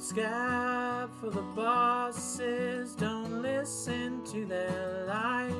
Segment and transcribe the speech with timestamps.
[0.00, 2.94] scab for the bosses.
[2.94, 5.52] Don't listen to their lies.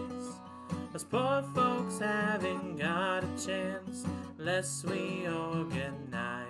[0.95, 4.05] Us poor folks haven't got a chance
[4.39, 6.47] unless we organize.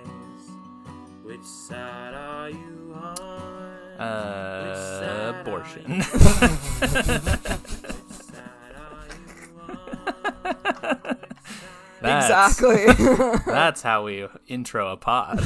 [1.25, 4.01] Which side are you on?
[4.01, 5.83] Uh, abortion.
[5.89, 6.05] you- Which
[8.25, 11.17] side are you on?
[12.01, 12.25] That's-
[12.61, 12.87] exactly.
[13.53, 15.41] That's how we intro a pod.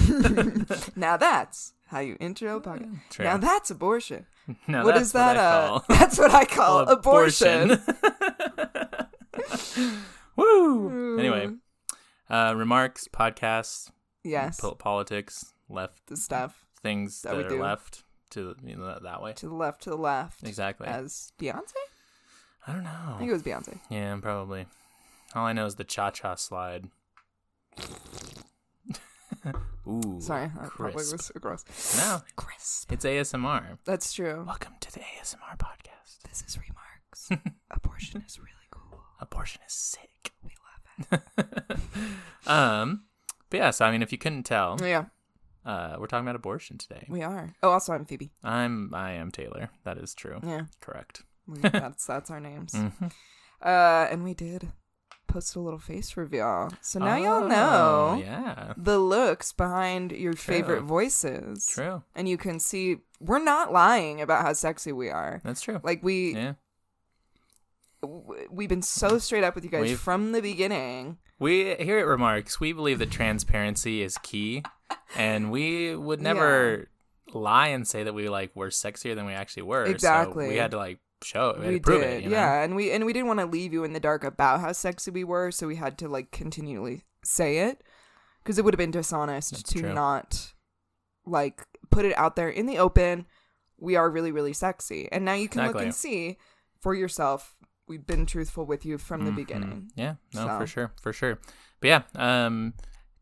[0.97, 2.99] now that's how you intro podcast.
[3.11, 3.25] True.
[3.25, 4.27] Now that's abortion.
[4.69, 5.37] No, what that's is that?
[5.37, 7.81] What uh, that's what I call abortion.
[10.37, 11.19] Woo!
[11.19, 11.49] Anyway,
[12.29, 13.91] uh, remarks, podcasts,
[14.23, 17.63] Yes, po- politics, left the stuff things That that, are do.
[17.63, 19.33] left to you know that, that way.
[19.35, 20.43] to the left, to the left.
[20.47, 20.87] Exactly.
[20.89, 21.73] As Beyonce?
[22.67, 22.91] I don't know.
[23.15, 23.79] I think it was Beyonce.
[23.89, 24.67] Yeah, probably.
[25.35, 26.89] All I know is the cha cha slide.
[29.87, 30.19] Ooh.
[30.21, 31.65] Sorry, that probably was so gross.
[31.99, 32.93] No, Crisp.
[32.93, 33.79] it's ASMR.
[33.85, 34.45] That's true.
[34.47, 36.23] Welcome to the ASMR podcast.
[36.29, 37.29] This is remarks.
[37.71, 39.01] Abortion is really cool.
[39.21, 40.33] Abortion is sick.
[40.43, 40.51] We
[41.11, 41.79] love it.
[42.47, 43.05] Um,
[43.49, 45.07] but yeah, so I mean, if you couldn't tell, Yeah,
[45.65, 47.07] uh, we're talking about abortion today.
[47.09, 47.55] we are.
[47.63, 48.33] Oh, also I'm Phoebe.
[48.43, 49.71] I'm I am Tayler.
[49.85, 50.41] That is true.
[50.47, 51.23] Yeah, Correct.
[51.47, 52.73] we, that's that's our names.
[52.75, 53.11] Mhm.
[53.63, 54.73] Uh, and we did
[55.35, 58.73] post a little face reveal, so now y'all Oh, know Yeah.
[58.77, 61.67] the looks behind your favorite voices.
[61.67, 62.03] True.
[62.15, 65.41] and you can see we're not lying about how sexy we are.
[65.45, 65.81] That's true.
[65.83, 66.55] Like we yeah.
[68.03, 71.19] w- we've been so straight up with you guys We've- from the beginning.
[71.39, 74.63] We here at Remarks, we believe that transparency is key,
[75.17, 76.89] and we would never
[77.33, 79.85] lie and say that we like were sexier than we actually were.
[79.87, 80.49] So Exactly.
[80.49, 81.61] we had to like show it.
[81.61, 82.23] We, we did, it.
[82.25, 82.37] you know?
[82.37, 84.73] yeah, and we and we didn't want to leave you in the dark about how
[84.73, 87.83] sexy we were, so we had to like continually say it
[88.43, 89.93] because it would have been dishonest That's to true.
[89.95, 90.53] not
[91.27, 93.27] like put it out there in the open.
[93.79, 96.39] We are really really sexy, and now you can look and see
[96.81, 97.57] for yourself.
[97.87, 99.37] We've been truthful with you from the Mhm.
[99.37, 99.91] beginning.
[99.95, 100.59] Yeah, no, So.
[100.59, 101.39] for sure, for sure.
[101.81, 102.73] But yeah, um,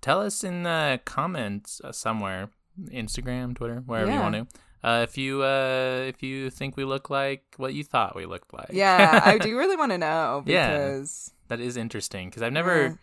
[0.01, 2.49] tell us in the comments uh, somewhere,
[2.93, 4.47] Instagram, Twitter, wherever you want to,
[4.85, 8.53] uh, if you uh, if you think we look like what you thought we looked
[8.53, 8.71] like.
[8.73, 10.71] Yeah, I do really want to know Yeah.
[10.73, 12.95] because that is interesting because I've never, Yeah.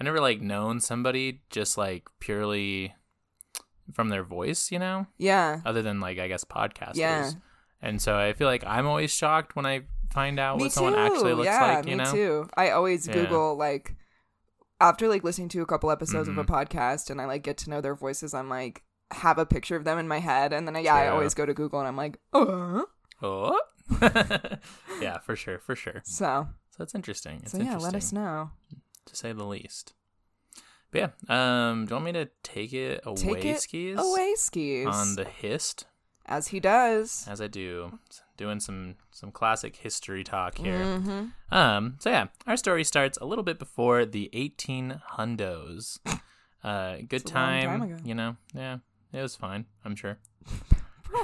[0.00, 2.94] I never like known somebody just like purely
[3.92, 6.96] from their voice, you know, yeah, other than like I guess podcasters.
[6.96, 7.30] Yeah.
[7.82, 9.82] And so I feel like I'm always shocked when I
[10.12, 10.74] find out me what too.
[10.74, 11.84] someone actually looks yeah, like.
[11.86, 12.10] You me know.
[12.12, 12.48] too.
[12.56, 13.14] I always Yeah.
[13.14, 13.94] Google like
[14.80, 16.38] after like listening to a couple episodes Mm-hmm.
[16.38, 18.34] of a podcast and I like get to know their voices.
[18.34, 21.08] I'm like have a picture of them in my head, and then I, yeah, I
[21.08, 22.82] always go to Google and I'm like, uh.
[23.22, 23.60] Oh.
[25.00, 26.02] yeah, for sure, for sure.
[26.04, 27.40] So So that's interesting.
[27.42, 28.50] It's so yeah, interesting, let us know.
[29.06, 29.94] to say the least.
[30.90, 33.98] But yeah, um, do you want me to take it away, Take it skis?
[33.98, 35.86] Away skis on the hist,
[36.26, 37.26] as he does.
[37.28, 37.98] as I do,
[38.36, 40.78] doing some some classic history talk here.
[40.78, 41.54] Mm-hmm.
[41.54, 45.98] Um, so yeah, our story starts a little bit before the 18 hundos.
[46.62, 47.96] Uh, good It's a long time, time ago.
[48.04, 48.36] you know.
[48.54, 48.78] Yeah,
[49.16, 49.64] it was fine.
[49.84, 50.18] I'm sure.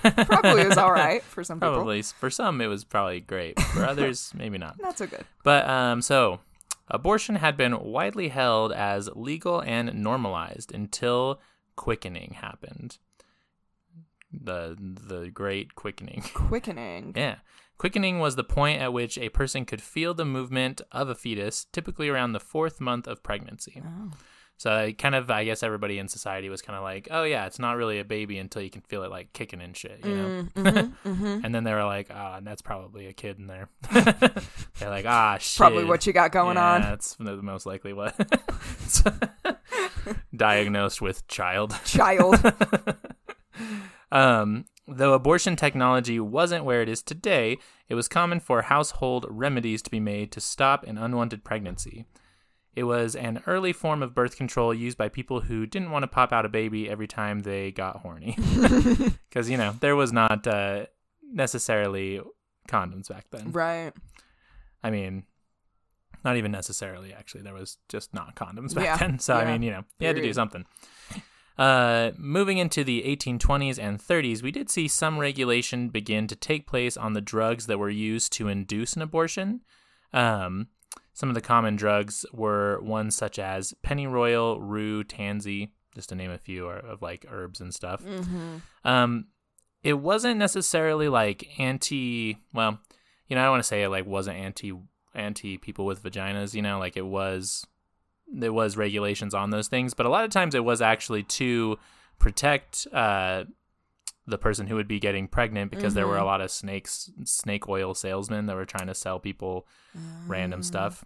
[0.01, 1.75] Probably was all right for some people.
[1.75, 3.61] Probably for some it was probably great.
[3.61, 4.81] For others, maybe not.
[4.81, 5.25] Not so good.
[5.45, 6.41] But um, so
[6.89, 11.41] abortion had been widely held as legal and normalized until
[11.77, 12.99] quickening happened.
[14.33, 16.23] The the great quickening.
[16.33, 17.13] Quickening.
[17.17, 17.37] yeah.
[17.79, 21.67] Quickening was the point at which a person could feel the movement of a fetus,
[21.73, 23.83] typically around the fourth month of pregnancy.
[23.85, 24.13] Oh.
[24.59, 27.59] So kind of, I guess, everybody in society was kind of like, "Oh yeah, it's
[27.59, 30.49] not really a baby until you can feel it like kicking and shit," you know.
[31.03, 31.45] Mm-hmm.
[31.45, 35.37] And then they were like, "Ah, that's probably a kid in there." They're like, "Ah,
[35.39, 36.83] shit." Probably what you got going yeah, on.
[36.83, 38.15] That's the most likely what.
[40.37, 41.77] Diagnosed with child.
[41.85, 42.37] Child.
[44.13, 47.59] Um, though abortion technology wasn't where it is today,
[47.89, 52.05] it was common for household remedies to be made to stop an unwanted pregnancy.
[52.75, 56.07] It was an early form of birth control used by people who didn't want to
[56.07, 58.37] pop out a baby every time they got horny.
[59.29, 60.87] Because, you know, there was not uh,
[61.23, 62.21] necessarily
[62.69, 63.53] condoms back then.
[63.53, 63.93] right.
[64.85, 65.25] I mean,
[66.25, 67.43] not even necessarily, actually.
[67.43, 69.19] There was just not condoms back Yeah, then.
[69.19, 70.65] So, I mean, you know, you had to do something.
[71.59, 76.67] Uh, moving into the 1820s and 30s, we did see some regulation begin to take
[76.67, 79.61] place on the drugs that were used to induce an abortion.
[80.13, 80.69] Um,
[81.13, 86.31] some of the common drugs were ones such as pennyroyal, rue, tansy, just to name
[86.31, 88.03] a few of like herbs and stuff.
[88.03, 88.57] Mm-hmm.
[88.85, 89.27] Um,
[89.83, 92.39] it wasn't necessarily like anti.
[92.53, 92.79] Well,
[93.29, 94.73] you know, I don't want to say it like wasn't anti
[95.15, 96.55] anti people with vaginas.
[96.55, 97.67] You know, like it was.
[98.35, 101.79] There was regulations on those things, but a lot of times it was actually to
[102.19, 103.45] protect uh,
[104.27, 106.23] the person who would be getting pregnant because there were Mm-hmm.
[106.23, 109.67] a lot of snakes snake oil salesmen that were trying to sell people
[110.27, 110.65] random Mm.
[110.65, 111.05] stuff.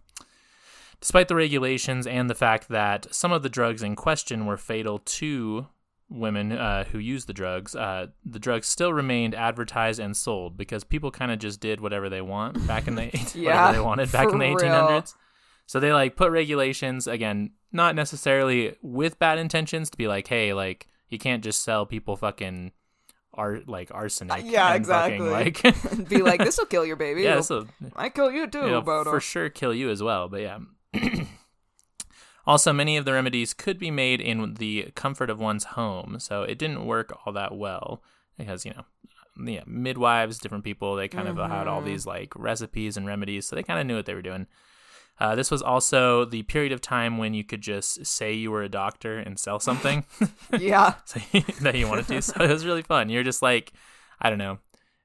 [1.01, 4.99] Despite the regulations and the fact that some of the drugs in question were fatal
[4.99, 5.67] to
[6.09, 10.85] women uh, who used the drugs, uh, the drugs still remained advertised and sold because
[10.85, 14.13] people kind of just did whatever they want back in the Yeah, whatever they wanted
[14.13, 14.57] back in the real.
[14.59, 15.15] 1800s.
[15.67, 20.55] So they like put regulations again, not necessarily with bad intentions to be like, hey,
[20.55, 22.73] like you can't just sell people fucking
[23.37, 24.45] ar- like arsenic.
[24.45, 25.75] yeah, and fucking, exactly.
[25.75, 27.23] like Be like, this will kill your baby.
[27.25, 30.29] yeah, so I kill you too, but for sure kill you as well.
[30.29, 30.59] But yeah.
[32.47, 36.43] also, many of the remedies could be made in the comfort of one's home, so
[36.43, 38.03] it didn't work all that well
[38.39, 38.85] because you know,
[39.51, 41.89] yeah, midwives, different people, they kind of had all mm-hmm.
[41.89, 44.47] these like recipes and remedies, so they kind of knew what they were doing.
[45.19, 48.63] Uh, this was also the period of time when you could just say you were
[48.63, 50.05] a doctor and sell something
[50.59, 51.21] yeah, so,
[51.63, 52.21] that you wanted to.
[52.23, 53.09] So it was really fun.
[53.09, 53.73] You're just like,
[54.21, 54.59] I don't know,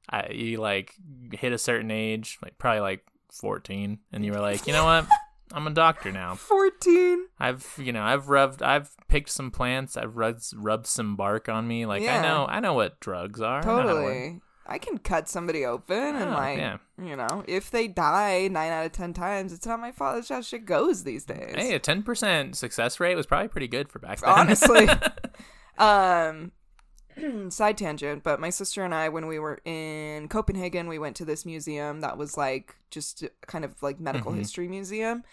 [0.09, 0.93] I, you like
[1.31, 5.07] hit a certain age, like probably like 14, and you were like, you know what?
[5.53, 6.35] I'm a doctor now.
[6.35, 7.25] fourteen.
[7.37, 11.67] I've, you know, I've rubbed, I've picked some plants, I've rubbed, rubbed some bark on
[11.67, 11.85] me.
[11.85, 13.59] Like I know, I know what drugs are.
[13.59, 14.13] I know how to work.
[14.13, 14.41] Totally.
[14.71, 16.77] I can cut somebody open and Oh, like, yeah.
[17.01, 20.15] you know, if they die nine out of ten times, it's not my fault.
[20.15, 21.53] That's how shit goes these days.
[21.55, 24.29] Hey, a 10% success rate was probably pretty good for back then.
[24.29, 24.87] honestly.
[25.77, 26.51] um,
[27.49, 31.25] side tangent, but my sister and I, when we were in Copenhagen, we went to
[31.25, 35.23] this museum that was like just kind of like medical history museum.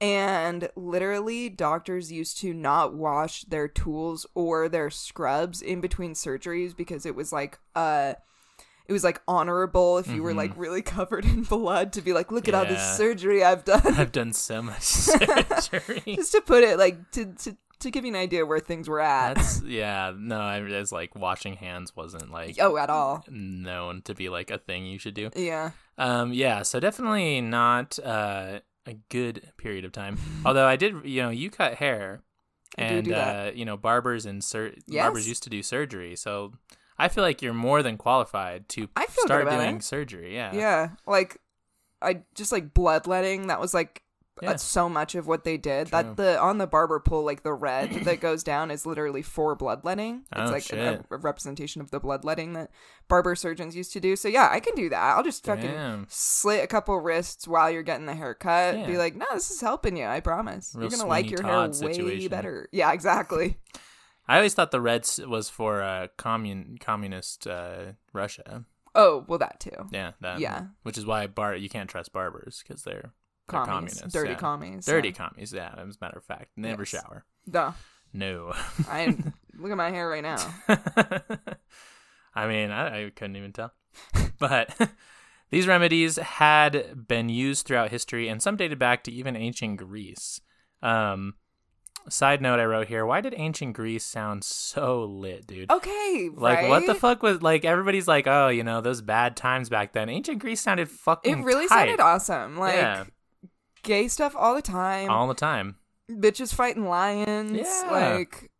[0.00, 6.76] And literally, doctors used to not wash their tools or their scrubs in between surgeries
[6.76, 8.14] because it was like, uh,
[8.86, 12.30] it was like honorable if you were like really covered in blood to be like,
[12.32, 12.92] look at all this Yeah.
[12.94, 13.82] surgery I've done.
[13.98, 16.02] I've done so much surgery.
[16.16, 19.00] Just to put it like to to to give you an idea where things were
[19.00, 19.34] at.
[19.34, 20.12] That's yeah.
[20.16, 23.24] No, I it's like washing hands wasn't like oh, at all.
[23.28, 25.30] known to be like a thing you should do.
[25.36, 25.70] Yeah.
[25.98, 26.62] Um, yeah.
[26.62, 30.18] So definitely not uh, a good period of time.
[30.44, 32.22] Although I did, you know, you cut hair,
[32.78, 33.48] I do and do that.
[33.48, 35.04] uh, you know, barbers and sur- Yes.
[35.04, 36.16] barbers used to do surgery.
[36.16, 36.52] So
[36.98, 39.82] I feel like you're more than qualified to I feel start doing it.
[39.84, 40.34] surgery.
[40.34, 40.54] Yeah.
[40.54, 40.88] Yeah.
[41.06, 41.38] Like
[42.02, 44.02] I just like bloodletting, that was like
[44.42, 44.50] Yeah.
[44.50, 45.88] that's so much of what they did.
[45.88, 46.02] True.
[46.02, 49.54] That the on the barber pole, like the red that goes down is literally for
[49.56, 50.24] bloodletting.
[50.36, 52.70] It's Oh, like a, a representation of the bloodletting that
[53.08, 54.14] barber surgeons used to do.
[54.16, 55.02] So yeah, I can do that.
[55.16, 56.06] I'll just fucking Damn.
[56.10, 58.86] slit a couple wrists while you're getting the haircut.
[58.86, 60.04] Be like, no, this is helping you.
[60.06, 60.74] I promise.
[60.76, 62.28] Real you're gonna like your Todd hair way situation.
[62.28, 62.68] better.
[62.72, 63.58] Yeah, exactly.
[64.26, 68.64] I always thought the red was for uh, commun communist uh, Russia.
[68.94, 69.88] Oh, well, that too.
[69.90, 70.66] Yeah, that, Yeah.
[70.82, 73.12] Which is why bar you can't trust barbers because they're,
[73.48, 74.12] they're communists.
[74.12, 74.36] Dirty yeah.
[74.36, 74.86] commies.
[74.86, 75.14] Dirty yeah.
[75.14, 75.52] commies.
[75.52, 76.88] Yeah, as a matter of fact, never Yes.
[76.90, 77.24] shower.
[77.50, 77.72] Duh.
[78.12, 78.52] No.
[78.88, 79.06] I
[79.58, 80.38] look at my hair right now.
[82.34, 83.72] I mean, I, I couldn't even tell.
[84.38, 84.76] But
[85.50, 90.40] these remedies had been used throughout history, and some dated back to even ancient Greece.
[90.82, 91.34] Um,
[92.08, 95.70] side note I wrote here: Why did ancient Greece sound so lit, dude?
[95.70, 96.68] Okay, Like right?
[96.68, 97.64] what the fuck was like?
[97.64, 100.08] Everybody's like, oh, you know, those bad times back then.
[100.08, 101.40] Ancient Greece sounded fucking.
[101.40, 101.86] It really tight.
[101.86, 102.58] sounded awesome.
[102.58, 103.04] Like yeah,
[103.82, 105.10] gay stuff all the time.
[105.10, 105.76] all the time.
[106.10, 107.56] Bitches fighting lions.
[107.58, 107.90] Yeah.
[107.90, 108.50] Like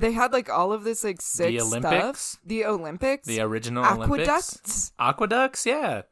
[0.00, 1.84] they had like all of this like sick The stuff.
[1.84, 2.38] Olympics?
[2.44, 3.26] The Olympics.
[3.28, 4.10] The original Olympics.
[4.28, 4.92] aqueducts.
[4.98, 6.02] Aqueducts, yeah.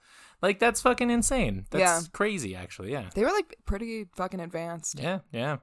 [0.40, 1.66] Like that's fucking insane.
[1.70, 2.00] That's Yeah.
[2.12, 2.92] crazy, actually.
[2.92, 5.00] Yeah, They were like pretty fucking advanced.
[5.00, 5.56] yeah, yeah.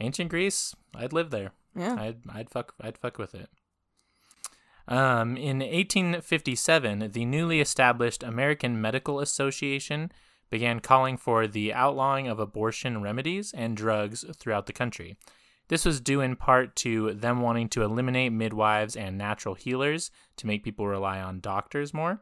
[0.00, 1.52] Ancient Greece, I'd live there.
[1.74, 1.96] Yeah.
[1.98, 3.48] I'd I'd fuck I'd fuck with it.
[4.86, 10.10] Um, in 1857, the newly established American Medical Association
[10.50, 15.18] began calling for the outlawing of abortion remedies and drugs throughout the country.
[15.68, 20.46] This was due in part to them wanting to eliminate midwives and natural healers to
[20.46, 22.18] make people rely on doctors more.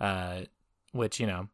[0.00, 0.42] Uh,
[0.92, 1.48] which you know,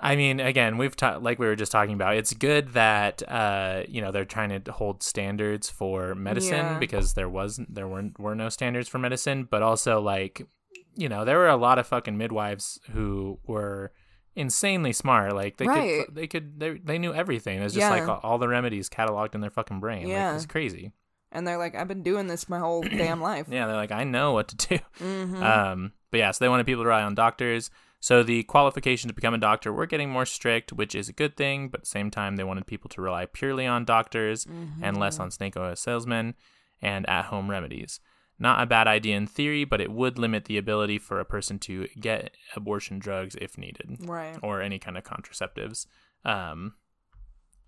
[0.00, 2.16] I mean, again, we've ta- like we were just talking about.
[2.16, 6.78] It's good that uh, you know they're trying to hold standards for medicine Yeah.
[6.78, 10.46] because there wasn't there weren't were no standards for medicine, but also like
[10.94, 13.92] you know there were a lot of fucking midwives who were
[14.34, 15.34] insanely smart.
[15.34, 16.04] Like they Right.
[16.06, 17.60] could they could they, they knew everything.
[17.60, 17.90] It was just Yeah.
[17.90, 20.08] like all, all the remedies cataloged in their fucking brain.
[20.08, 20.28] Yeah.
[20.28, 20.92] Like it's crazy.
[21.32, 23.46] And they're like, I've been doing this my whole damn life.
[23.50, 24.78] Yeah, they're like, I know what to do.
[25.00, 25.42] Mm-hmm.
[25.42, 27.68] Um, but yeah, so they wanted people to rely on doctors.
[28.00, 31.36] So the qualification to become a doctor were getting more strict, which is a good
[31.36, 31.68] thing.
[31.68, 34.46] But at the same time, they wanted people to rely purely on doctors
[34.82, 36.34] and less on snake oil salesmen
[36.80, 38.00] and at-home remedies.
[38.38, 41.58] Not a bad idea in theory, but it would limit the ability for a person
[41.60, 44.36] to get abortion drugs if needed Right.
[44.42, 45.86] or any kind of contraceptives.
[46.24, 46.74] Um,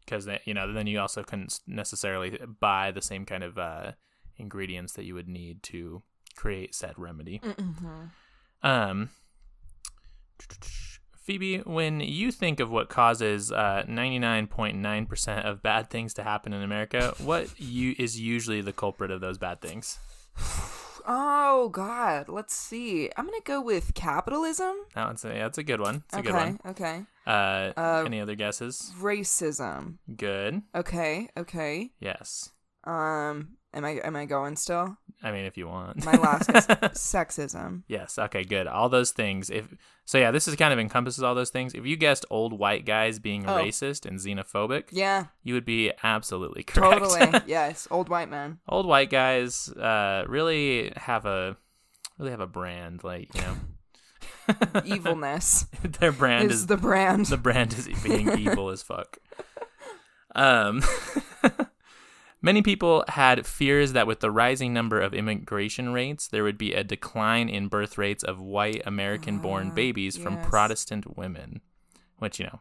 [0.04, 3.92] because you know, then you also couldn't necessarily buy the same kind of uh,
[4.36, 6.02] ingredients that you would need to
[6.36, 7.40] create said remedy.
[8.62, 9.10] Um,
[11.22, 16.62] Phoebe, when you think of what causes uh, 99.9% of bad things to happen in
[16.62, 19.98] America, what you is usually the culprit of those bad things?
[21.10, 23.10] Oh God, let's see.
[23.16, 24.74] I'm gonna go with capitalism.
[24.94, 26.02] That's a, that's a good one.
[26.06, 26.60] It's a okay, good one.
[26.66, 27.02] okay.
[27.26, 28.92] Uh, Uh, any other guesses?
[29.00, 29.98] Racism.
[30.16, 30.62] Good.
[30.74, 31.90] Okay, okay.
[32.00, 32.50] Yes.
[32.84, 34.96] Um, am I am I going still?
[35.22, 36.04] I mean, if you want.
[36.04, 37.82] My last is sexism.
[37.88, 38.18] Yes.
[38.18, 38.44] Okay.
[38.44, 38.66] Good.
[38.68, 39.50] All those things.
[39.50, 41.74] If so, yeah, this is kind of encompasses all those things.
[41.74, 43.56] If you guessed old white guys being Oh.
[43.56, 47.02] racist and xenophobic, Yeah, you would be absolutely correct.
[47.02, 47.40] totally.
[47.46, 48.58] yes, old white man.
[48.68, 51.56] old white guys uh, really have a
[52.18, 53.02] really have a brand.
[53.02, 53.56] Like you know,
[54.84, 57.26] Evilness their brand is is the brand.
[57.26, 59.18] the brand is being evil as fuck.
[60.36, 60.82] Um,
[62.40, 66.72] many people had fears that with the rising number of immigration rates, there would be
[66.72, 70.46] a decline in birth rates of white American-born Ah, babies from yes.
[70.48, 71.60] Protestant women,
[72.18, 72.60] which you know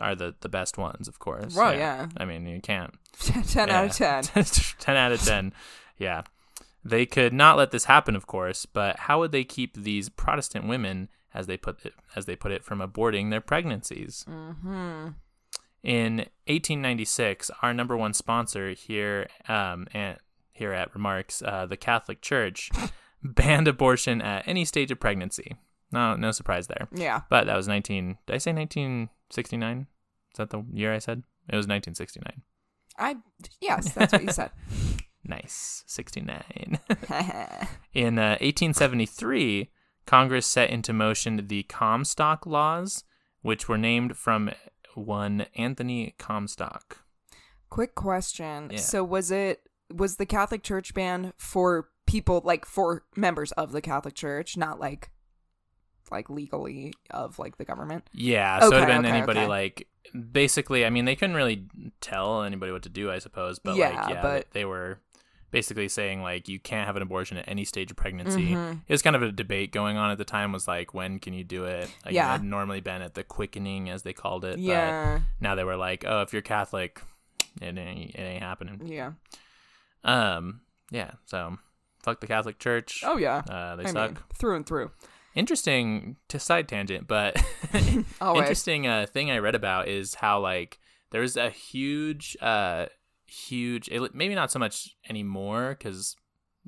[0.00, 1.54] are the the best ones, of course.
[1.56, 2.08] Well, yeah.
[2.16, 2.94] I mean, you can't.
[3.20, 4.22] ten out of ten.
[4.24, 5.52] 10 out of 10.
[5.98, 6.22] Yeah.
[6.84, 10.68] They could not let this happen, of course, but how would they keep these Protestant
[10.68, 14.24] women, as they put it, as they put it, from aborting their pregnancies?
[14.28, 15.08] Mm-hmm.
[15.82, 20.16] In 1896, our number one sponsor here, um, and
[20.52, 22.70] here at Remarks, uh, the Catholic Church,
[23.22, 25.56] banned abortion at any stage of pregnancy.
[25.92, 26.88] No, no surprise there.
[26.92, 27.22] Yeah.
[27.30, 28.18] But that was 19.
[28.26, 29.86] Did I say 1969?
[30.32, 31.22] Is that the year I said?
[31.48, 32.42] It was 1969.
[32.98, 33.16] I
[33.60, 34.50] yes, that's what you said.
[35.28, 35.82] Nice.
[35.86, 36.44] 69.
[37.92, 39.70] In uh, 1873,
[40.06, 43.02] Congress set into motion the Comstock laws,
[43.42, 44.50] which were named from
[44.96, 46.98] one Anthony Comstock.
[47.68, 48.70] Quick question.
[48.72, 48.78] Yeah.
[48.78, 49.62] So was it
[49.94, 54.80] was the Catholic Church ban for people like for members of the Catholic Church, not
[54.80, 55.10] like
[56.10, 58.08] like legally of like the government?
[58.12, 59.48] Yeah, so it would have been okay, anybody okay.
[59.48, 59.88] like
[60.32, 60.84] basically.
[60.84, 61.66] I mean, they couldn't really
[62.00, 63.58] tell anybody what to do, I suppose.
[63.58, 65.00] But Yeah, like, yeah, but- they were
[65.50, 68.50] basically saying like you can't have an abortion at any stage of pregnancy.
[68.50, 68.80] Mhm.
[68.86, 70.52] It was kind of a debate going on at the time.
[70.52, 71.90] Was like, when can you do it?
[72.04, 72.28] Like, Yeah.
[72.28, 74.52] it had normally been at the quickening, as they called it.
[74.56, 75.20] But Yeah.
[75.40, 77.00] now they were like, oh, if you're Catholic,
[77.60, 78.82] it ain't, it ain't happening.
[78.86, 79.12] Yeah.
[80.04, 80.60] Um,
[80.90, 81.12] yeah.
[81.24, 81.58] So,
[82.02, 83.02] fuck the Catholic Church.
[83.04, 83.42] Oh yeah.
[83.48, 84.10] Uh, they I suck.
[84.12, 84.90] mean, through and through.
[85.34, 87.36] Interesting to side tangent, but
[88.22, 90.78] interesting uh, thing I read about is how like
[91.10, 92.86] there's a huge, uh,
[93.26, 93.88] huge.
[94.12, 96.16] Maybe not so much anymore because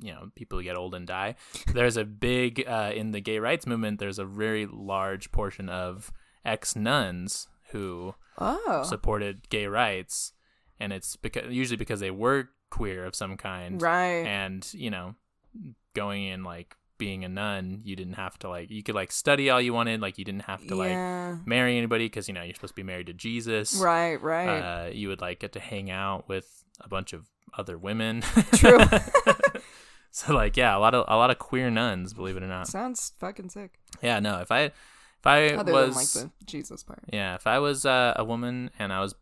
[0.01, 1.35] you know people get old and die.
[1.73, 3.99] There's a big uh, in the gay rights movement.
[3.99, 6.11] There's a very large portion of
[6.45, 8.83] ex nuns who Oh.
[8.87, 10.31] supported gay rights,
[10.79, 14.25] and it's because usually because they were queer of some kind, right.
[14.25, 15.15] and you know,
[15.93, 19.49] going in like being a nun, you didn't have to like you could like study
[19.49, 20.95] all you wanted, like you didn't have to like
[21.47, 23.73] marry anybody because you know you're supposed to be married to Jesus.
[23.75, 24.59] Right, right.
[24.59, 27.27] Uh, you would like get to hang out with a bunch of
[27.57, 28.21] other women.
[28.53, 28.77] True.
[30.11, 32.67] so like yeah, a lot of a lot of queer nuns, believe it or not.
[32.67, 33.79] Sounds fucking sick.
[34.01, 34.73] Yeah, no, if I if
[35.25, 36.99] I Other was than like the Jesus part.
[37.11, 39.15] yeah, if I was uh, a woman and I was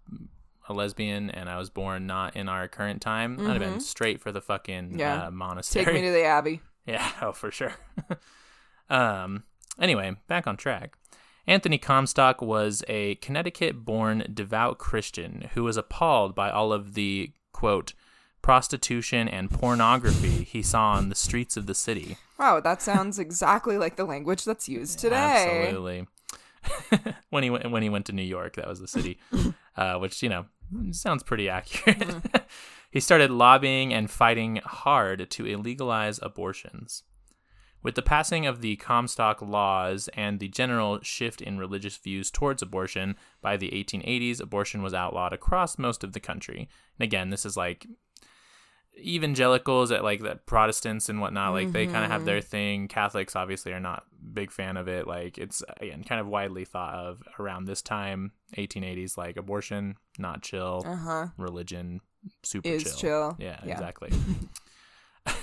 [0.69, 3.81] a lesbian and I was born not in our current time, I'd have been Mhm.
[3.81, 5.27] straight for the fucking Yeah.
[5.27, 5.85] uh, monastery.
[5.85, 6.61] Take me to the Abbey.
[6.87, 7.73] Yeah, oh for sure.
[8.89, 9.43] um
[9.79, 10.97] anyway, back on track.
[11.45, 17.93] Anthony Comstock was a Connecticut-born devout Christian who was appalled by all of the quote
[18.41, 22.17] prostitution and pornography he saw on the streets of the city.
[22.37, 25.63] Wow, that sounds exactly like the language that's used today.
[25.65, 26.07] Absolutely.
[27.29, 29.17] when he went when he went to New York, that was the city,
[29.75, 30.45] uh, which you know
[30.91, 32.05] sounds pretty accurate.
[32.89, 37.03] He started lobbying and fighting hard to illegalize abortions.
[37.83, 42.61] With the passing of the Comstock laws and the general shift in religious views towards
[42.61, 46.67] abortion, by the 1880s, abortion was outlawed across most of the country.
[46.99, 47.85] And again, this is like
[48.97, 52.87] evangelicals at like the Protestants and whatnot, like they kind of have their thing.
[52.87, 54.03] Catholics obviously are not
[54.33, 55.07] big fan of it.
[55.07, 60.41] Like it's again kind of widely thought of around this time, 1880s, like abortion not
[60.41, 61.27] chill, Uh huh.
[61.37, 62.01] religion
[62.43, 62.95] super Is chill.
[62.97, 63.35] chill.
[63.39, 63.73] Yeah, Yeah.
[63.73, 64.11] exactly.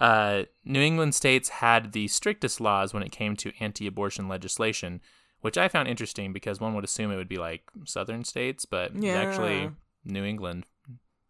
[0.00, 5.00] uh, New England states had the strictest laws when it came to anti-abortion legislation,
[5.40, 8.92] which I found interesting because one would assume it would be like southern states, but
[8.94, 9.70] it's actually
[10.04, 10.64] New England.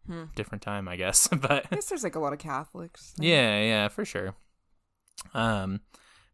[0.07, 0.23] Hmm.
[0.35, 3.13] Different time, I guess, but I guess there's like a lot of Catholics.
[3.17, 3.27] there.
[3.29, 4.35] yeah, yeah, for sure.
[5.33, 5.79] Um,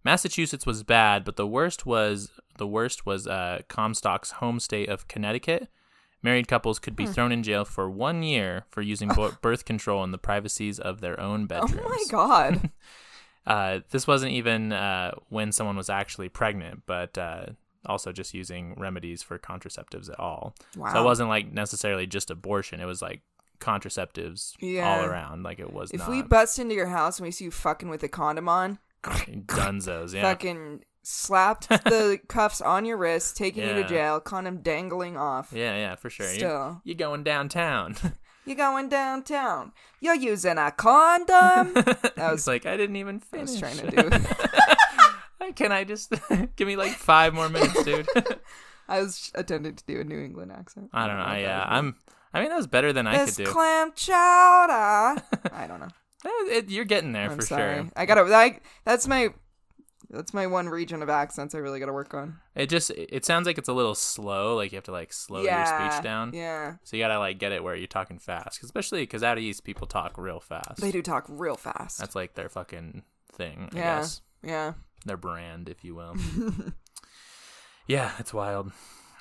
[0.04, 5.08] Massachusetts was bad, but the worst was the worst was uh, Comstock's home state of
[5.08, 5.68] Connecticut,
[6.22, 9.10] Married couples could be thrown in jail for one year for using
[9.42, 11.82] birth control in the privacies of their own bedrooms.
[11.86, 12.70] Oh my god.
[13.48, 17.46] Uh, this wasn't even uh, when someone was actually pregnant, but uh,
[17.86, 20.56] also just using remedies for contraceptives at all.
[20.76, 20.94] Wow.
[20.94, 22.80] So it wasn't like necessarily just abortion.
[22.82, 23.22] It was like
[23.60, 24.88] contraceptives Yeah.
[25.00, 25.44] all around.
[25.44, 27.90] Like it was if not we bust into your house and we see you fucking
[27.90, 30.14] with a condom on, dunzos.
[30.14, 30.22] Yeah.
[30.24, 35.52] fucking slapped the cuffs on your wrist, taking you to jail, condom dangling off.
[35.54, 36.28] Yeah, yeah, for sure.
[36.32, 36.82] You- Still.
[36.84, 37.96] You're going downtown.
[38.46, 39.72] you're going downtown?
[40.02, 41.74] You're using a condom?
[41.74, 43.50] that was- like I didn't even I finish.
[43.52, 45.54] was trying to do.
[45.56, 46.14] Can I just
[46.56, 48.08] give me like five more minutes, dude?
[48.88, 50.90] I was attempting to do a New England accent.
[50.94, 51.24] I don't know.
[51.24, 51.66] I, was.
[51.70, 51.96] I'm.
[52.34, 53.46] I mean, that was better than I could do.
[53.46, 55.22] clam chowder.
[55.52, 55.88] I don't know.
[56.26, 57.76] Eh, it- you're getting there I'm for sorry.
[57.84, 57.90] sure.
[57.96, 58.60] I gotta.
[58.86, 59.30] That's my.
[60.12, 62.40] That's my one region of accents I really gotta work on.
[62.56, 64.56] It just it sounds like it's a little slow.
[64.56, 66.32] Like you have to like slow your speech down.
[66.34, 69.64] Yeah, So you gotta like get it where you're talking fast, especially because out east
[69.64, 70.82] people talk real fast.
[70.82, 72.00] they do talk real fast.
[72.00, 73.70] That's like their fucking thing.
[73.72, 74.00] I Yeah.
[74.00, 74.74] guess yeah.
[75.06, 76.16] their brand, if you will.
[77.88, 78.72] yeah, it's wild.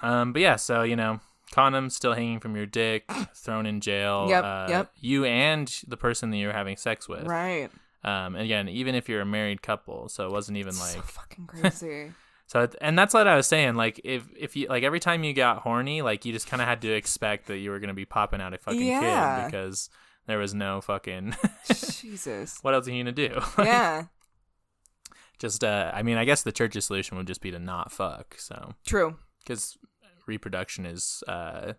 [0.03, 1.21] Um, but yeah, so you know,
[1.53, 4.27] condoms still hanging from your dick, thrown in jail.
[4.29, 4.93] Yep, uh, yep.
[5.01, 7.27] You and the person that you're having sex with.
[7.27, 7.69] Right.
[8.05, 11.07] Um, again, even if you're a married couple, so it wasn't even like so like
[11.07, 12.13] fucking crazy.
[12.47, 12.69] so.
[12.81, 13.75] And that's what I was saying.
[13.75, 16.69] Like if if you like every time you got horny, like you just kind of
[16.69, 19.41] had to expect that you were gonna be popping out a fucking Yeah.
[19.43, 19.91] kid because
[20.27, 21.35] there was no fucking.
[21.73, 22.59] Jesus.
[22.63, 23.41] what else are you gonna do?
[23.59, 24.05] Yeah.
[25.39, 28.37] just uh, I mean, I guess the church's solution would just be to not fuck.
[28.39, 29.17] So True.
[29.41, 29.77] because
[30.27, 31.73] reproduction is uh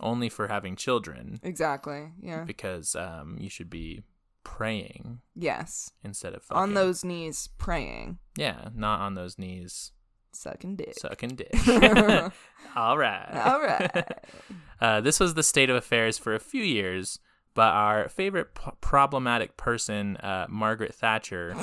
[0.00, 2.10] only for having children Exactly.
[2.20, 2.44] Yeah.
[2.44, 4.02] because um you should be
[4.46, 5.90] praying Yes.
[6.04, 6.62] instead of fucking.
[6.62, 9.90] On those knees, praying, yeah not on those knees
[10.32, 10.94] sucking dick.
[10.98, 11.50] sucking dick
[12.76, 14.06] all right All right.
[14.80, 17.18] uh, this was the state of affairs for a few years
[17.54, 21.54] but our favorite p- problematic person uh, Margaret Sanger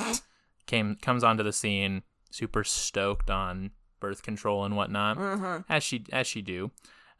[0.66, 3.70] came comes onto the scene super stoked on
[4.00, 5.60] birth control and whatnot uh-huh.
[5.68, 6.70] as she as she do.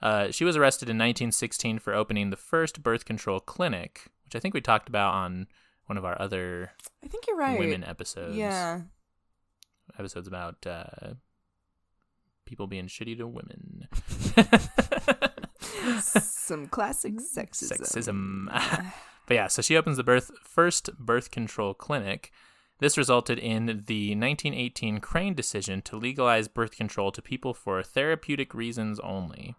[0.02, 4.42] Uh, she was arrested in 1916 for opening the first birth control clinic, which I
[4.42, 5.46] think we talked about on
[5.86, 6.72] one of our other
[7.04, 7.58] I think you're right.
[7.58, 8.36] women episodes.
[8.36, 8.80] Yeah.
[9.98, 11.14] episodes about uh,
[12.44, 13.88] people being shitty to women.
[16.00, 17.78] Some classic sexism.
[17.78, 18.92] Sexism.
[19.26, 22.32] but yeah, so she opens the birth first birth control clinic.
[22.80, 28.52] This resulted in the 1918 Crane decision to legalize birth control to people for therapeutic
[28.52, 29.54] reasons only.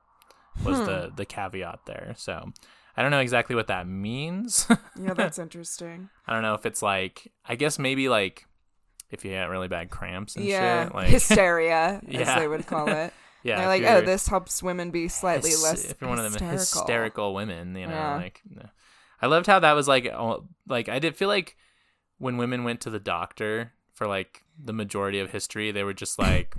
[0.66, 2.14] Was the the caveat there?
[2.18, 2.52] So
[2.98, 4.68] I don't know exactly what that means.
[5.00, 6.10] yeah, that's interesting.
[6.28, 8.46] I don't know if it's like I guess maybe like
[9.12, 10.86] if you had really bad cramps and yeah.
[10.86, 10.96] shit.
[10.96, 12.40] Like Hysteria, as Yeah.
[12.40, 13.14] they would call it.
[13.44, 16.24] yeah, They're like, oh, this helps women be slightly hys- less if you're one of
[16.24, 16.82] them hysterical.
[16.82, 18.16] hysterical women, you know, Yeah.
[18.16, 18.42] like.
[19.22, 21.56] I loved how that was like all- like I did feel like
[22.18, 26.18] when women went to the doctor for like the majority of history, they were just
[26.20, 26.56] like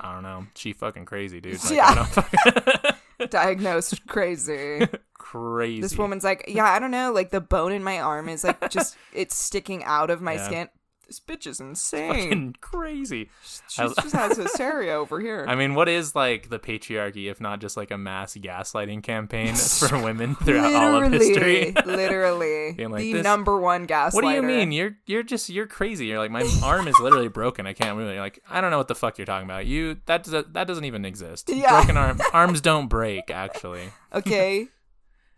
[0.00, 1.62] I don't know, she fucking crazy, dude.
[1.64, 1.86] Like, Yeah.
[1.88, 4.86] I don't fucking- Diagnosed crazy.
[5.22, 5.80] Crazy.
[5.80, 8.70] This woman's like, yeah, I don't know, like the bone in my arm is like
[8.70, 10.46] just it's sticking out of my Yeah.
[10.46, 10.68] skin.
[11.08, 12.08] This bitch is insane.
[12.10, 13.28] fucking crazy.
[13.68, 15.44] She just has hysteria over here.
[15.46, 19.54] I mean, what is like the patriarchy if not just like a mass gaslighting campaign
[19.56, 21.74] for women throughout all of history?
[21.84, 24.14] literally, Being like, the this- number one gaslighter.
[24.14, 24.72] What do you mean?
[24.72, 26.06] You're you're just you're crazy.
[26.06, 27.66] You're like my arm is literally broken.
[27.66, 28.10] I can't move.
[28.10, 29.66] You're like I don't know what the fuck you're talking about.
[29.66, 31.50] You that does that doesn't even exist.
[31.52, 31.72] Yeah.
[31.72, 33.30] Broken arm arms don't break.
[33.30, 34.68] Actually, Okay,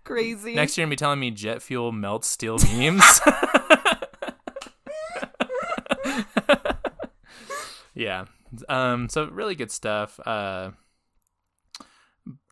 [0.04, 0.54] crazy.
[0.54, 3.20] next year you're gonna be telling me jet fuel melts steel beams.
[7.94, 8.24] yeah.
[8.68, 9.08] Um.
[9.08, 10.18] So really good stuff.
[10.24, 10.70] Uh.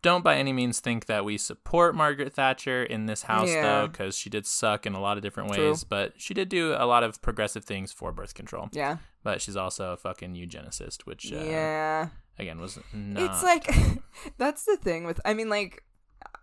[0.03, 3.61] Don't by any means think that we support Margaret Sanger in this house, Yeah.
[3.63, 5.69] though, because she did suck in a lot of different True.
[5.69, 5.83] ways.
[5.85, 8.67] But she did do a lot of progressive things for birth control.
[8.73, 12.09] yeah, But she's also a fucking eugenicist, which uh, yeah.
[12.37, 13.23] again was not.
[13.23, 13.65] It's like
[14.37, 15.19] that's the thing with.
[15.25, 15.83] I mean, like.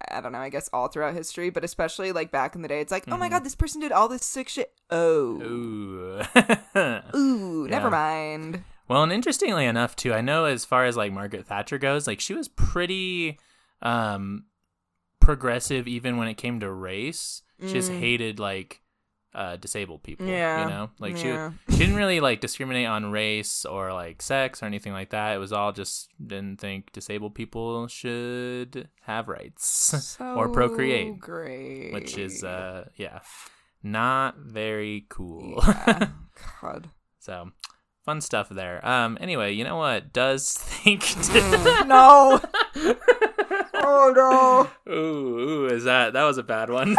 [0.08, 0.38] I don't know.
[0.38, 3.16] I guess all throughout history, but especially like back in the day, it's like, oh
[3.16, 3.32] my Mhm.
[3.32, 4.72] god, this person did all this sick shit.
[4.90, 6.22] Oh, Ooh.
[7.16, 7.70] ooh, Yeah.
[7.70, 8.64] never mind.
[8.88, 12.20] well, and interestingly enough, too, I know as far as like Margaret Sanger goes, like
[12.20, 13.38] she was pretty
[13.82, 14.44] um
[15.20, 17.42] progressive even when it came to race.
[17.60, 17.98] She just Mm.
[17.98, 18.79] hated like
[19.34, 20.26] uh disabled people.
[20.26, 20.64] Yeah.
[20.64, 20.90] You know?
[20.98, 21.52] Like she yeah.
[21.70, 25.34] she didn't really like discriminate on race or like sex or anything like that.
[25.34, 31.18] It was all just didn't think disabled people should have rights or procreate.
[31.20, 31.92] Great.
[31.92, 33.20] which is uh yeah
[33.82, 36.08] not very cool Yeah.
[36.60, 36.90] God.
[37.18, 37.50] so
[38.04, 41.02] fun stuff there um anyway you know what does think
[41.86, 42.40] no.
[43.74, 44.12] oh
[44.86, 44.92] no.
[44.92, 46.96] Ooh, ooh, is that that was a bad one?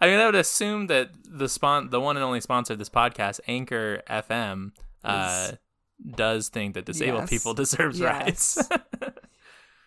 [0.00, 2.90] I mean, I would assume that the spon the one and only sponsor of this
[2.90, 4.72] podcast, Anchor FM,
[5.04, 5.52] uh,
[6.14, 7.30] does think that disabled Yes.
[7.30, 8.58] people deserves Yes.
[8.58, 8.68] rights.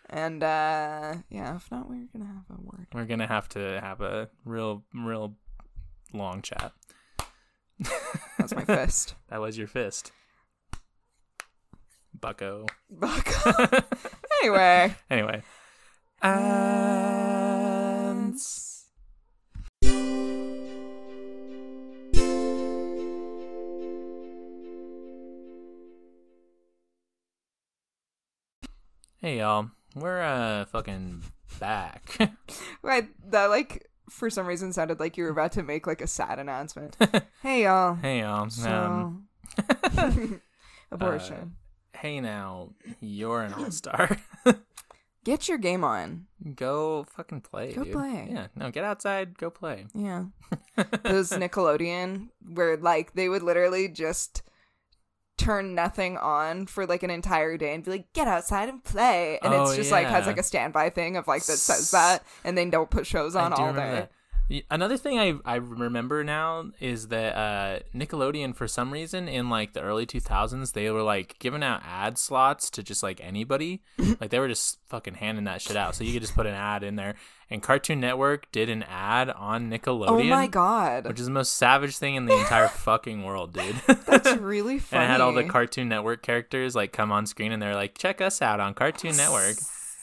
[0.10, 2.88] And uh yeah, if not, we're gonna have a word.
[2.94, 5.36] We're gonna have to have a real, real
[6.14, 6.72] long chat.
[8.40, 9.14] That's my fist.
[9.30, 10.12] That was your fist,
[12.20, 12.66] Bucko.
[12.90, 13.28] Buck.
[14.42, 14.96] anyway.
[15.12, 15.44] Anyway,
[16.24, 18.36] and
[29.22, 31.24] hey y'all, we're uh fucking
[31.60, 32.18] back.
[32.84, 36.08] I, that like for some reason sounded like you were about to make like a
[36.08, 36.98] sad announcement.
[37.44, 37.96] hey y'all.
[37.96, 38.50] hey y'all.
[38.50, 39.28] So Um,
[40.92, 41.56] abortion.
[41.98, 44.18] hey now, you're an all star.
[45.26, 46.26] Get your game on.
[46.56, 47.74] go fucking play.
[47.74, 47.94] Go dude.
[47.94, 48.30] play.
[48.32, 49.86] Yeah, no, get outside, go play.
[49.94, 50.26] Yeah.
[51.04, 54.42] Those Nickelodeon where like they would literally just
[55.40, 59.40] turn nothing on for like an entire day and be like, get outside and play.
[59.42, 62.24] And Oh, it's just like has like a standby thing of like that says that
[62.44, 63.80] and they don't put shows on all day.
[63.80, 64.12] that.
[64.72, 69.74] Another thing I I remember now is that uh, Nickelodeon, for some reason, in like
[69.74, 73.82] the early 2000s, they were like giving out ad slots to just like anybody.
[74.20, 76.56] like they were just fucking handing that shit out, so you could just put an
[76.56, 77.16] ad in there.
[77.52, 80.08] And Cartoon Network did an ad on Nickelodeon.
[80.10, 81.08] Oh my god.
[81.08, 83.76] Which is the most savage thing in the entire fucking world, dude.
[84.06, 85.04] That's really and funny.
[85.04, 88.20] it had all the Cartoon Network characters like come on screen, and they're like, "Check
[88.22, 89.58] us out on Cartoon Network."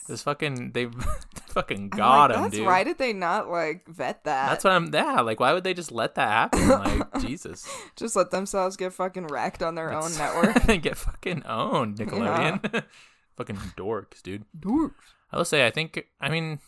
[0.07, 0.87] This fucking they
[1.49, 2.65] fucking got like, him, That's dude.
[2.65, 4.49] why did they not like vet that?
[4.49, 4.93] That's what I'm.
[4.93, 6.67] Yeah, like why would they just let that happen?
[6.69, 10.63] Like Jesus, Just let themselves get fucking wrecked on their own network.
[10.65, 12.83] they get fucking owned, Nickelodeon.
[13.35, 14.45] fucking dorks, dude.
[14.57, 14.91] Dorks.
[15.31, 16.05] I will say, I think.
[16.21, 16.59] I mean,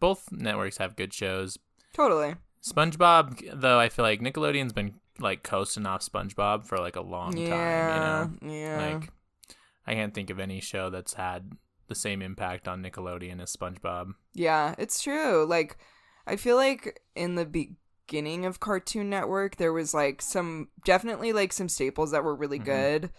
[0.00, 1.58] both networks have good shows.
[1.92, 2.34] Totally.
[2.64, 7.36] SpongeBob, though, I feel like Nickelodeon's been like coasting off SpongeBob for like a long
[7.36, 7.48] Yeah.
[7.50, 8.38] time.
[8.42, 8.94] You know, Yeah.
[8.98, 9.10] like
[9.86, 11.52] I can't think of any show that's had
[11.88, 14.12] the same impact on Nickelodeon as SpongeBob.
[14.34, 15.44] Yeah, it's true.
[15.46, 15.76] Like,
[16.26, 21.52] I feel like in the beginning of Cartoon Network, there was like some definitely like
[21.52, 22.64] some staples that were really Mm-hmm.
[22.66, 23.10] good,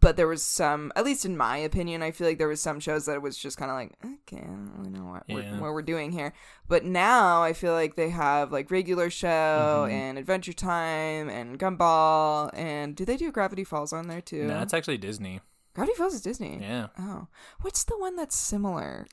[0.00, 2.80] but there was some, at least in my opinion, I feel like there was some
[2.80, 5.52] shows that was just kind of like, okay, I don't really know what Yeah.
[5.54, 6.32] we're, what we're doing here.
[6.66, 9.92] But now I feel like they have like regular show Mhm.
[9.92, 14.46] and Adventure Time and Gumball and do they do Gravity Falls on there too?
[14.46, 15.40] No, it's actually Disney.
[15.74, 16.58] Gravity Falls is Disney.
[16.60, 16.88] Yeah.
[16.98, 17.26] Oh,
[17.62, 19.06] what's the one that's similar?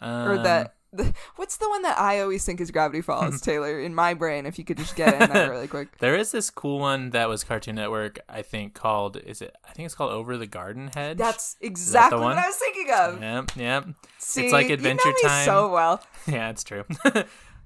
[0.00, 3.82] Um, or that the, what's the one that I always think is Gravity Falls, Tayler?
[3.84, 5.88] In my brain, if you could just get in there really quick.
[6.00, 9.72] There is this cool one that was Cartoon Network, I think called is it I
[9.72, 11.16] think it's called Over the Garden Hedge.
[11.16, 12.36] That's exactly what?
[12.36, 13.22] I was thinking of.
[13.22, 13.88] Yep, yep.
[14.18, 15.44] See, like you Adventure know me Time.
[15.46, 16.02] so well.
[16.26, 16.84] Yeah, it's true.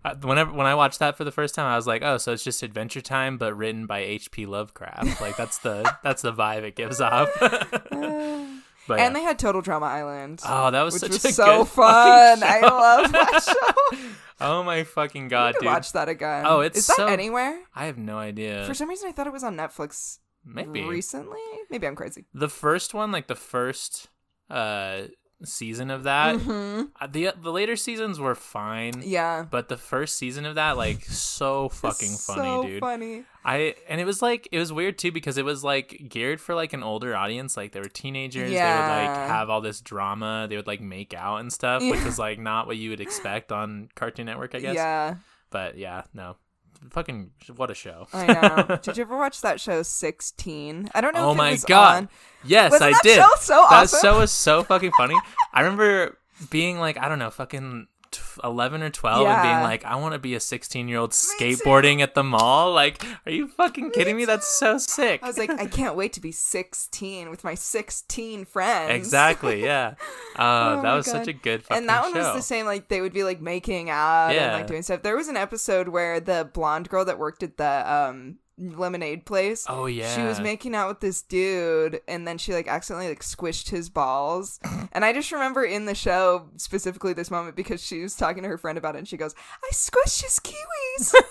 [0.06, 2.32] Uh, Whenever when I watched that for the first time, I was like, "Oh, so
[2.32, 4.46] it's just Adventure Time, but written by H.P.
[4.46, 7.28] Lovecraft." Like that's the that's the vibe it gives off.
[7.40, 9.10] but And yeah.
[9.10, 12.40] they had Total Drama Island, oh, that was which was so fun.
[12.42, 13.98] I love that show.
[14.40, 15.66] Oh my fucking god, dude!
[15.66, 16.44] watch that again.
[16.46, 17.58] Oh, it's is that so- anywhere?
[17.74, 18.64] I have no idea.
[18.64, 21.40] For some reason, I thought it was on Netflix Maybe recently.
[21.70, 22.26] Maybe I'm crazy.
[22.32, 24.08] the first one, like the first
[24.50, 25.02] uh
[25.44, 26.36] season of that.
[26.36, 29.02] hmm uh, the the later seasons were fine.
[29.04, 29.44] Yeah.
[29.50, 32.80] But the first season of that, like, so fucking funny, so dude.
[32.80, 33.24] funny.
[33.44, 36.54] I and it was like it was weird too because it was like geared for
[36.54, 37.56] like an older audience.
[37.56, 38.50] Like they were teenagers.
[38.50, 38.64] Yeah.
[38.64, 40.46] They would like have all this drama.
[40.48, 43.52] They would like make out and stuff, which is like not what you would expect
[43.52, 44.74] on Cartoon Network, I guess.
[44.74, 45.16] Yeah,
[45.50, 46.36] But yeah, no,
[46.90, 48.06] fucking what a show.
[48.12, 48.26] I
[48.68, 48.76] know.
[48.82, 50.88] Did you ever watch that show Sixteen?
[50.94, 51.30] I don't know.
[51.30, 51.96] oh my god!
[52.04, 52.08] on.
[52.44, 53.16] Yes, Wasn't I that did.
[53.16, 54.00] show so that awesome?
[54.00, 55.16] show was so fucking funny.
[55.52, 56.18] I remember
[56.50, 57.86] being like, I don't know, fucking.
[58.16, 61.12] T- 11 or 12 and being like I want to be a 16 year old
[61.12, 65.38] skateboarding at the mall like are you fucking kidding me that's so sick I was
[65.38, 68.92] like, I can't wait to be 16 with my 16 friends.
[68.92, 69.62] Exactly.
[69.64, 69.94] Yeah.
[70.38, 72.18] Uh, Oh that was such a good fucking And that one show.
[72.18, 72.66] was the same.
[72.66, 74.52] Like they would be like making out and Yeah.
[74.54, 75.02] like doing stuff.
[75.02, 79.64] There was an episode where the blonde girl that worked at the um lemonade place.
[79.68, 80.14] Oh yeah.
[80.14, 83.88] She was making out with this dude, and then she like accidentally like squished his
[83.90, 84.58] balls.
[84.92, 88.48] and I just remember in the show specifically this moment because she was talking to
[88.48, 91.14] her friend about it, and she goes, "I squished his kiwis."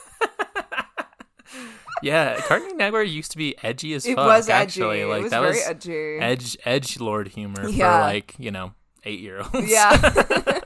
[2.04, 4.28] Yeah, Cartoon Network used to be edgy as it fuck.
[4.28, 4.54] was edgy.
[4.82, 6.18] actually, like it was that very was edgy.
[6.20, 8.00] edge edge lord humor Yeah.
[8.00, 8.74] for like you know
[9.06, 9.72] eight year olds.
[9.72, 9.96] yeah,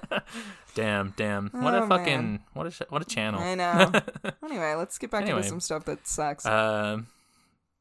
[0.75, 1.49] damn, damn.
[1.49, 2.39] What Oh, a fucking man.
[2.53, 3.39] what a sh- what a channel.
[3.41, 3.91] I know.
[4.43, 5.37] anyway, let's get back Anyway.
[5.37, 6.45] into some stuff that sucks.
[6.45, 7.07] Um.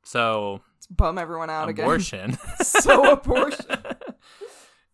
[0.04, 2.30] so let's bum everyone out abortion.
[2.34, 2.38] again.
[2.64, 3.66] so abortion.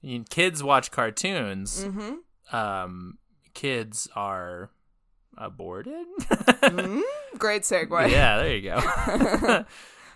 [0.30, 1.84] Kids watch cartoons.
[1.84, 2.14] hmm
[2.52, 3.16] um,
[3.54, 4.70] kids are
[5.38, 6.06] aborted.
[6.20, 7.00] Mm,
[7.38, 8.10] Great segue.
[8.10, 9.64] yeah, there you go.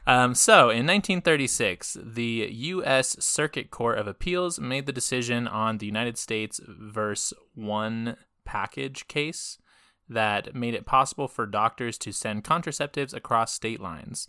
[0.08, 3.16] Um, so, in 1936, the U.S.
[3.22, 9.58] Circuit Court of Appeals made the decision on the United States versus one package case
[10.08, 14.28] that made it possible for doctors to send contraceptives across state lines.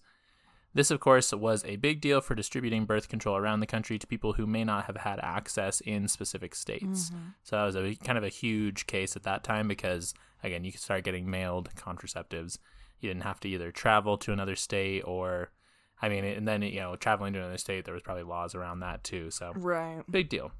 [0.73, 4.05] This, of course, was a big deal for distributing birth control around the country to
[4.05, 7.09] people who may not have had access in specific states.
[7.43, 10.13] So that was a kind of a huge case at that time because,
[10.43, 12.59] again, you could start getting mailed contraceptives.
[12.99, 15.51] You didn't have to either travel to another state or,
[16.01, 18.79] I mean, and then you know, traveling to another state, there was probably laws around
[18.79, 19.31] that too.
[19.31, 20.03] So Right.
[20.09, 20.51] Big deal.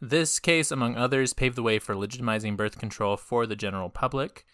[0.00, 4.46] This case, among others, paved the way for legitimizing birth control for the general public.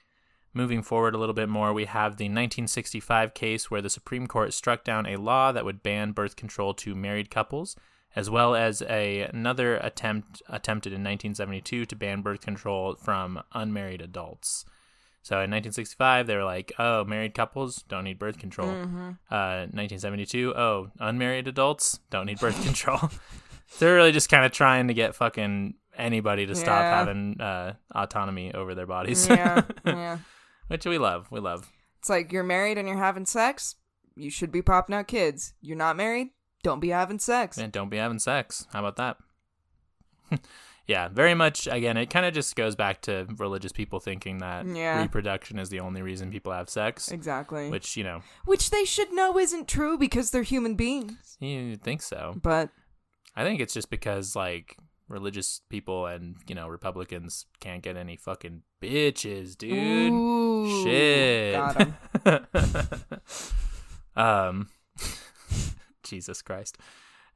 [0.53, 4.53] Moving forward a little bit more, we have the 1965 case where the Supreme Court
[4.55, 7.77] struck down a law that would ban birth control to married couples,
[8.17, 14.01] as well as a, another attempt attempted in 1972 to ban birth control from unmarried
[14.01, 14.65] adults.
[15.27, 20.55] So in 1965, they were like, "Oh, married couples don't need birth control." Uh, 1972,
[20.55, 23.11] oh, unmarried adults don't need birth control.
[23.81, 26.99] They're really just kind of trying to get fucking anybody to stop Yeah.
[26.99, 29.27] having uh, autonomy over their bodies.
[29.27, 29.63] Yeah.
[29.85, 30.19] Yeah.
[30.69, 31.27] Which we love.
[31.33, 31.69] We love.
[31.99, 33.75] It's like you're married and you're having sex.
[34.15, 35.55] You should be popping out kids.
[35.61, 36.29] You're not married.
[36.63, 37.59] Don't be having sex.
[37.59, 38.65] And don't be having sex.
[38.73, 39.17] How about that?
[40.87, 41.67] yeah, very much.
[41.67, 45.01] Again, it kind of just goes back to religious people thinking that Yeah.
[45.03, 47.11] reproduction is the only reason people have sex.
[47.11, 47.71] Exactly.
[47.71, 51.37] Which, you know, which they should know isn't true because they're human beings.
[51.41, 52.35] you think so.
[52.43, 52.71] But
[53.35, 54.77] I think it's just because, like,
[55.09, 60.13] religious people and, you know, Republicans can't get any fucking bitches, dude.
[60.13, 61.55] Ooh, Shit.
[61.55, 62.47] Got
[64.17, 64.69] um,
[66.03, 66.79] Jesus Christ.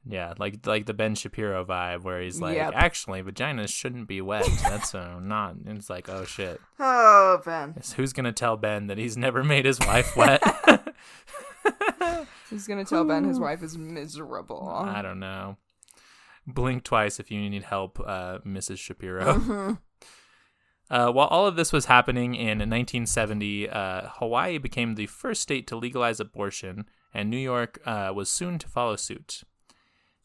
[0.05, 2.73] Yeah, like like the Ben Shapiro vibe, where he's like, Yep.
[2.75, 4.49] actually, vaginas shouldn't be wet.
[4.63, 5.55] That's uh, not.
[5.55, 6.59] and It's like, oh shit.
[6.79, 7.69] Oh, Ben.
[7.71, 10.41] It's- Who's gonna tell Ben that he's never made his wife wet?
[12.49, 14.67] He's gonna tell Ben his wife is miserable.
[14.69, 15.57] I don't know.
[16.47, 18.77] Blink twice if you need help, uh, Mrs.
[18.79, 19.77] Shapiro.
[20.89, 25.65] Uh, while all of this was happening in 1970, uh, Hawaii became the first state
[25.67, 26.83] to legalize abortion,
[27.13, 29.43] and New York uh, was soon to follow suit.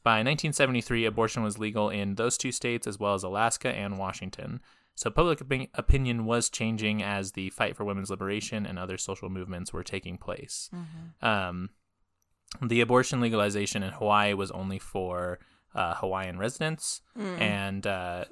[0.07, 4.61] By 1973, abortion was legal in those two states as well as Alaska and Washington.
[4.95, 9.29] So public opi- opinion was changing as the fight for women's liberation and other social
[9.31, 10.71] movements were taking place.
[11.27, 11.71] Um,
[12.63, 15.41] the abortion legalization in Hawaii was only for
[15.75, 17.03] uh, Hawaiian residents,
[17.41, 18.27] and uh,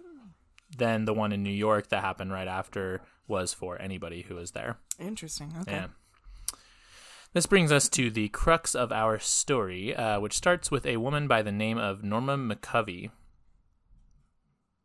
[0.78, 4.52] then the one in New York that happened right after was for anybody who was
[4.52, 4.78] there.
[5.00, 5.52] Interesting.
[5.62, 5.72] Okay.
[5.72, 5.86] Yeah.
[7.34, 11.26] This brings us to the crux of our story, uh, which starts with a woman
[11.26, 13.10] by the name of Norma McCovey.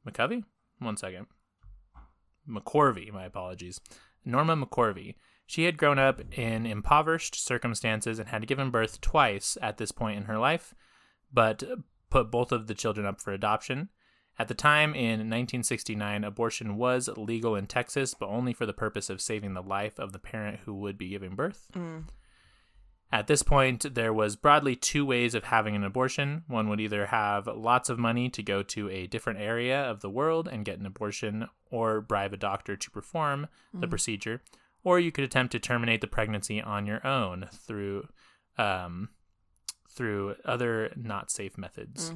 [0.07, 0.43] McCovey?
[0.79, 1.27] One second.
[2.49, 3.79] McCorvey, my apologies.
[4.25, 5.13] Norma McCorvey.
[5.45, 10.17] She had grown up in impoverished circumstances and had given birth twice at this point
[10.17, 10.73] in her life,
[11.31, 11.61] but
[12.09, 13.89] put both of the children up for adoption.
[14.39, 19.11] At the time in 1969, abortion was legal in Texas, but only for the purpose
[19.11, 21.67] of saving the life of the parent who would be giving birth.
[23.11, 26.43] At this point, there was broadly two ways of having an abortion.
[26.47, 30.09] One would either have lots of money to go to a different area of the
[30.11, 34.43] world and get an abortion, or bribe a doctor to perform the procedure,
[34.83, 38.07] or you could attempt to terminate the pregnancy on your own through
[38.59, 39.09] um,
[39.89, 42.13] through other not safe methods.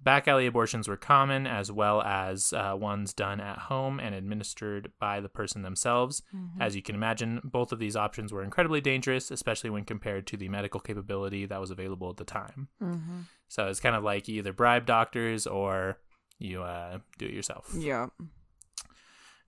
[0.00, 4.92] Back alley abortions were common, as well as uh, ones done at home and administered
[5.00, 6.22] by the person themselves.
[6.60, 10.36] As you can imagine, both of these options were incredibly dangerous, especially when compared to
[10.36, 12.68] the medical capability that was available at the time.
[13.48, 15.98] So it's kind of like you either bribe doctors or
[16.38, 17.74] you uh, do it yourself.
[17.76, 18.06] Yeah.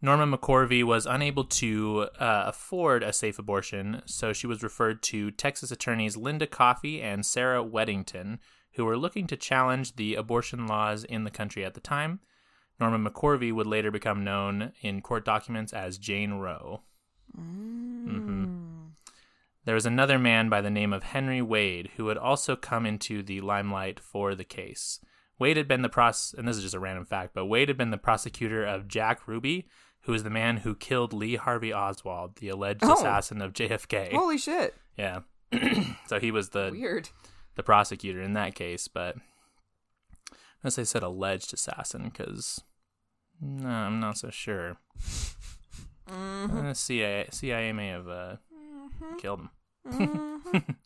[0.02, 5.30] Norma McCorvey was unable to uh, afford a safe abortion, so she was referred to
[5.30, 8.38] Texas attorneys Linda Coffey and Sarah Weddington,
[8.74, 12.20] who were looking to challenge the abortion laws in the country at the time.
[12.78, 16.82] Norma McCorvey would later become known in court documents as Jane Roe.
[17.38, 18.90] Mhm.
[19.64, 23.22] There was another man by the name of Henry Wade who had also come into
[23.22, 25.00] the limelight for the case.
[25.38, 27.76] Wade had been the pros, and this is just a random fact, but Wade had
[27.78, 29.68] been the prosecutor of Jack Ruby,
[30.02, 32.94] who was the man who killed Lee Harvey Oswald, the alleged Oh.
[32.94, 34.10] assassin of JFK.
[34.14, 34.74] Holy shit.
[34.96, 35.20] Yeah.
[36.06, 37.10] so he was the Weird.
[37.60, 39.16] The prosecutor in that case, but
[40.62, 42.62] unless they said alleged assassin, because
[43.38, 44.78] no, I'm not so sure.
[46.10, 48.36] Uh, CIA, CIA may have uh,
[49.18, 49.40] killed
[49.84, 50.42] him.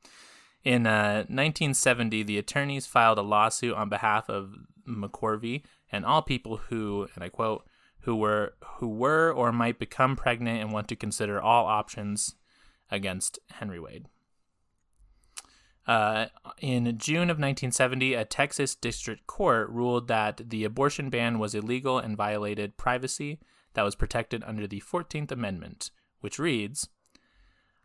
[0.64, 4.54] In uh, 1970, the attorneys filed a lawsuit on behalf of
[4.88, 7.64] McCorvey and all people who, and I quote,
[8.00, 12.34] who were who were or might become pregnant and want to consider all options
[12.90, 14.08] against Henry Wade.
[15.86, 16.26] Uh,
[16.60, 21.98] in June of 1970, a Texas district court ruled that the abortion ban was illegal
[21.98, 23.38] and violated privacy
[23.74, 26.88] that was protected under the 14th Amendment, which reads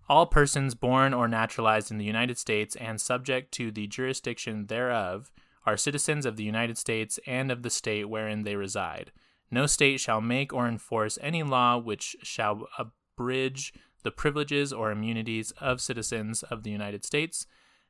[0.08, 5.32] All persons born or naturalized in the United States and subject to the jurisdiction thereof
[5.66, 9.12] are citizens of the United States and of the state wherein they reside.
[9.52, 15.52] No state shall make or enforce any law which shall abridge the privileges or immunities
[15.60, 17.46] of citizens of the United States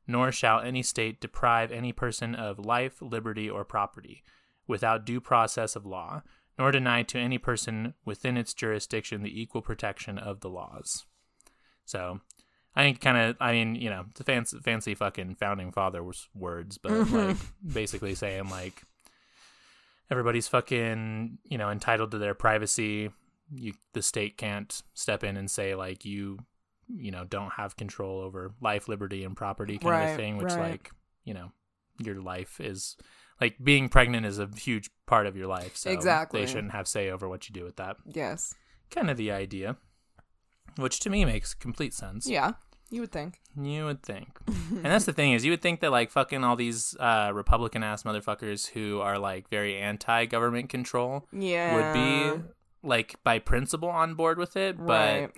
[0.09, 4.23] nor shall any state deprive any person of life, liberty, or property
[4.65, 6.23] without due process of law,
[6.57, 11.05] nor deny to any person within its jurisdiction the equal protection of the laws.
[11.85, 12.21] So,
[12.75, 16.79] I think kind of, I mean, you know, the fancy, fancy fucking founding fathers words,
[16.79, 18.81] but like basically saying like
[20.09, 23.11] everybody's fucking, you know, entitled to their privacy.
[23.53, 26.39] You, the state can't step in and say like you
[26.95, 30.53] you know don't have control over life liberty and property kind Right, of thing which
[30.53, 30.71] right.
[30.71, 30.91] like
[31.23, 31.51] you know
[31.99, 32.95] your life is
[33.41, 36.41] like being pregnant is a huge part of your life so Exactly.
[36.41, 38.55] they shouldn't have say over what you do with that Yes.
[38.89, 39.77] kind of the idea
[40.77, 42.53] which to me makes complete sense Yeah.
[42.91, 43.39] You would think.
[43.55, 46.55] you would think and that's the thing is you would think that like fucking all
[46.55, 51.75] these uh republican ass motherfuckers who are like very anti-government control Yeah.
[51.75, 52.43] would be
[52.81, 54.87] like by principle on board with it but
[55.21, 55.31] right.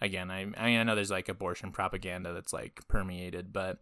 [0.00, 3.78] Again I, I know there's like abortion propaganda that's like permeated but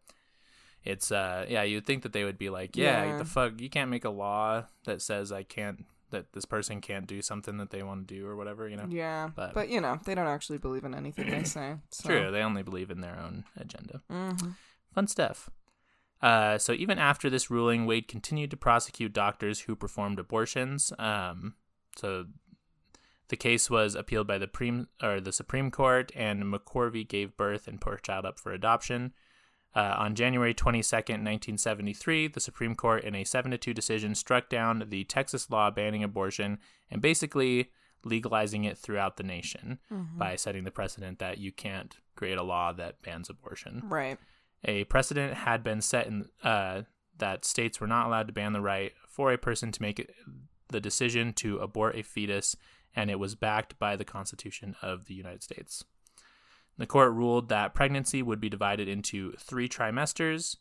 [0.84, 3.18] it's uh yeah you'd think that they would be like yeah, Yeah.
[3.18, 7.06] the fuck you can't make a law that says i can't that this person can't
[7.06, 9.28] do something that they want to do or whatever you know Yeah.
[9.34, 11.74] but- But, you know, they don't actually believe in anything they say.
[11.90, 12.08] So.
[12.08, 14.54] true they only believe in their own agenda Mhm.
[14.94, 15.50] fun stuff
[16.20, 20.92] uh, so even after this ruling, Wade continued to prosecute doctors who performed abortions.
[20.98, 21.54] Um,
[21.94, 22.24] so
[23.28, 27.68] the case was appealed by the Prem- or the Supreme Court, and McCorvey gave birth
[27.68, 29.12] and put her child up for adoption.
[29.76, 34.48] Uh, on January 22nd, 1973, the Supreme Court, in a 7 to 2 decision, struck
[34.48, 36.58] down the Texas law banning abortion
[36.90, 37.70] and basically
[38.04, 39.78] legalizing it throughout the nation
[40.16, 43.82] by setting the precedent that you can't create a law that bans abortion.
[43.84, 44.18] Right.
[44.64, 46.82] A precedent had been set in uh,
[47.18, 50.10] that states were not allowed to ban the right for a person to make
[50.70, 52.56] the decision to abort a fetus,
[52.94, 55.84] and it was backed by the Constitution of the United States.
[56.76, 60.56] The court ruled that pregnancy would be divided into three trimesters.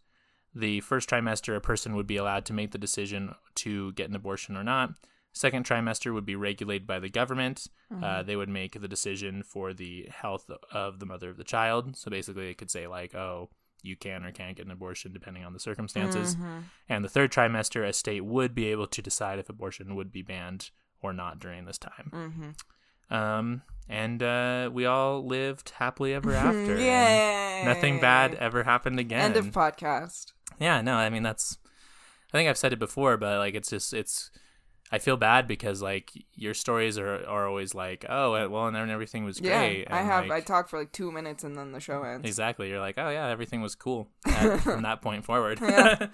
[0.53, 4.15] The first trimester, a person would be allowed to make the decision to get an
[4.15, 4.93] abortion or not.
[5.33, 7.67] Second trimester would be regulated by the government.
[8.03, 11.95] Uh, they would make the decision for the health of the mother of the child.
[11.95, 13.49] So basically, it could say, like, oh,
[13.83, 16.35] you can or can't get an abortion depending on the circumstances.
[16.89, 20.23] And the third trimester, a state would be able to decide if abortion would be
[20.23, 22.11] banned or not during this time.
[22.13, 23.13] Mm-hmm.
[23.15, 26.77] Um, and uh, we all lived happily ever after.
[26.77, 27.63] Yay.
[27.65, 29.21] Nothing bad ever happened again.
[29.21, 30.33] End of podcast.
[30.59, 31.57] yeah, no, I mean that's.
[32.33, 34.29] I think I've said it before, but like it's just it's.
[34.89, 38.89] I feel bad because like your stories are are always like, oh well, and then
[38.89, 39.59] everything was Yeah.
[39.59, 39.87] great.
[39.89, 40.23] I and, have.
[40.25, 42.27] I like, talk for like two minutes and then the show ends.
[42.27, 42.69] exactly.
[42.69, 45.59] You're like, oh yeah, everything was cool at, from that point forward.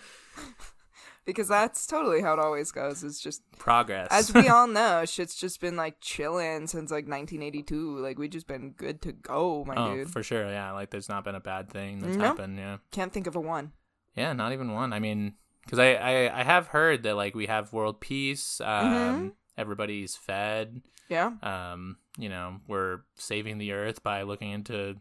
[1.25, 3.03] Because that's totally how it always goes.
[3.03, 4.09] It's just Progress.
[4.11, 7.97] as we all know, shit's just been like chilling since like 1982.
[7.99, 10.09] Like we just been good to go, my oh, dude.
[10.09, 10.49] for sure.
[10.49, 12.25] Yeah, like there's not been a bad thing that's No.
[12.25, 12.57] happened.
[12.57, 12.77] Yeah.
[12.91, 13.71] Can't think of a one.
[14.15, 14.91] Yeah, not even one.
[14.91, 18.59] I mean, because I, I I have heard that like we have world peace.
[18.61, 19.27] Um, Mm-hmm.
[19.57, 20.81] everybody's fed.
[21.09, 21.31] Yeah.
[21.41, 24.97] Um, you know, we're saving the earth by looking into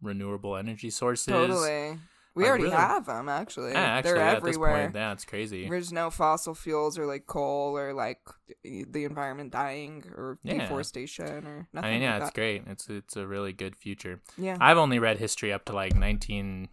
[0.00, 1.26] renewable energy sources.
[1.26, 1.98] Totally.
[2.36, 2.76] We already really?
[2.76, 3.72] have them, actually.
[3.72, 4.72] Yeah, actually, They're at everywhere.
[4.76, 5.68] this point, yeah, it's crazy.
[5.68, 8.20] There's no fossil fuels or like coal or like
[8.64, 10.58] the environment dying or Yeah.
[10.58, 11.88] deforestation or nothing.
[11.88, 12.34] I mean, yeah, like it's that.
[12.34, 12.62] great.
[12.66, 14.20] It's it's a really good future.
[14.36, 14.56] Yeah.
[14.60, 16.68] I've only read history up to like 19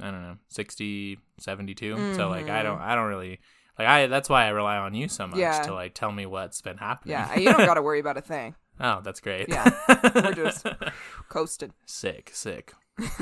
[0.00, 2.14] I don't know, 60, 72.
[2.14, 3.40] So like I don't I don't really
[3.76, 5.40] like I that's why I rely on you so much Mm-hmm.
[5.40, 5.62] Yeah.
[5.62, 7.12] to like tell me what's been happening.
[7.12, 8.54] yeah, you don't got to worry about a thing.
[8.80, 9.48] oh, that's great.
[9.48, 9.68] Yeah.
[10.14, 10.64] We're just
[11.28, 11.72] coasted.
[11.86, 12.72] sick, sick.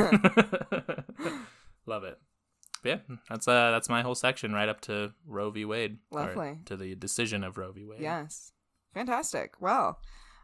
[1.86, 2.18] Love it.
[2.84, 5.64] Yeah, that's uh that's my whole section right up to Roe v.
[5.64, 5.98] Wade.
[6.10, 6.58] Lovely.
[6.66, 7.84] to the decision of Roe v.
[7.84, 8.00] Wade.
[8.00, 8.52] Yes.
[8.94, 9.54] Fantastic.
[9.60, 9.98] Well,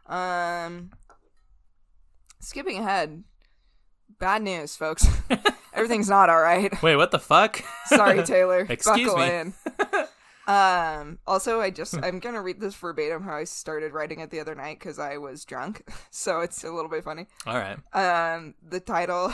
[0.07, 0.91] um,
[2.39, 3.23] skipping ahead.
[4.19, 5.07] Bad news, folks.
[5.73, 6.71] Everything's not all right.
[6.83, 7.63] Wait, what the fuck?
[7.85, 8.69] Sorry, Tayler.
[8.69, 9.33] Excuse Buckle me.
[9.33, 9.53] in.
[10.45, 11.19] Um.
[11.25, 14.55] Also, I just I'm gonna read this verbatim how I started writing it the other
[14.55, 17.27] night because I was drunk, so it's a little bit funny.
[17.47, 17.77] All right.
[17.93, 18.53] Um.
[18.61, 19.33] The title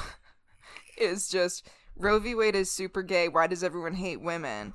[1.00, 1.68] is just
[2.00, 2.34] Roe v.
[2.34, 3.28] Wade is super gay.
[3.28, 4.74] Why does everyone hate women?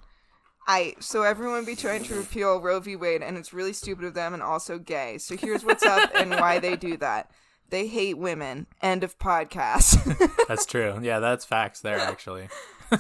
[0.67, 2.97] I so everyone be trying to repeal Roe v.
[2.97, 5.19] Wade, and it's really stupid of them and also gay.
[5.19, 7.31] So here's what's up and why they do that.
[7.71, 8.67] They hate women.
[8.83, 9.99] End of podcast.
[10.49, 10.99] That's true.
[11.03, 12.49] Yeah, that's facts there, actually.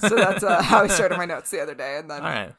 [0.00, 2.54] so that's uh, how I started my notes the other day, and then All right.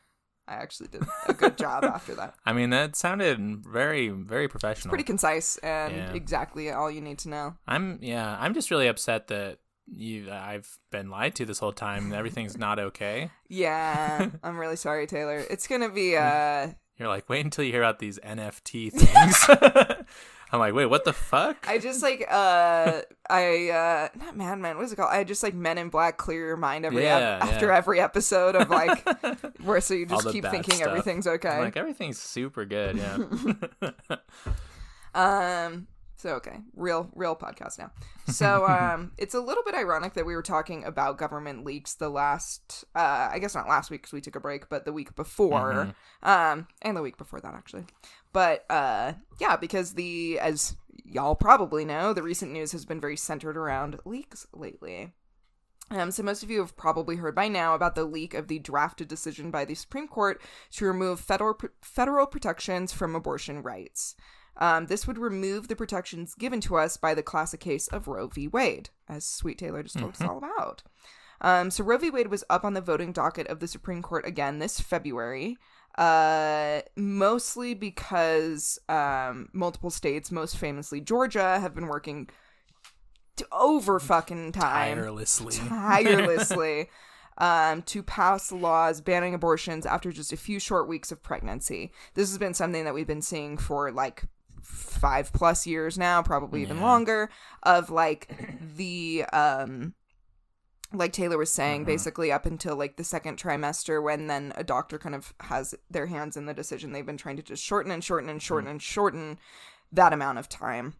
[0.47, 2.35] I actually did a good job after that.
[2.45, 4.91] I mean, that sounded very, very professional.
[4.91, 6.13] Pretty concise and Yeah.
[6.13, 7.55] exactly all you need to know.
[7.67, 9.57] I'm yeah, I'm just really upset that
[9.87, 12.13] you I've been lied to this whole time.
[12.13, 13.29] Everything's not okay.
[13.47, 15.45] Yeah, I'm really sorry, Tayler.
[15.49, 20.05] It's gonna be uh You're like, wait until you hear about these NFT things.
[20.51, 21.65] I'm like, wait, what the fuck?
[21.67, 25.09] I just like uh I uh not Mad Men, what is it called?
[25.11, 28.55] I just like Men in Black clear your mind every ep- Yeah, after every episode
[28.55, 29.03] of like
[29.63, 30.87] where so you just keep thinking stuff.
[30.87, 31.59] everything's I'm okay.
[31.59, 32.97] like, everything's super good.
[32.97, 34.17] Yeah.
[35.13, 35.87] Um.
[36.17, 37.91] So okay, real real podcast now.
[38.27, 42.09] So um, it's a little bit ironic that we were talking about government leaks the
[42.09, 45.15] last, uh, I guess not last week because we took a break, but the week
[45.15, 45.93] before,
[46.23, 47.85] um, and the week before that actually.
[48.31, 53.17] But uh, yeah, because the as y'all probably know, the recent news has been very
[53.17, 55.13] centered around leaks lately.
[55.91, 58.57] Um, so most of you have probably heard by now about the leak of the
[58.57, 60.41] drafted decision by the Supreme Court
[60.71, 64.15] to remove federal federal protections from abortion rights.
[64.57, 68.27] Um, this would remove the protections given to us by the classic case of Roe
[68.27, 68.47] v.
[68.47, 70.83] Wade, as Sweet Tayler just told us all about.
[71.41, 72.09] Um, so Roe v.
[72.09, 75.57] Wade was up on the voting docket of the Supreme Court again this February,
[75.97, 82.29] uh, mostly because um, multiple states, most famously Georgia, have been working
[83.35, 85.55] to over fucking time Tirelessly.
[85.67, 86.89] tirelessly
[87.37, 91.91] um, to pass laws banning abortions after just a few short weeks of pregnancy.
[92.13, 94.23] This has been something that we've been seeing for like
[94.65, 96.83] five plus years now, probably even Yeah.
[96.83, 97.29] longer,
[97.63, 99.93] of like the um
[100.93, 104.97] like Tayler was saying, basically up until like the second trimester, when then a doctor
[104.97, 108.03] kind of has their hands in the decision, they've been trying to just shorten and
[108.03, 109.37] shorten and shorten and shorten
[109.91, 110.93] that amount of time.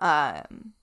[0.00, 0.74] Um,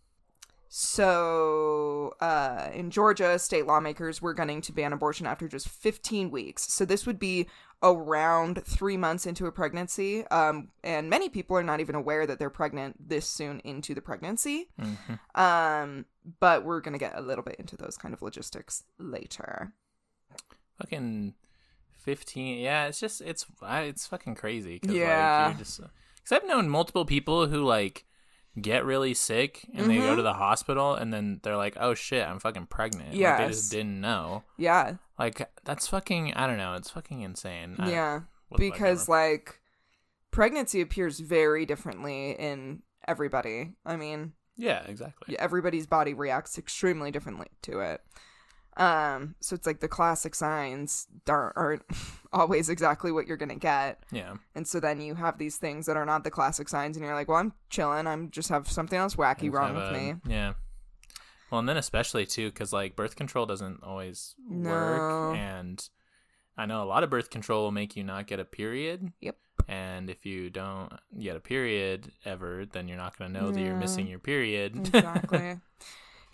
[0.69, 6.71] so, uh, in Georgia, state lawmakers were gunning to ban abortion after just 15 weeks.
[6.71, 7.47] So, this would be
[7.83, 10.25] around three months into a pregnancy.
[10.27, 14.01] Um, and many people are not even aware that they're pregnant this soon into the
[14.01, 14.69] pregnancy.
[14.79, 15.19] Mhm.
[15.39, 16.05] Um,
[16.39, 19.73] but we're going to get a little bit into those kind of logistics later.
[20.79, 21.35] Fucking
[21.97, 22.59] fifteen.
[22.59, 24.79] Yeah, it's just it's it's fucking crazy.
[24.83, 25.47] Yeah.
[25.49, 28.05] Like, just, Cause I've known multiple people who like
[28.59, 30.15] get really sick and they go Mm-hmm.
[30.17, 33.13] to the hospital and then they're like, oh shit, I'm fucking pregnant.
[33.15, 34.43] Like, they just didn't know.
[34.57, 34.95] Yeah.
[35.19, 36.33] Like that's fucking.
[36.33, 36.73] I don't know.
[36.75, 37.75] It's fucking insane.
[37.79, 38.21] Yeah.
[38.57, 39.59] because like
[40.31, 43.73] pregnancy appears very differently in everybody.
[43.85, 45.37] I mean, yeah, exactly.
[45.39, 48.01] everybody's body reacts extremely differently to it.
[48.77, 51.81] Um, so it's like the classic signs aren't, aren't
[52.33, 54.35] always exactly what you're gonna get, Yeah.
[54.55, 57.15] and so then you have these things that are not the classic signs, and you're
[57.15, 58.05] like, "Well, I'm chilling.
[58.07, 60.53] I'm just have something else wacky wrong have with a- me." Yeah.
[61.49, 64.69] Well, and then especially too, because like birth control doesn't always No.
[64.69, 65.89] work, and
[66.57, 69.11] I know a lot of birth control will make you not get a period.
[69.21, 69.37] Yep.
[69.67, 73.59] And if you don't get a period ever, then you're not going to know that
[73.59, 73.79] you're Yeah.
[73.79, 74.75] missing your period.
[74.93, 75.59] exactly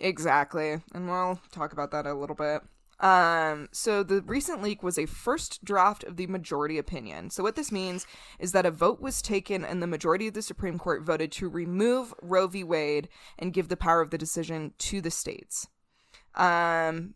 [0.04, 0.82] exactly.
[0.94, 2.62] And we'll talk about that a little bit.
[3.00, 7.30] Um so the recent leak was a first draft of the majority opinion.
[7.30, 8.06] So what this means
[8.38, 11.48] is that a vote was taken and the majority of the supreme court voted to
[11.48, 12.62] remove roe v.
[12.62, 15.66] Wade and give the power of the decision to the states.
[16.36, 17.14] Um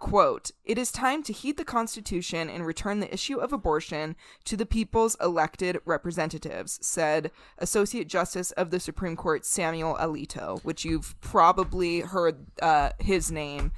[0.00, 4.56] quote it is time to heed the constitution and return the issue of abortion to
[4.56, 11.14] the people's elected representatives said associate justice of the supreme court samuel alito which you've
[11.20, 13.70] probably heard uh, his name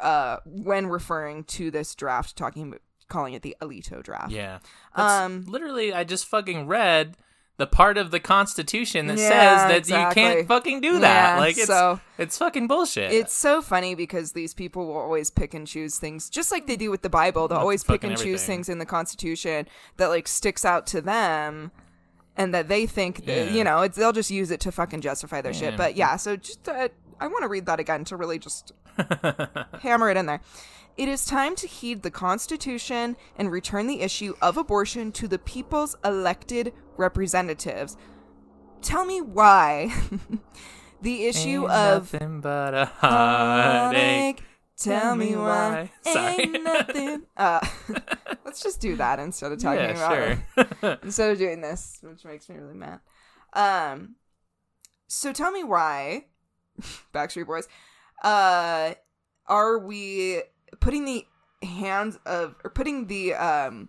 [0.00, 4.58] uh, when referring to this draft talking about calling it the alito draft yeah.
[4.96, 7.16] That's Um, literally, I just fucking read
[7.56, 10.22] the part of the Constitution that Yeah, says that exactly.
[10.22, 11.34] you can't fucking do that.
[11.34, 13.12] Yeah, like it's so- it's fucking bullshit.
[13.12, 16.76] It's so funny because these people will always pick and choose things, just like they
[16.76, 17.46] do with the Bible.
[17.46, 21.00] They'll That's always pick and choose things in the Constitution that like sticks out to
[21.00, 21.70] them,
[22.36, 23.52] and that they think that, Yeah.
[23.54, 25.76] you know it's, they'll just use it to fucking justify their shit.
[25.76, 26.88] But yeah, so just uh,
[27.20, 28.72] I want to read that again to really just
[29.80, 30.40] hammer it in there.
[30.96, 35.40] It is time to heed the Constitution and return the issue of abortion to the
[35.40, 37.96] people's elected representatives.
[38.80, 39.92] Tell me why
[41.02, 44.44] the issue Ain't of nothing but a heartache.
[44.76, 45.90] Tell me why.
[46.02, 46.42] Sorry.
[46.42, 47.22] Ain't nothing.
[47.36, 47.66] Uh,
[48.44, 50.36] let's just do that instead of talking about yeah,
[50.80, 50.98] sure.
[51.02, 53.00] instead of doing this, which makes me really mad.
[53.52, 54.16] Um,
[55.08, 56.26] so tell me why,
[57.12, 57.68] Backstreet Boys,
[58.22, 58.94] uh,
[59.46, 60.42] are we
[60.80, 61.26] putting the
[61.62, 63.88] hands of or putting the um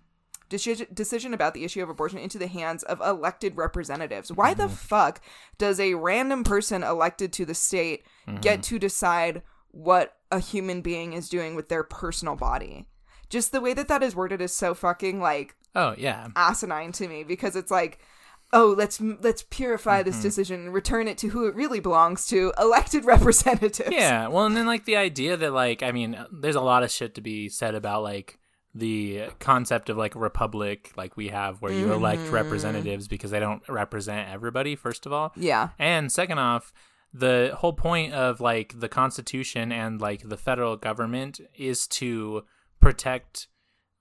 [0.49, 4.31] deci- decision about the issue of abortion into the hands of elected representatives?
[4.31, 5.21] Why the fuck
[5.57, 8.05] does a random person elected to the state
[8.41, 12.88] get to decide what a human being is doing with their personal body?
[13.29, 16.29] Just the way that that is worded is so fucking like Oh yeah.
[16.38, 17.99] asinine to me because it's like
[18.53, 20.09] oh let's let's purify Mm-hmm.
[20.09, 24.45] this decision and return it to who it really belongs to elected representatives Yeah, well,
[24.45, 27.21] and then like the idea that like I mean, there's a lot of shit to
[27.21, 28.39] be said about like
[28.77, 32.33] the concept of like a republic, like we have, where you elect Mm-hmm.
[32.33, 34.75] representatives because they don't represent everybody.
[34.75, 36.73] First of all, yeah and second off,
[37.13, 42.43] the whole point of like the Constitution and like the federal government is to
[42.81, 43.47] protect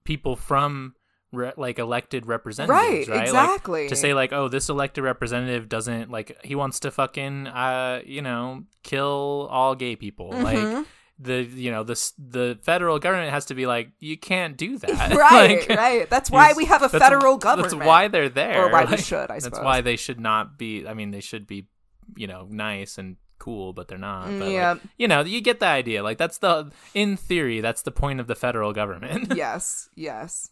[0.05, 0.95] people from.
[1.35, 3.26] Re- like elected representatives, Right, right?
[3.26, 3.82] exactly.
[3.82, 8.01] Like, to say like, oh, this elected representative doesn't like he wants to fucking uh,
[8.07, 10.30] you know, kill all gay people.
[10.32, 10.43] Mm-hmm.
[10.76, 10.87] Like
[11.18, 15.14] the you know the the federal government has to be like, you can't do that.
[15.16, 18.64] right Like, right that's why we have a federal government That's why they're there.
[18.66, 19.64] Or why we Like, should, I That's suppose.
[19.64, 20.87] why they should not be.
[20.87, 21.68] I mean, they should be,
[22.16, 24.26] you know, nice and cool, but they're not.
[24.26, 26.03] But, like, you know, you get the idea.
[26.03, 29.35] Like that's the in theory, that's the point of the federal government.
[29.37, 30.51] yes yes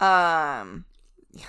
[0.00, 0.84] um
[1.32, 1.44] yeah.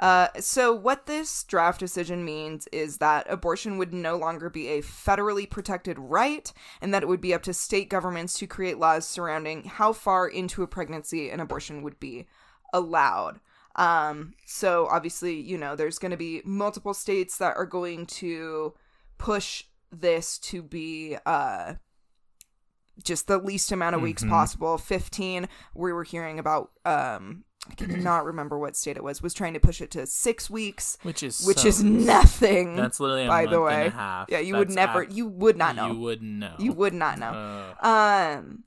[0.00, 4.82] Uh, so what this draft decision means is that abortion would no longer be a
[4.82, 9.06] federally protected right and that it would be up to state governments to create laws
[9.06, 12.26] surrounding how far into a pregnancy an abortion would be
[12.72, 13.38] allowed
[13.76, 18.74] um so obviously you know there's going to be multiple states that are going to
[19.16, 19.62] push
[19.92, 21.74] this to be uh
[23.02, 24.30] just the least amount of weeks Mhm.
[24.30, 29.32] possible 15 we were hearing about um i cannot remember what state it was was
[29.34, 33.24] trying to push it to six weeks which is which so- is nothing That's literally
[33.24, 34.28] a by month the and way a half.
[34.30, 36.54] yeah you would never you would not know You wouldn't know.
[36.58, 37.84] you would not know Uh,
[38.38, 38.64] um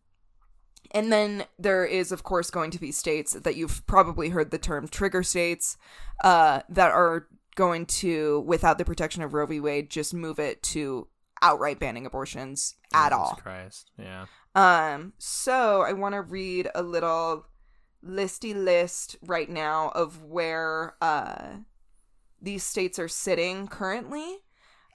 [0.92, 4.58] and then there is of course going to be states that you've probably heard the
[4.58, 5.78] term trigger states
[6.24, 10.62] uh that are going to without the protection of roe v wade just move it
[10.64, 11.08] to
[11.42, 13.92] outright banning abortions at Jesus all Christ.
[14.00, 14.26] Yeah.
[14.56, 17.46] um, so I want to read a little
[18.08, 21.58] listy list right now of where uh
[22.42, 24.38] these states are sitting currently.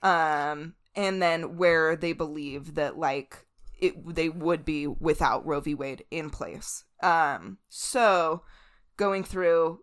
[0.02, 3.46] Um, and then where they believe that like
[3.80, 5.74] it they would be without Roe v.
[5.74, 6.84] Wade in place.
[7.02, 8.42] Um, so
[8.96, 9.80] going through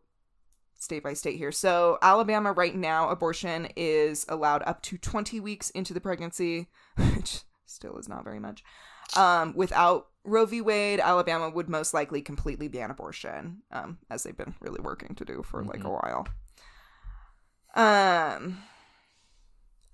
[0.77, 1.51] state by state here.
[1.51, 7.41] So Alabama right now abortion is allowed up to 20 weeks into the pregnancy, which
[7.65, 8.63] still is not very much.
[9.15, 10.61] Um, without Roe v.
[10.61, 15.25] Wade, Alabama would most likely completely ban abortion, um, as they've been really working to
[15.25, 16.27] do for like a while.
[17.75, 18.57] Um,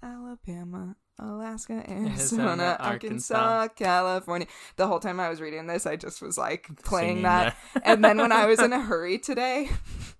[0.01, 3.67] Alabama, Alaska, Arizona, Arizona, Arkansas, Arkansas.
[3.75, 4.47] California.
[4.75, 7.55] The whole time I was reading this, I just was like playing Singing that.
[7.83, 9.69] and then when I was in a hurry today,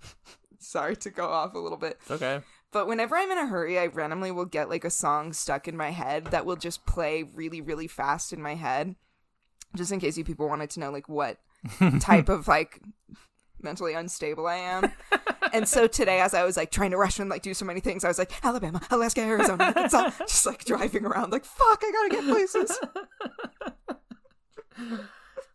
[0.60, 2.42] sorry to go off a little bit, It's okay.
[2.76, 5.78] But whenever I'm in a hurry, I randomly will get like a song stuck in
[5.78, 8.96] my head that will just play really, really fast in my head.
[9.78, 11.38] Just in case you people wanted to know like what
[12.02, 12.82] type of like
[13.62, 14.92] mentally unstable I am.
[15.54, 17.80] and so today as I was like trying to rush and like do so many
[17.80, 21.92] things, I was like, Alabama, Alaska, Arizona, Arkansas, just like driving around like fuck, I
[21.92, 22.78] gotta get places.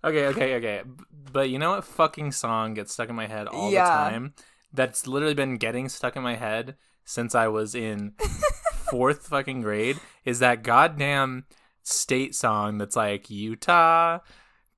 [0.02, 0.82] Okay, okay, okay.
[1.30, 3.84] But you know what fucking song gets stuck in my head all Yeah.
[3.84, 4.34] the time?
[4.72, 8.14] That's literally been getting stuck in my head since I was in
[8.90, 9.98] fourth fucking grade.
[10.24, 11.44] Is that goddamn
[11.82, 14.18] state song that's like Utah,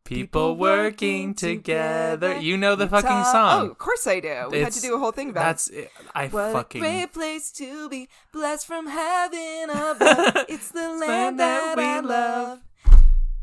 [0.05, 2.29] people, People working together.
[2.29, 3.63] together, You know the fucking oh, song.
[3.63, 4.49] Oh, of course I do.
[4.51, 5.91] We had to do a whole thing about That's it.
[6.15, 10.45] I What a fucking great place to be, blessed from heaven above.
[10.49, 12.61] it's the land that I love.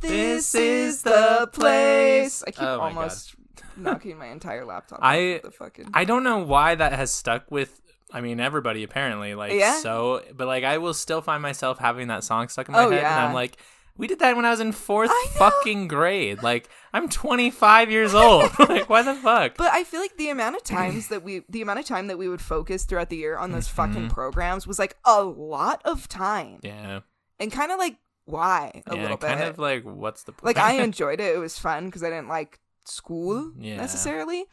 [0.02, 2.44] This is the place.
[2.48, 2.98] I keep Oh my God.
[2.98, 3.36] almost
[3.76, 5.00] knocking my entire laptop.
[5.04, 5.90] I- the fucking.
[5.94, 7.82] I don't know why that has stuck with.
[8.12, 9.80] I mean, everybody apparently like Yeah?
[9.82, 12.90] so, but like I will still find myself having that song stuck in my Oh,
[12.92, 13.08] head, and.
[13.08, 13.58] I'm like,
[13.98, 16.42] we did that when I was in fourth fucking grade.
[16.42, 18.50] Like I'm 25 years old.
[18.70, 19.58] like why the fuck?
[19.58, 22.18] but I feel like the amount of times that we, the amount of time that
[22.18, 26.08] we would focus throughout the year on those fucking programs was like a lot of
[26.08, 26.66] time, Mm-hmm.
[26.68, 27.00] yeah,
[27.40, 29.28] and kind of like why a yeah, little bit.
[29.28, 30.46] kind of like what's the point?
[30.46, 31.36] like I enjoyed it.
[31.36, 33.76] It was fun because I didn't like school Yeah.
[33.78, 34.46] necessarily.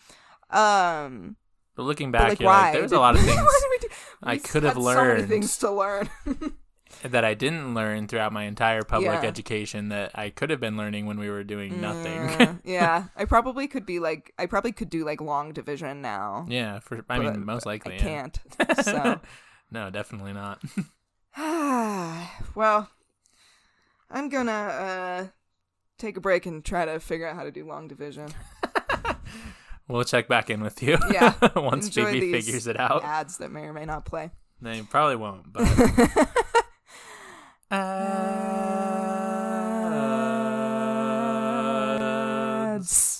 [0.50, 1.36] Um,
[1.76, 2.62] but looking but back, like you're why?
[2.62, 5.28] like, there's a lot of things did we do- I could have had So learned.
[5.28, 6.08] things to learn.
[7.02, 9.28] that I didn't learn throughout my entire public Yeah.
[9.28, 12.14] education that I could have been learning when we were doing nothing.
[12.40, 16.46] Yeah, yeah, I probably could be like, I probably could do like long division now.
[16.48, 17.94] yeah, for I mean, most likely.
[17.94, 18.02] I yeah.
[18.02, 18.38] can't.
[18.82, 19.20] So,
[19.70, 20.62] no, definitely not.
[22.54, 22.88] well,
[24.10, 25.26] I'm gonna uh
[25.98, 28.28] take a break and try to figure out how to do long division.
[29.88, 30.98] We'll check back in with you.
[31.10, 31.34] Yeah.
[31.54, 33.04] Once Enjoy BB figures it out.
[33.04, 34.30] Ads that may or may not play.
[34.60, 35.62] They probably won't, but
[42.66, 43.15] ads.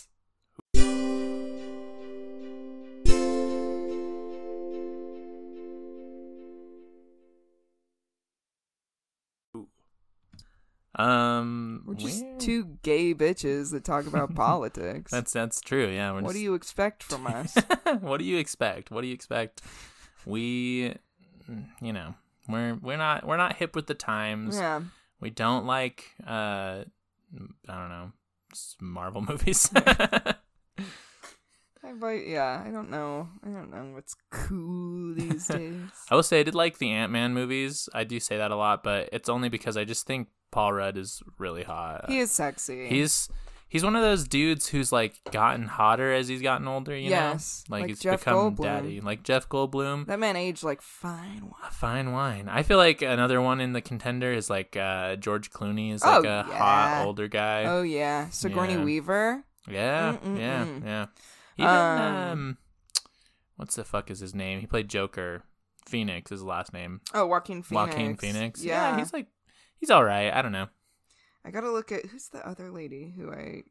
[10.99, 15.11] Um, We're just we're- two gay bitches that talk about politics.
[15.13, 15.89] That's that's true.
[15.89, 16.13] Yeah.
[16.13, 17.55] What just, do you expect from us?
[18.01, 18.91] what do you expect?
[18.91, 19.61] What do you expect?
[20.25, 20.95] We,
[21.81, 22.15] you know,
[22.49, 24.57] we're we're not we're not hip with the times.
[24.57, 24.81] yeah.
[25.21, 26.85] We don't like uh, I
[27.67, 28.13] don't know,
[28.81, 29.71] Marvel movies.
[31.85, 33.29] I might, yeah, I don't know.
[33.45, 35.81] I don't know what's cool these days.
[36.11, 37.89] I will say I did like the Ant Man movies.
[37.95, 40.97] I do say that a lot, but it's only because I just think Paul Rudd
[40.97, 42.07] is really hot.
[42.09, 42.89] he is sexy.
[42.89, 43.29] He's
[43.69, 46.97] he's one of those dudes who's like gotten hotter as he's gotten older.
[46.97, 48.63] You Yes, know, like, like he's Jeff become Goldblum.
[48.63, 50.07] daddy, like Jeff Goldblum.
[50.07, 51.71] that man aged like fine wine.
[51.73, 52.49] Fine wine.
[52.49, 56.19] I feel like another one in the contender is like uh, George Clooney is like
[56.25, 56.59] Oh, a yeah.
[56.59, 57.65] hot older guy.
[57.65, 58.85] Oh yeah, Sigourney Yeah.
[58.85, 59.45] Weaver.
[59.69, 60.39] yeah, Mm-mm-mm.
[60.39, 61.07] yeah, yeah.
[61.59, 62.59] Even Um, um,
[63.57, 64.61] what's the fuck is his name?
[64.61, 65.43] He played Joker.
[65.89, 67.01] Phoenix is his last name.
[67.15, 67.95] Oh, Joaquin Phoenix.
[67.95, 68.65] Joaquin Phoenix.
[68.65, 69.27] Yeah, he's like
[69.79, 70.33] he's all right.
[70.33, 70.69] I don't know.
[71.45, 73.63] I gotta look at who's the other lady who I.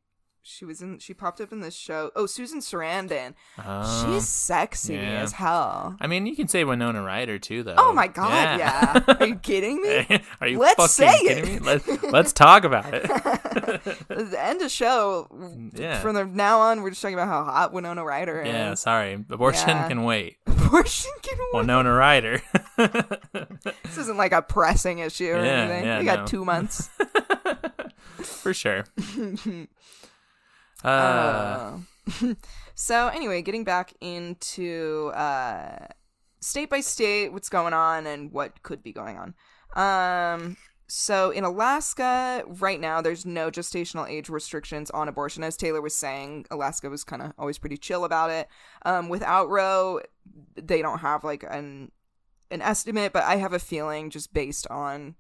[0.47, 0.99] She was in.
[0.99, 2.11] She popped up in this show.
[2.15, 3.33] Oh, Susan Sarandon.
[3.57, 4.13] Oh.
[4.13, 5.23] She's sexy yeah.
[5.23, 5.97] as hell.
[5.99, 7.73] I mean, you can say Winona Ryder too, though.
[7.79, 9.03] Oh my god, yeah.
[9.19, 10.21] Are you kidding me?
[10.39, 11.61] Are you Let's fucking say kidding it.
[11.61, 11.65] me?
[11.65, 13.03] Let's let's talk about it.
[14.07, 15.27] the end of show.
[15.73, 15.99] Yeah.
[16.01, 18.47] From now on, we're just talking about how hot Winona Ryder is.
[18.47, 19.13] yeah, sorry.
[19.13, 19.87] Abortion Yeah.
[19.87, 20.37] can wait.
[20.79, 21.61] Abortion can wait.
[21.61, 22.41] Winona Ryder.
[23.83, 25.85] This isn't like a pressing issue or Yeah, anything.
[25.85, 26.25] yeah, we got no.
[26.25, 26.89] two months.
[28.21, 28.83] For sure.
[30.83, 31.77] Uh,
[32.21, 32.33] Uh,
[32.75, 35.87] so anyway, getting back into uh,
[36.41, 39.33] state by state, what's going on and what could be going on.
[39.75, 40.57] Um,
[40.87, 45.43] so in Alaska right now, there's no gestational age restrictions on abortion.
[45.43, 48.47] As Tayler was saying, Alaska was kind of always pretty chill about it.
[48.85, 50.01] Um, without Roe,
[50.55, 51.91] they don't have like an
[52.51, 55.15] an estimate, but I have a feeling just based on.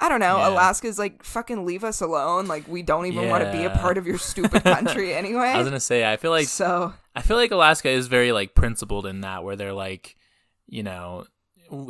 [0.00, 0.36] I don't know.
[0.36, 0.50] Yeah.
[0.50, 2.46] Alaska's like fucking leave us alone.
[2.46, 5.48] Like we don't even want to be a part of your stupid country anyway.
[5.48, 8.54] I was gonna say, I feel like so I feel like Alaska is very like
[8.54, 10.16] principled in that, where they're like,
[10.68, 11.24] you know,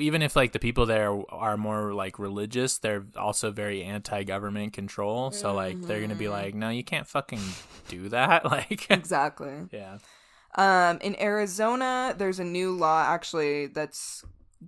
[0.00, 5.30] even if like the people there are more like religious, they're also very anti-government control.
[5.30, 6.18] So like they're gonna Mm-hmm.
[6.18, 7.40] be like, no, you can't fucking
[7.88, 8.44] do that.
[8.50, 9.54] Like, exactly.
[9.72, 9.98] yeah,
[10.56, 14.24] Um, in Arizona, there's a new law actually that's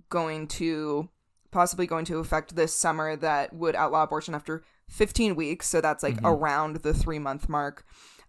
[0.09, 1.09] going to
[1.51, 5.67] possibly going to affect this summer that would outlaw abortion after 15 weeks.
[5.67, 7.83] So that's like around the three month mark.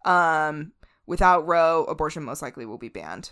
[0.05, 0.73] Um,
[1.07, 3.31] without Roe, abortion most likely will be banned.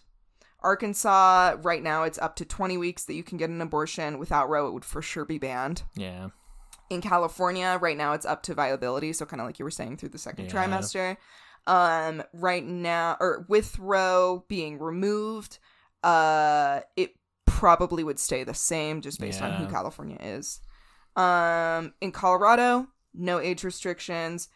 [0.63, 4.19] Arkansas, right now, it's up to 20 weeks that you can get an abortion.
[4.19, 5.83] Without Roe, it would for sure be banned.
[5.95, 6.29] yeah,
[6.89, 9.13] in California right now it's up to viability.
[9.13, 10.51] So kind of like you were saying through the second Yeah.
[10.51, 11.17] trimester.
[11.69, 15.61] Um right now or with roe being removed
[16.03, 20.61] uh it probably would stay the same just based on who California is.
[21.15, 24.49] Um in Colorado no age restrictions.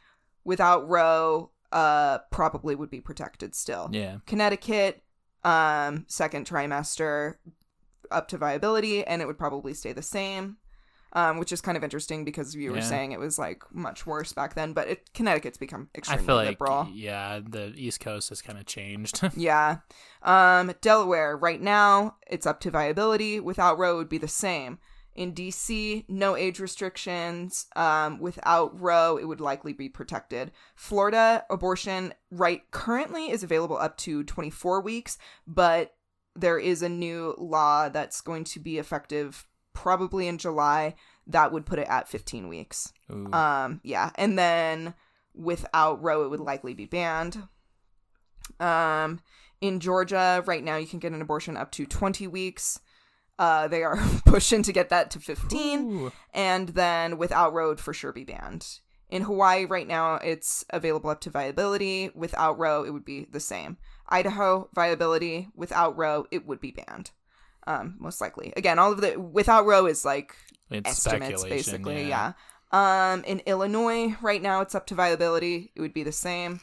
[0.44, 3.90] Without roe uh probably would be protected still.
[3.92, 5.03] Yeah, Connecticut,
[5.44, 7.34] um, second trimester
[8.10, 10.56] up to viability, and it would probably stay the same.
[11.16, 12.82] Um, which is kind of interesting because you were Yeah.
[12.82, 16.34] saying it was like much worse back then, but it, Connecticut's become I extremely feel
[16.34, 16.88] like liberal.
[16.92, 19.20] yeah, the East Coast has kind of changed.
[19.36, 19.76] Yeah.
[20.22, 23.38] Um, Delaware, right now, it's up to viability.
[23.38, 24.80] Without Roe, it would be the same.
[25.14, 27.66] In DC, no age restrictions.
[27.76, 30.50] Um, without Roe, it would likely be protected.
[30.74, 35.94] Florida, abortion right currently is available up to 24 weeks, but
[36.34, 40.94] there is a new law that's going to be effective probably in July
[41.26, 42.92] that would put it at 15 weeks.
[43.10, 43.32] Ooh.
[43.32, 44.94] Um, yeah, and then
[45.34, 47.42] without Roe, it would likely be banned.
[48.60, 49.20] Um,
[49.60, 52.80] in Georgia, right now, you can get an abortion up to 20 weeks.
[53.38, 56.12] Uh, they are pushing to get that to 15, Ooh.
[56.32, 58.66] and then without Roe, it'd for sure be banned.
[59.08, 62.10] In Hawaii, right now, it's available up to viability.
[62.14, 63.76] Without Roe, it would be the same.
[64.08, 65.48] Idaho, viability.
[65.54, 67.10] Without Roe, it would be banned.
[67.66, 68.52] Um, most likely.
[68.56, 70.36] Again, all of the without Roe is like
[70.70, 72.32] It's estimates speculation, basically yeah.
[72.72, 73.12] yeah.
[73.12, 76.60] um in illinois right now it's up to viability it would be the same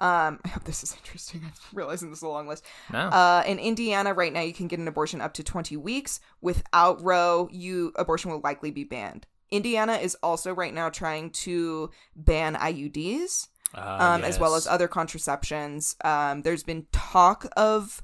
[0.00, 3.42] um i hope this is interesting i'm realizing this is a long list No, uh
[3.46, 7.48] in indiana right now you can get an abortion up to 20 weeks without roe
[7.50, 13.48] you abortion will likely be banned Indiana is also right now trying to ban IUDs
[13.74, 15.96] Uh, um, as well as other contraceptions.
[16.04, 18.02] Um, there's been talk of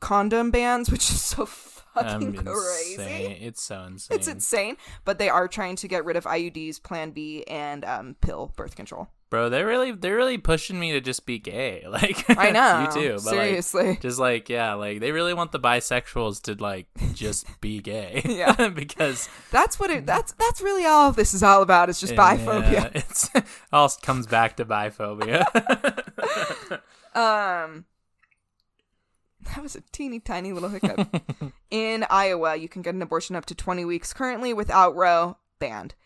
[0.00, 2.94] condom bans, which is so fucking I'm crazy.
[3.02, 3.36] insane.
[3.40, 4.16] It's so insane.
[4.18, 4.76] It's insane,
[5.06, 8.76] but they are trying to get rid of IUDs, Plan B, and um, pill birth
[8.76, 9.08] control.
[9.34, 11.84] Bro, they're really they're really pushing me to just be gay.
[11.94, 12.88] Like I know.
[12.94, 13.24] you too.
[13.24, 17.80] But like, just like yeah, like they really want the bisexuals to like just be
[17.80, 18.22] gay.
[18.28, 18.68] Yeah.
[18.68, 20.06] because that's what it.
[20.06, 21.88] That's that's really all this is all about.
[21.88, 22.72] It's just biphobia.
[22.72, 23.28] yeah, it's
[23.72, 25.44] all comes back to biphobia.
[27.16, 27.86] Um,
[29.46, 31.08] that was a teeny tiny little hiccup.
[31.72, 35.96] In Iowa, you can get an abortion up to 20 weeks currently without Roe, banned.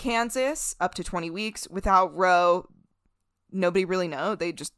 [0.00, 2.66] Kansas, up to 20 weeks without Roe.
[3.52, 4.34] Nobody really know.
[4.34, 4.72] They just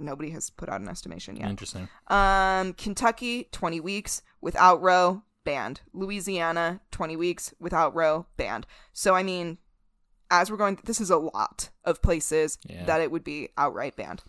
[0.00, 1.48] nobody has put out an estimation yet.
[1.48, 1.88] Interesting.
[2.08, 5.82] Um, Kentucky, 20 weeks without Roe, banned.
[5.92, 8.66] Louisiana, 20 weeks without Roe, banned.
[8.92, 9.58] So I mean,
[10.30, 12.84] as we're going, this is a lot of places Yeah.
[12.86, 14.24] that it would be outright banned.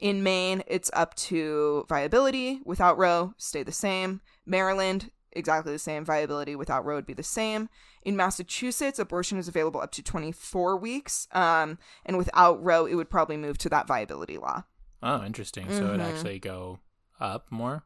[0.00, 4.22] In Maine, it's up to viability without Roe, stay the same.
[4.44, 6.04] Maryland, exactly the same.
[6.04, 7.68] Viability without Roe would be the same.
[8.02, 11.26] In Massachusetts, abortion is available up to 24 weeks.
[11.32, 14.64] Um, and without Roe, it would probably move to that viability law.
[15.02, 15.70] Oh, interesting.
[15.70, 16.04] So it Mhm.
[16.14, 16.80] actually go
[17.20, 17.84] up more.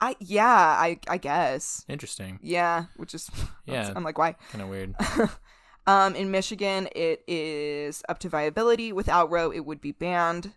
[0.00, 1.84] I yeah, I I guess.
[1.88, 2.38] Interesting.
[2.42, 3.30] Yeah, which is
[3.66, 3.92] Yeah.
[3.94, 4.32] I'm like why?
[4.50, 4.94] Kind of weird.
[5.86, 8.90] Um, in Michigan, it is up to viability.
[8.90, 10.54] Without Roe, it would be banned.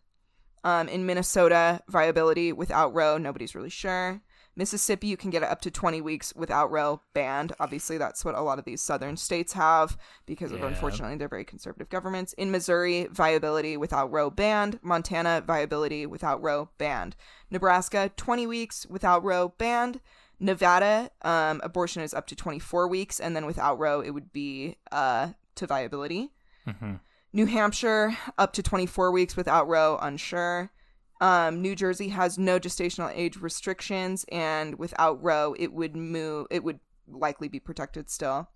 [0.64, 4.22] Um, in Minnesota, viability without Roe, nobody's really sure.
[4.58, 7.53] Mississippi, you can get it up to 20 weeks without Roe, banned.
[7.60, 11.45] Obviously, that's what a lot of these southern states have because of unfortunately they're very
[11.45, 12.34] conservative governments.
[12.34, 14.80] In Missouri, viability without Roe, banned.
[14.82, 17.16] Montana, viability without Roe, banned.
[17.51, 20.01] Nebraska, 20 weeks without Roe, banned.
[20.39, 24.76] Nevada, um, abortion is up to 24 weeks, and then without Roe, it would be
[24.91, 26.32] uh, to viability.
[26.66, 26.95] hmm
[27.34, 30.72] New Hampshire, up to 24 weeks without Roe, unsure.
[31.20, 36.47] Um, New Jersey has no gestational age restrictions, and without Roe, it would move.
[36.51, 38.49] It would likely be protected still.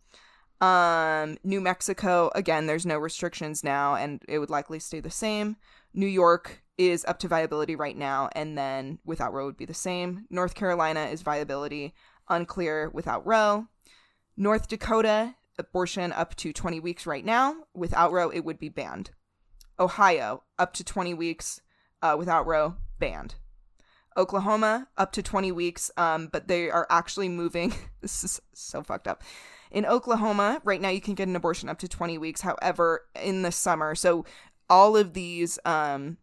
[0.60, 5.56] Um, New Mexico, again, there's no restrictions now, and it would likely stay the same.
[5.94, 9.74] New York is up to viability right now, and then without Roe would be the
[9.74, 10.26] same.
[10.30, 11.96] North Carolina is viability,
[12.30, 13.68] unclear without Roe.
[14.38, 17.56] North Dakota, abortion up to 20 weeks right now.
[17.74, 19.12] Without Roe, it would be banned.
[19.80, 21.60] Ohio, up to 20 weeks
[22.02, 23.36] uh, without Roe, banned.
[24.18, 27.74] Oklahoma, up to 20 weeks, um, but they are actually moving.
[28.02, 29.24] this is so fucked up.
[29.72, 32.42] In Oklahoma, right now, you can get an abortion up to 20 weeks.
[32.42, 34.26] However, in the summer, so
[34.70, 36.18] all of these um,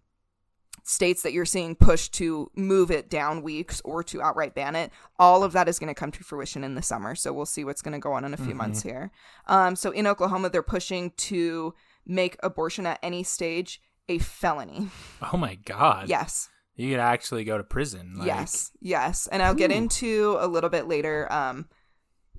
[0.84, 4.90] states that you're seeing push to move it down weeks or to outright ban it,
[5.18, 7.14] all of that is going to come to fruition in the summer.
[7.14, 9.10] So we'll see what's going to go on in a few months here.
[9.46, 11.74] Um, so in Oklahoma, they're pushing to
[12.06, 14.88] make abortion at any stage a felony.
[15.32, 16.08] Oh my god.
[16.08, 16.48] Yes.
[16.76, 18.14] You could actually go to prison.
[18.18, 18.70] Like, yes.
[18.80, 19.26] Yes.
[19.26, 21.68] And I'll get into a little bit later um,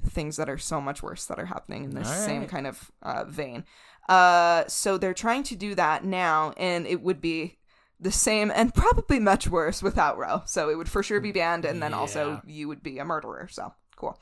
[0.08, 2.90] things that are so much worse that are happening in this All same kind of
[3.02, 3.66] uh, vein.
[4.08, 7.58] Uh, so they're trying to do that now, and it would be
[8.00, 10.42] the same and probably much worse without Roe.
[10.46, 13.48] So it would for sure be banned, and then also you would be a murderer.
[13.52, 14.20] So cool.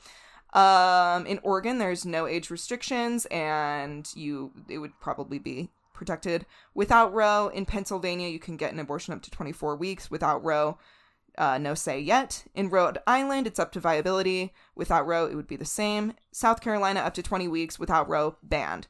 [0.52, 7.12] Um, in Oregon, there's no age restrictions, and you it would probably be protected without
[7.12, 7.48] Roe.
[7.48, 10.78] In Pennsylvania, you can get an abortion up to 24 weeks without Roe.
[11.36, 12.44] Uh, no say yet.
[12.54, 14.52] In Rhode Island, it's up to viability.
[14.74, 16.14] Without Roe, it would be the same.
[16.32, 18.86] South Carolina, up to 20 weeks without Roe, banned.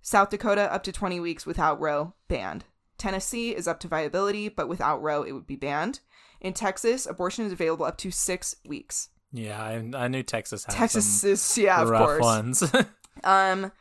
[0.00, 2.64] South Dakota, up to 20 weeks without Roe, banned.
[2.96, 6.00] Tennessee is up to viability, but without Roe, it would be banned.
[6.40, 9.08] In Texas, abortion is available up to six weeks.
[9.32, 12.22] Yeah, I, I knew Texas had Texas is, yeah, of course.
[12.22, 12.72] ones.
[13.24, 13.72] Um,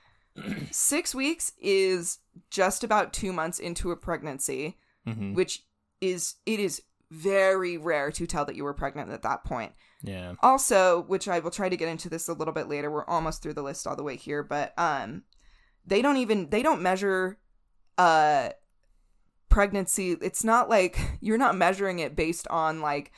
[0.72, 2.20] six weeks is
[2.50, 4.78] just about two months into a pregnancy,
[5.08, 5.36] Mhm.
[5.36, 5.66] which
[6.02, 9.72] is it is very rare to tell that you were pregnant at that point.
[10.04, 10.34] Yeah.
[10.42, 12.92] Also, which I will try to get into this a little bit later.
[12.92, 15.24] We're almost through the list all the way here, but um,
[15.86, 17.40] they don't even they don't measure
[17.98, 18.50] uh
[19.50, 20.12] pregnancy.
[20.22, 23.12] It's not like you're not measuring it based on like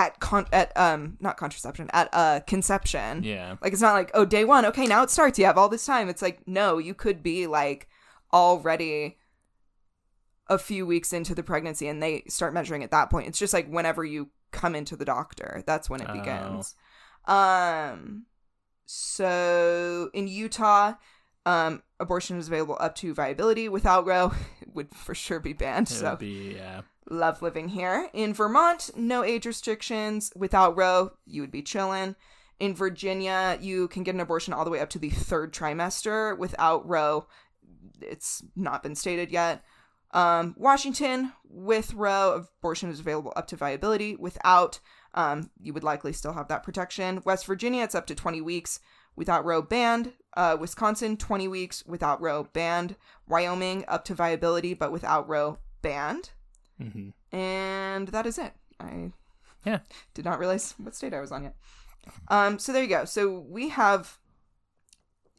[0.00, 3.22] at con at um not contraception at uh conception.
[3.22, 3.56] Yeah.
[3.62, 5.38] Like it's not like, oh, day one, okay, now it starts.
[5.38, 6.08] You have all this time.
[6.08, 7.88] It's like, no, you could be like
[8.32, 9.18] already
[10.48, 13.28] a few weeks into the pregnancy and they start measuring at that point.
[13.28, 16.12] It's just like whenever you come into the doctor, that's when it Oh.
[16.14, 16.74] begins.
[17.26, 18.24] Um
[18.86, 20.94] so in Utah,
[21.46, 24.32] um abortion is available up to viability without Roe.
[24.74, 25.90] Would for sure be banned.
[25.90, 26.82] It so would be yeah.
[27.08, 28.08] love living here.
[28.12, 30.32] In Vermont, no age restrictions.
[30.36, 32.16] Without Roe, you would be chilling.
[32.58, 36.36] In Virginia, you can get an abortion all the way up to the third trimester
[36.36, 37.26] without Roe.
[38.02, 39.64] It's not been stated yet.
[40.12, 44.16] Um, Washington, with Roe, abortion is available up to viability.
[44.16, 44.80] Without,
[45.14, 47.22] um, you would likely still have that protection.
[47.24, 48.80] West Virginia, it's up to 20 weeks
[49.16, 50.12] without Roe banned.
[50.36, 52.96] Uh, Wisconsin, 20 weeks without Roe banned.
[53.26, 56.30] Wyoming, up to viability, but without Roe banned.
[56.80, 58.52] hmm And that is it.
[58.78, 59.12] I
[59.64, 59.80] Yeah.
[60.14, 61.56] did not realize what state I was on yet.
[62.28, 63.04] Um, so there you go.
[63.04, 64.18] So we have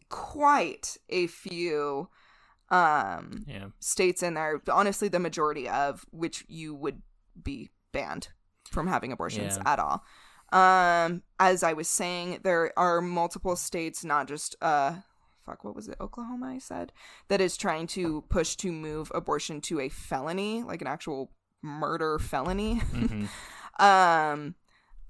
[0.09, 2.09] quite a few
[2.69, 3.67] um Yeah.
[3.79, 4.61] states in there.
[4.71, 7.01] Honestly, the majority of which you would
[7.41, 8.29] be banned
[8.69, 9.63] from having abortions Yeah.
[9.73, 10.05] at all.
[10.51, 14.95] Um, as I was saying, there are multiple states, not just uh,
[15.45, 16.47] fuck, what was it, Oklahoma?
[16.47, 16.91] I said
[17.29, 21.31] that is trying to push to move abortion to a felony, like an actual
[21.61, 22.75] murder felony.
[22.75, 23.25] hmm
[23.79, 24.53] Um,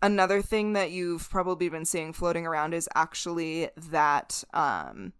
[0.01, 5.11] another thing that you've probably been seeing floating around is actually that um,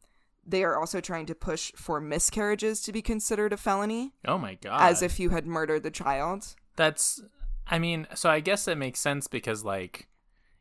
[0.46, 4.54] they are also trying to push for miscarriages to be considered a felony, Oh my
[4.54, 4.80] god.
[4.82, 6.56] as if you had murdered the child.
[6.78, 7.22] That's
[7.68, 10.08] I mean, so I guess that makes sense because like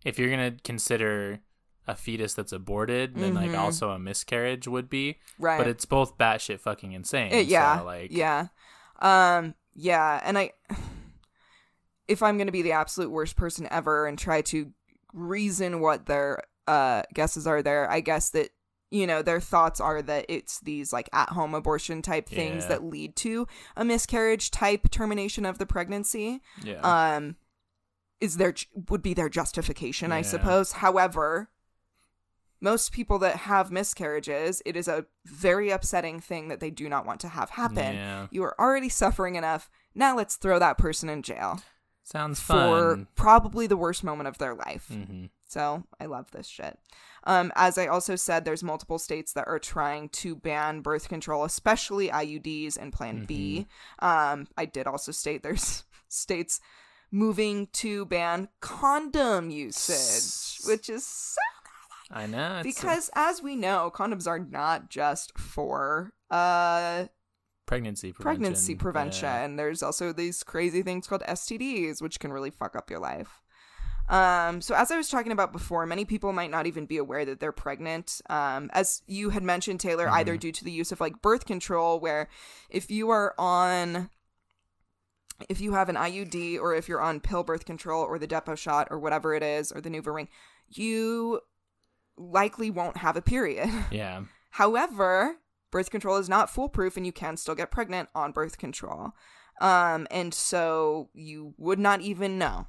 [0.04, 1.40] if you're going to consider
[1.86, 3.58] a fetus that's aborted, then like Mhm.
[3.58, 5.58] also a miscarriage would be, Right.
[5.58, 7.32] but it's both batshit fucking insane.
[7.32, 7.78] It- yeah.
[7.78, 8.48] So, like yeah.
[9.00, 10.20] Um, yeah.
[10.24, 10.52] And I,
[12.08, 14.72] if I'm going to be the absolute worst person ever and try to
[15.12, 18.50] reason what their uh, guesses are there, I guess that,
[18.90, 22.68] you know, their thoughts are that it's these like at home abortion type things Yeah.
[22.68, 23.46] that lead to
[23.76, 26.40] a miscarriage type termination of the pregnancy.
[26.62, 26.80] yeah.
[27.16, 27.36] Um,
[28.20, 28.54] is their
[28.88, 30.72] would be their justification, I suppose.
[30.72, 31.48] However,
[32.60, 37.06] most people that have miscarriages, it is a very upsetting thing that they do not
[37.06, 37.94] want to have happen.
[37.94, 38.26] Yeah.
[38.30, 39.70] You are already suffering enough.
[39.94, 41.62] Now let's throw that person in jail
[42.04, 42.58] Sounds fun.
[42.68, 44.88] for probably the worst moment of their life.
[44.88, 46.78] hmm So I love this shit.
[47.24, 51.44] Um, as I also said, there's multiple states that are trying to ban birth control,
[51.44, 53.66] especially IUDs and Plan B.
[54.00, 56.60] Um, I did also state there's states
[57.10, 61.40] moving to ban condom usage, which is so
[62.10, 62.60] I know.
[62.64, 67.06] It's because as we know, condoms are not just for uh
[67.66, 68.42] pregnancy prevention.
[68.42, 69.50] pregnancy prevention.
[69.50, 69.56] Yeah.
[69.56, 73.42] There's also these crazy things called STDs, which can really fuck up your life.
[74.08, 77.24] Um, so as I was talking about before, many people might not even be aware
[77.24, 78.20] that they're pregnant.
[78.28, 82.00] Um, as you had mentioned, Tayler, either due to the use of like birth control,
[82.00, 82.28] where
[82.68, 84.10] if you are on
[85.48, 88.56] if you have an IUD or if you're on pill birth control or the Depo
[88.56, 90.28] shot or whatever it is or the Nuva ring,
[90.68, 91.40] you
[92.16, 93.70] likely won't have a period.
[93.90, 94.22] Yeah.
[94.54, 95.36] However,
[95.70, 99.12] birth control is not foolproof and you can still get pregnant on birth control.
[99.60, 102.66] Um, and so you would not even know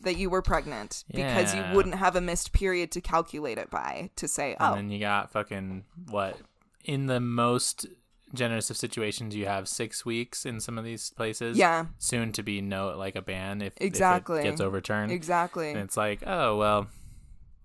[0.00, 4.10] that you were pregnant because you wouldn't have a missed period to calculate it by
[4.16, 6.36] to say, And oh, then you got fucking what?
[6.84, 7.86] In the most
[8.34, 11.56] generous of situations, you have six weeks in some of these places.
[11.56, 14.40] yeah, Soon to be no like a ban if Exactly.
[14.40, 15.12] if it gets overturned.
[15.12, 15.70] exactly.
[15.70, 16.88] And it's like, oh well,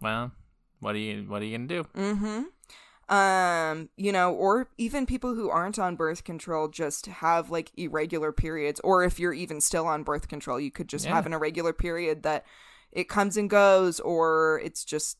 [0.01, 0.31] well,
[0.79, 1.83] what are you what are you gonna do?
[1.95, 2.43] Mm-hmm.
[3.13, 8.31] Um, you know, or even people who aren't on birth control just have like irregular
[8.31, 11.15] periods, or if you're even still on birth control, you could just Yeah.
[11.15, 12.45] have an irregular period that
[12.91, 15.17] it comes and goes, or it's just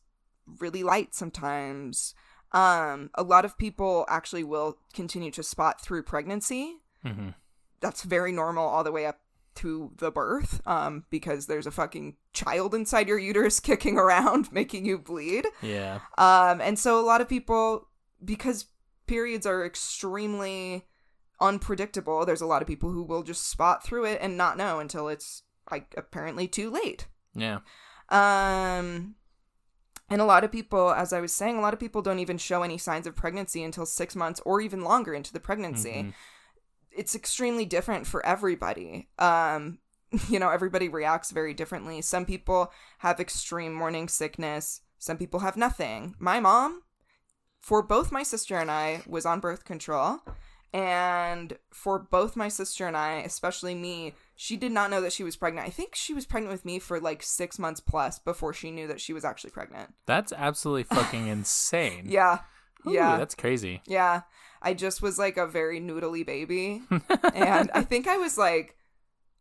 [0.58, 2.14] really light sometimes.
[2.52, 6.76] Um, a lot of people actually will continue to spot through pregnancy.
[7.02, 7.30] hmm
[7.80, 9.20] That's very normal all the way up
[9.56, 14.86] to the birth, um, because there's a fucking child inside your uterus kicking around, making
[14.86, 15.46] you bleed.
[15.60, 16.00] Yeah.
[16.16, 17.88] Um, and so a lot of people,
[18.24, 18.66] because
[19.06, 20.86] periods are extremely
[21.40, 24.78] unpredictable, there's a lot of people who will just spot through it and not know
[24.78, 27.06] until it's like apparently too late.
[27.34, 27.58] Yeah.
[28.08, 29.16] Um,
[30.12, 32.36] and a lot of people, as I was saying, a lot of people don't even
[32.36, 36.04] show any signs of pregnancy until six months or even longer into the pregnancy.
[36.04, 36.14] Mhm.
[36.90, 39.08] It's extremely different for everybody.
[39.18, 39.78] Um,
[40.28, 42.02] you know, everybody reacts very differently.
[42.02, 44.82] Some people have extreme morning sickness.
[44.98, 46.14] Some people have nothing.
[46.18, 46.82] My mom,
[47.58, 50.20] for both my sister and I, was on birth control.
[50.74, 55.22] And for both my sister and I, especially me, she did not know that she
[55.22, 55.68] was pregnant.
[55.68, 58.88] I think she was pregnant with me for like six months plus before she knew
[58.88, 59.94] that she was actually pregnant.
[60.04, 62.06] That's absolutely fucking insane.
[62.08, 62.40] Yeah.
[62.84, 63.18] Ooh, yeah.
[63.18, 63.82] That's crazy.
[63.86, 64.22] Yeah.
[64.60, 66.82] I just was like a very noodly baby.
[67.32, 68.74] and I think I was like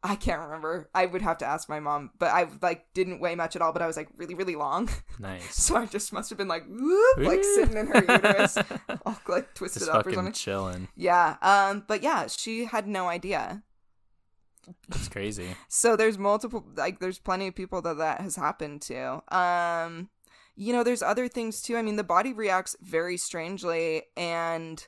[0.04, 0.88] I can't remember.
[0.94, 3.74] I would have to ask my mom, but I like didn't weigh much at all,
[3.74, 4.88] but I was like really, really long.
[5.20, 5.56] Nice.
[5.66, 8.56] So I just must have been like whoop, like sitting in her uterus,
[9.06, 10.34] all like twisted Just up or something.
[10.34, 10.90] chilling.
[10.96, 11.38] Yeah.
[11.42, 13.64] Um, but yeah, she had no idea.
[14.90, 15.56] That's crazy.
[15.68, 19.22] So there's multiple like there's plenty of people that that has happened to.
[19.36, 20.10] Um
[20.56, 21.78] you know, there's other things too.
[21.78, 24.04] I mean, the body reacts very strangely.
[24.18, 24.86] And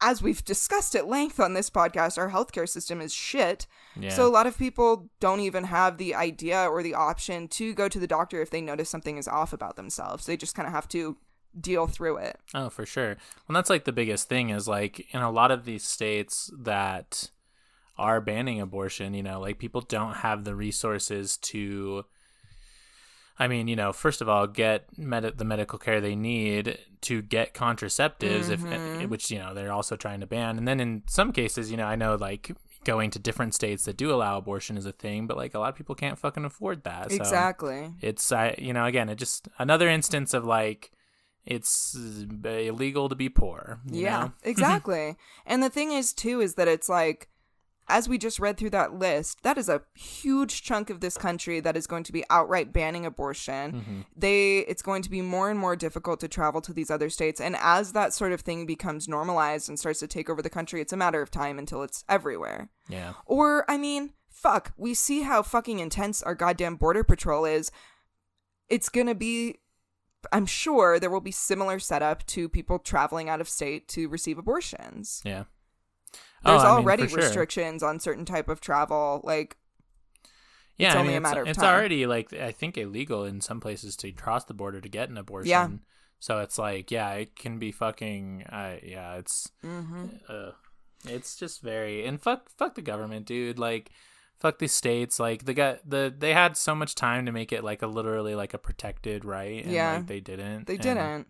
[0.00, 3.66] as we've discussed at length on this podcast, our healthcare system is shit.
[3.98, 4.10] Yeah.
[4.10, 7.88] So a lot of people don't even have the idea or the option to go
[7.88, 10.26] to the doctor if they notice something is off about themselves.
[10.26, 11.16] They just kind of have to
[11.58, 12.38] deal through it.
[12.54, 13.16] Oh, for sure.
[13.48, 17.30] Well, that's like the biggest thing is like in a lot of these states that
[17.98, 22.04] are banning abortion, you know, like people don't have the resources to
[23.40, 27.22] I mean, you know, first of all, get med- the medical care they need to
[27.22, 29.08] get contraceptives, if Mhm.
[29.08, 30.58] which you know they're also trying to ban.
[30.58, 32.50] And then in some cases, you know, I know like
[32.84, 35.68] going to different states that do allow abortion is a thing, but like a lot
[35.68, 37.10] of people can't fucking afford that.
[37.10, 37.92] So exactly.
[38.00, 40.90] it's I you know again, it just another instance of like
[41.46, 41.96] it's
[42.44, 43.80] illegal to be poor.
[43.86, 45.16] you Yeah, exactly.
[45.46, 47.28] and the thing is, too, is that it's like,
[47.88, 51.60] as we just read through that list, that is a huge chunk of this country
[51.60, 53.72] that is going to be outright banning abortion.
[53.72, 54.00] Mm-hmm.
[54.16, 57.40] They, it's going to be more and more difficult to travel to these other states,
[57.40, 60.80] and as that sort of thing becomes normalized and starts to take over the country,
[60.80, 62.70] it's a matter of time until it's everywhere.
[62.88, 63.14] Yeah.
[63.26, 67.70] Or, I mean, fuck, we see how fucking intense our goddamn border patrol is.
[68.68, 69.56] It's gonna be,
[70.32, 74.38] I'm sure there will be similar setup to people traveling out of state to receive
[74.38, 75.22] abortions.
[75.24, 75.44] Yeah.
[76.44, 77.18] There's Oh, I mean, already sure.
[77.18, 79.20] restrictions on certain type of travel.
[79.24, 79.56] Like,
[80.76, 81.50] Yeah, It's I only mean, a matter of time.
[81.50, 85.08] It's already like I think illegal in some places to cross the border to get
[85.08, 85.50] an abortion.
[85.50, 85.68] Yeah.
[86.20, 88.44] So it's like, yeah, it can be fucking.
[88.50, 89.50] Uh, yeah, it's.
[89.64, 90.06] mm-hmm.
[90.28, 90.50] Uh,
[91.04, 93.56] it's just very and fuck fuck the government, dude.
[93.58, 93.90] Like,
[94.40, 95.20] fuck these states.
[95.20, 98.34] Like the guy the they had so much time to make it like a literally
[98.34, 99.62] like a protected right.
[99.64, 99.94] And, Yeah.
[99.96, 100.66] like, they didn't.
[100.66, 101.28] they didn't.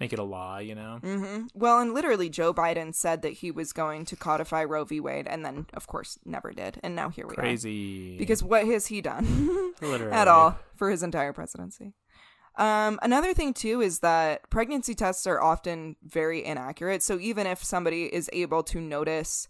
[0.00, 0.58] Make it a law.
[0.58, 0.98] You know.
[1.02, 5.00] hmm Well, and literally, Joe Biden said that he was going to codify Roe v.
[5.00, 6.78] Wade, and then, of course, never did.
[6.82, 7.40] And now here we are.
[7.42, 8.16] Crazy.
[8.18, 9.74] Because what has he done?
[9.82, 11.94] literally at all for his entire presidency.
[12.56, 17.04] Um, another thing too is that pregnancy tests are often very inaccurate.
[17.04, 19.46] So even if somebody is able to notice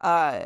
[0.00, 0.44] uh,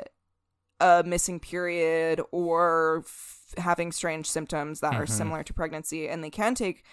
[0.80, 5.10] a missing period or f- having strange symptoms that are Mhm.
[5.10, 6.84] similar to pregnancy, and they can take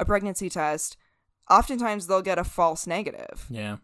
[0.00, 0.96] a pregnancy test,
[1.52, 3.46] oftentimes they'll get a false negative.
[3.50, 3.76] Yeah.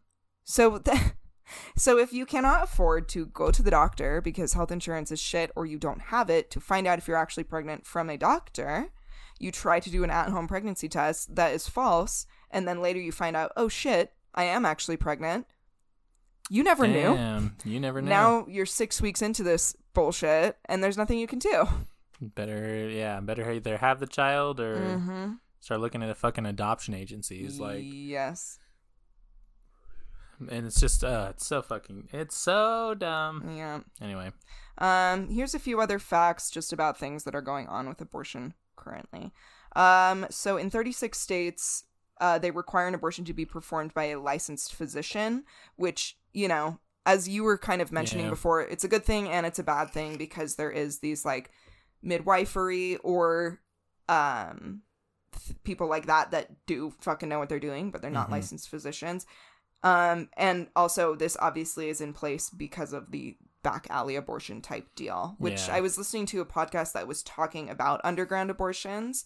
[0.45, 0.99] So, th-
[1.77, 5.51] so if you cannot afford to go to the doctor because health insurance is shit,
[5.57, 8.89] or you don't have it to find out if you're actually pregnant from a doctor,
[9.39, 13.13] you try to do an at-home pregnancy test that is false, and then later you
[13.13, 15.47] find out, oh shit, I am actually pregnant.
[16.51, 17.51] You never knew.
[17.65, 18.09] You never know.
[18.09, 21.67] Now you're six weeks into this bullshit, and there's nothing you can do.
[22.21, 25.33] better yeah better either have the child or Mm-hmm.
[25.69, 28.59] Start looking at a fucking adoption agencies like yes,
[30.51, 33.81] and it's just uh it's so fucking it's so dumb yeah.
[34.01, 34.33] anyway
[34.79, 38.55] Um, here's a few other facts just about things that are going on with abortion
[38.77, 39.33] currently.
[39.77, 41.85] Um, so in 36 states,
[42.19, 45.45] uh, they require an abortion to be performed by a licensed physician,
[45.77, 48.31] which, you know, as you were kind of mentioning Yeah.
[48.31, 51.51] before, it's a good thing and it's a bad thing because there is these like
[52.01, 53.61] midwifery or
[54.09, 54.83] um
[55.65, 58.33] people like that that do fucking know what they're doing, but they're not Mhm.
[58.33, 59.27] licensed physicians.
[59.83, 64.95] Um, and also this obviously is in place because of the back alley abortion type
[64.95, 65.77] deal, which Yeah.
[65.77, 69.25] I was listening to a podcast that was talking about underground abortions,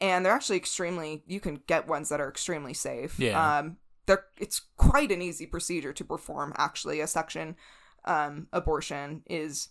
[0.00, 1.22] and they're actually extremely.
[1.26, 3.18] You can get ones that are extremely safe.
[3.18, 3.58] Yeah.
[3.58, 6.52] Um, they're it's quite an easy procedure to perform.
[6.56, 7.56] Actually, a section
[8.06, 9.68] um abortion is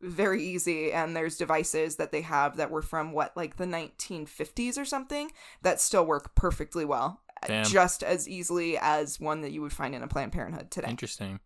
[0.00, 4.78] very easy and there's devices that they have that were from what like the 1950s
[4.78, 5.30] or something
[5.62, 7.64] that still work perfectly well Damn.
[7.64, 10.88] just as easily as one that you would find in a planned parenthood today.
[10.88, 11.40] Interesting.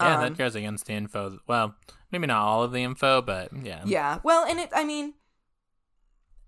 [0.00, 1.74] Yeah Um, that goes against the info well
[2.10, 3.82] maybe not all of the info but yeah.
[3.84, 5.14] Yeah well and it i mean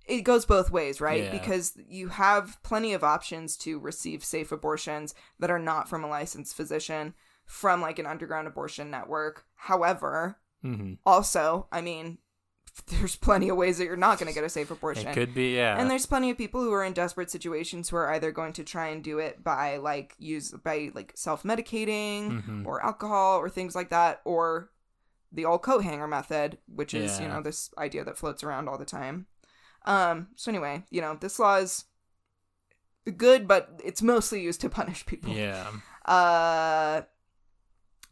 [0.07, 1.25] it goes both ways right?
[1.25, 1.33] Yeah.
[1.33, 6.09] because you have plenty of options to receive safe abortions that are not from a
[6.09, 7.15] licensed physician
[7.45, 9.45] from like an underground abortion network.
[9.55, 10.39] However
[10.75, 12.19] hmm also i mean
[12.89, 15.35] there's plenty of ways that you're not going to get a safe abortion it could
[15.35, 18.31] be yeah And there's plenty of people who are in desperate situations who are either
[18.33, 22.67] going to try and do it by like use by like self medicating Mhm.
[22.67, 24.71] or alcohol or things like that, or
[25.33, 28.79] the old coat hanger method, which is you know this idea that floats around all
[28.79, 29.27] the time.
[29.87, 30.29] Um.
[30.37, 31.85] So anyway, you know this law is
[33.17, 35.33] good, but it's mostly used to punish people.
[35.35, 35.71] yeah
[36.05, 37.03] Uh,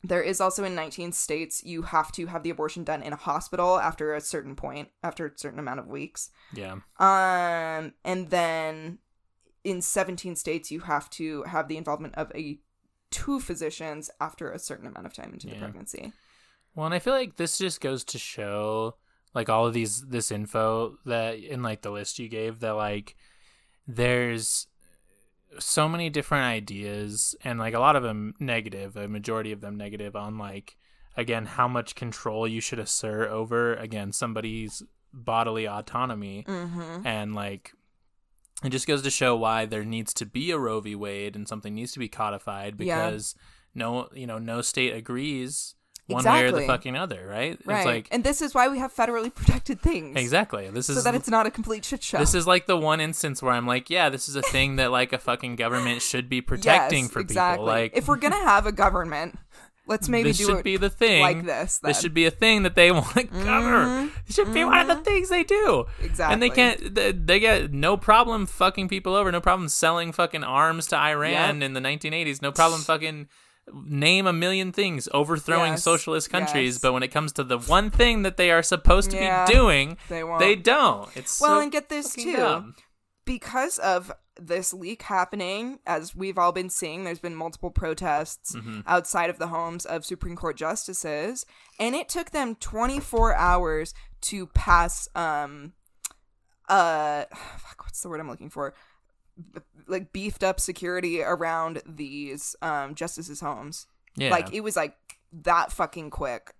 [0.04, 3.16] there is also in 19 states you have to have the abortion done in a
[3.16, 6.30] hospital after a certain point, after a certain amount of weeks.
[6.52, 8.98] yeah Um, and then
[9.64, 12.58] in 17 states, you have to have the involvement of a
[13.10, 15.60] two physicians after a certain amount of time into the Yeah.
[15.60, 16.12] pregnancy.
[16.74, 18.96] Well, and I feel like this just goes to show,
[19.34, 23.16] like all of these this info that in like the list you gave that like
[23.86, 24.66] there's
[25.58, 29.76] so many different ideas and like a lot of them negative a majority of them
[29.76, 30.76] negative on like
[31.16, 34.82] again how much control you should assert over again somebody's
[35.12, 37.06] bodily autonomy Mm-hmm.
[37.06, 37.72] and like
[38.64, 40.94] it just goes to show why there needs to be a Roe v.
[40.94, 43.08] Wade and something needs to be codified Yeah.
[43.08, 43.34] because
[43.74, 45.74] no you know no state agrees
[46.06, 47.78] one way or the fucking other right Right.
[47.78, 50.16] it's like and this is why we have federally protected things.
[50.16, 52.18] exactly this is So that it's not a complete shit show.
[52.18, 54.90] this is like the one instance where I'm like, yeah, this is a thing that
[54.90, 57.56] like a fucking government should be protecting yes, for exactly.
[57.56, 57.66] people.
[57.66, 59.38] Like, if we're gonna have a government,
[59.86, 61.22] let's maybe this do should it be the thing.
[61.22, 61.78] like this.
[61.78, 61.90] Then.
[61.90, 63.44] This should be a thing that they want to mm-hmm.
[63.44, 64.10] cover.
[64.26, 65.02] It should be one of the mm-hmm.
[65.02, 65.86] things they do.
[66.02, 66.32] Exactly.
[66.32, 66.94] And they can't.
[66.94, 69.30] They, they get no problem fucking people over.
[69.32, 71.66] No problem selling fucking arms to Iran Yep.
[71.66, 72.42] in the 1980s.
[72.42, 73.28] No problem fucking
[73.72, 76.74] name a million things overthrowing Yes, socialist countries.
[76.74, 76.78] yes.
[76.80, 79.52] But when it comes to the one thing that they are supposed to Yeah, be
[79.52, 80.38] doing, they won't.
[80.40, 81.08] they don't.
[81.16, 82.36] It's Well, so and get this too.
[82.36, 82.74] dumb.
[83.24, 88.80] because of this leak happening, as we've all been seeing, there's been multiple protests Mm-hmm.
[88.86, 91.46] outside of the homes of Supreme Court justices,
[91.80, 95.72] and it took them 24 hours to pass um
[96.68, 97.24] uh
[97.58, 98.74] fuck, what's the word I'm looking for?
[99.86, 103.86] Like beefed up security around these um justices' homes.
[104.16, 104.96] Yeah, Like it was like
[105.32, 106.54] that fucking quick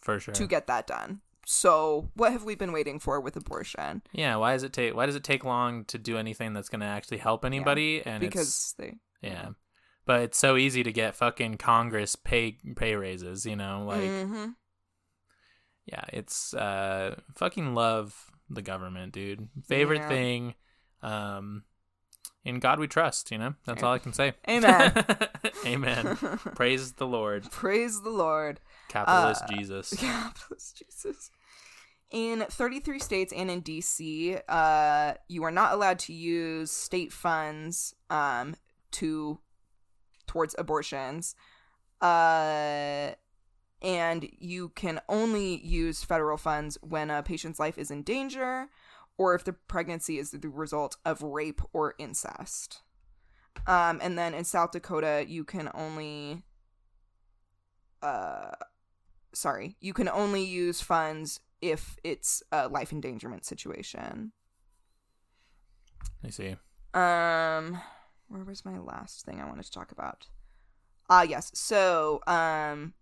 [0.00, 0.34] for sure.
[0.34, 1.20] to get that done.
[1.48, 4.02] So, what have we been waiting for with abortion?
[4.12, 6.80] Yeah, why does it take why does it take long to do anything that's going
[6.80, 9.50] to actually help anybody and it's Because they yeah.
[10.04, 14.54] But it's so easy to get fucking Congress pay pay raises, you know, like Mhm.
[15.86, 19.48] yeah, it's uh fucking love the government, dude.
[19.68, 20.08] Favorite Yeah.
[20.08, 20.54] thing
[21.02, 21.62] um
[22.46, 23.54] in God we trust, you know?
[23.66, 24.34] That's all I can say.
[24.48, 24.92] Amen.
[25.66, 26.16] Amen.
[26.54, 27.50] Praise the Lord.
[27.50, 28.60] Praise the Lord.
[28.88, 29.94] Capitalist Uh, Jesus.
[29.98, 31.30] Capitalist Jesus.
[32.12, 37.96] In 33 states and in DC, uh, you are not allowed to use state funds
[38.10, 38.54] um,
[38.92, 39.40] to
[40.28, 41.34] towards abortions,
[42.00, 43.10] uh,
[43.82, 48.68] and you can only use federal funds when a patient's life is in danger,
[49.18, 52.82] or if the pregnancy is the result of rape or incest.
[53.66, 56.42] Um, and then in South Dakota, you can only
[58.02, 58.50] uh
[59.32, 64.32] sorry you can only use funds if it's a life endangerment situation
[66.24, 66.56] I see.
[66.94, 67.80] um
[68.28, 70.26] where was my last thing i wanted to talk about
[71.08, 72.92] ah yes so um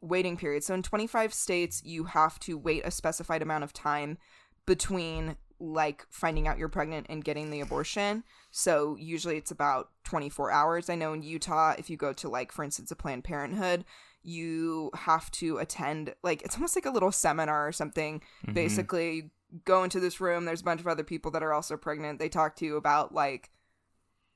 [0.00, 4.18] waiting period so in 25 states you have to wait a specified amount of time
[4.66, 5.36] between
[5.72, 8.24] like finding out you're pregnant and getting the abortion.
[8.50, 10.90] So usually it's about 24 hours.
[10.90, 13.84] I know in utah if you go to like for instance a planned parenthood
[14.26, 18.22] you have to attend like it's almost like a little seminar or something.
[18.46, 18.54] Mhm.
[18.54, 19.30] basically you
[19.64, 20.44] go into this room.
[20.46, 22.18] There's a bunch of other people that are also pregnant.
[22.18, 23.50] They talk to you about like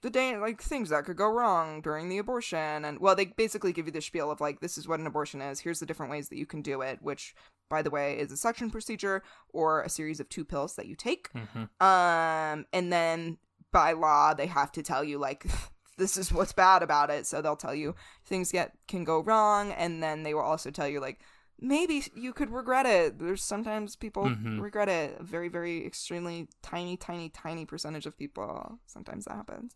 [0.02, 2.84] the day like things that could go wrong during the abortion.
[2.84, 5.40] And well they basically give you the spiel of like this is what an abortion
[5.40, 5.60] is.
[5.60, 7.34] Here's the different ways that you can do it which
[7.68, 10.94] by the way is a suction procedure or a series of two pills that you
[10.96, 11.30] take.
[11.32, 11.68] Mhm.
[11.80, 13.38] um and then
[13.72, 15.44] by law they have to tell you like
[15.98, 17.26] this is what's bad about it.
[17.26, 17.94] So they'll tell you
[18.24, 19.72] things get can go wrong.
[19.72, 21.20] And then they will also tell you like
[21.60, 23.18] maybe you could regret it.
[23.18, 24.60] There's sometimes people Mhm.
[24.60, 25.16] regret it.
[25.18, 29.74] A very very extremely tiny tiny tiny percentage of people sometimes that happens.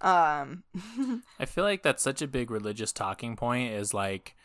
[0.00, 0.64] Um
[1.38, 4.36] I feel like that's such a big religious talking point is like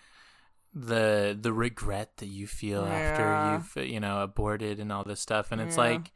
[0.73, 2.93] the the regret that you feel Yeah.
[2.93, 5.83] after you've you know aborted and all this stuff and it's Yeah.
[5.83, 6.11] like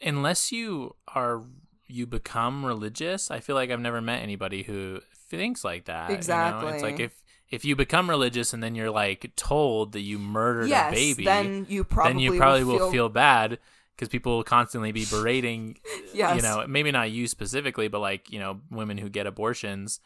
[0.00, 1.42] unless you are
[1.86, 6.16] you become religious I feel like I've never met anybody who thinks like that you
[6.16, 6.68] know?
[6.68, 10.68] it's like if if you become religious and then you're like told that you murdered
[10.68, 13.58] yes a baby then you probably then you probably will will feel bad
[13.94, 15.78] because people will constantly be berating
[16.14, 16.36] Yes.
[16.36, 20.00] you know maybe not you specifically but like you know women who get abortions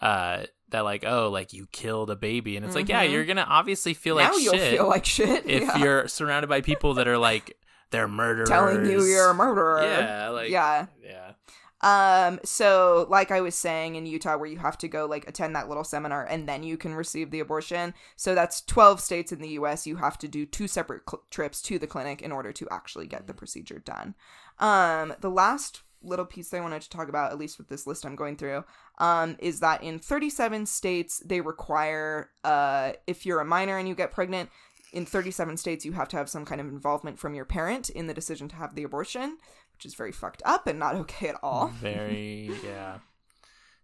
[0.00, 3.12] uh that like oh like you killed a baby and it's like yeah Mhm.
[3.12, 5.78] you're gonna obviously feel like you'll shit feel like shit if yeah.
[5.78, 7.56] you're surrounded by people that are like
[7.90, 11.32] they're murderers telling you you're a murderer yeah like yeah yeah
[11.82, 15.56] Um, so like I was saying in Utah where you have to go like attend
[15.56, 17.94] that little seminar and then you can receive the abortion.
[18.16, 21.62] So that's 12 states in the US you have to do two separate cl- trips
[21.62, 24.14] to the clinic in order to actually get the procedure done.
[24.58, 28.04] Um, the last little piece I wanted to talk about at least with this list
[28.06, 28.64] I'm going through
[28.98, 33.94] um is that in 37 states they require uh if you're a minor and you
[33.94, 34.50] get pregnant
[34.92, 38.06] in 37 states you have to have some kind of involvement from your parent in
[38.06, 39.38] the decision to have the abortion
[39.74, 42.98] which is very fucked up and not okay at all very yeah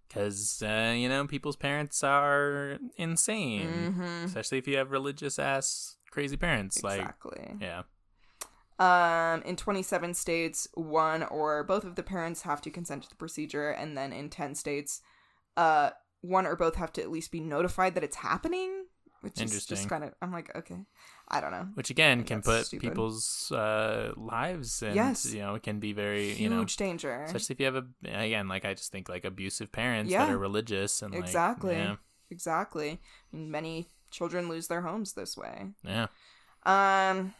[0.09, 4.25] because uh, you know people's parents are insane Mhm.
[4.25, 7.57] especially if you have religious ass crazy parents like Exactly.
[7.61, 7.83] yeah
[8.79, 13.15] Um, in 27 states, one or both of the parents have to consent to the
[13.17, 15.01] procedure, and then in 10 states,
[15.57, 15.91] uh,
[16.21, 18.85] one or both have to at least be notified that it's happening.
[19.23, 19.89] Which is just Interesting.
[19.89, 20.77] kind of, I'm like, okay,
[21.29, 21.69] I don't know.
[21.75, 22.87] Which again can put stupid.
[22.91, 25.33] people's uh, lives and Yes.
[25.33, 27.23] you know it can be very Huge you know danger.
[27.25, 30.27] especially if you have a again like I just think like abusive parents Yeah.
[30.27, 31.75] that are religious and like, Exactly.
[31.75, 31.97] yeah
[32.31, 33.01] Exactly.
[33.33, 35.69] And many children lose their homes this way.
[35.83, 36.07] yeah
[36.65, 37.35] Um,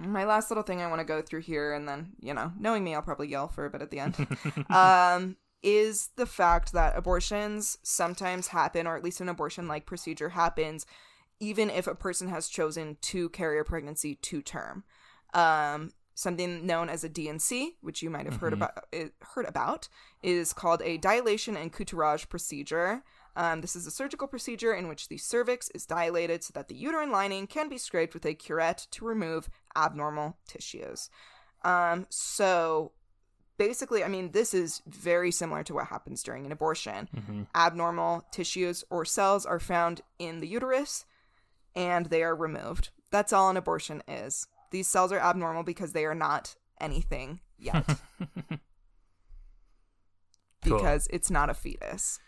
[0.00, 2.82] my last little thing I want to go through here, and then you know, knowing
[2.84, 4.16] me, I'll probably yell for a bit at the end.
[4.70, 10.86] um, is the fact that abortions sometimes happen, or at least an abortion-like procedure happens,
[11.38, 14.84] even if a person has chosen to carry a pregnancy to term.
[15.34, 18.56] Um, something known as a DNC, which you might have heard Mhm.
[18.56, 18.84] about,
[19.34, 19.88] heard about,
[20.22, 23.02] is called a dilation and curettage procedure.
[23.36, 26.74] Um, this is a surgical procedure in which the cervix is dilated so that the
[26.74, 31.10] uterine lining can be scraped with a curette to remove abnormal tissues.
[31.62, 32.92] Um, so
[33.56, 37.08] basically, I mean, this is very similar to what happens during an abortion.
[37.26, 41.04] hmm Abnormal tissues or cells are found in the uterus
[41.76, 42.90] and they are removed.
[43.10, 44.46] That's all an abortion is.
[44.70, 47.84] These cells are abnormal because they are not anything yet.
[50.62, 50.76] Cool.
[50.76, 52.18] because it's not a fetus.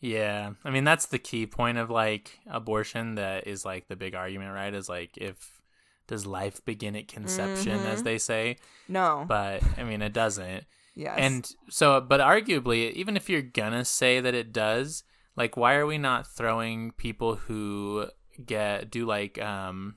[0.00, 3.16] Yeah, I mean that's the key point of like abortion.
[3.16, 4.72] That is like the big argument, right?
[4.72, 5.60] Is like if
[6.06, 8.04] does life begin at conception, as Mhm.
[8.04, 8.56] they say?
[8.88, 9.24] No.
[9.28, 10.64] But I mean it doesn't.
[10.94, 11.16] yes.
[11.18, 15.04] And so, but arguably, even if you're gonna say that it does,
[15.36, 18.06] like, why are we not throwing people who
[18.44, 19.96] get do like um,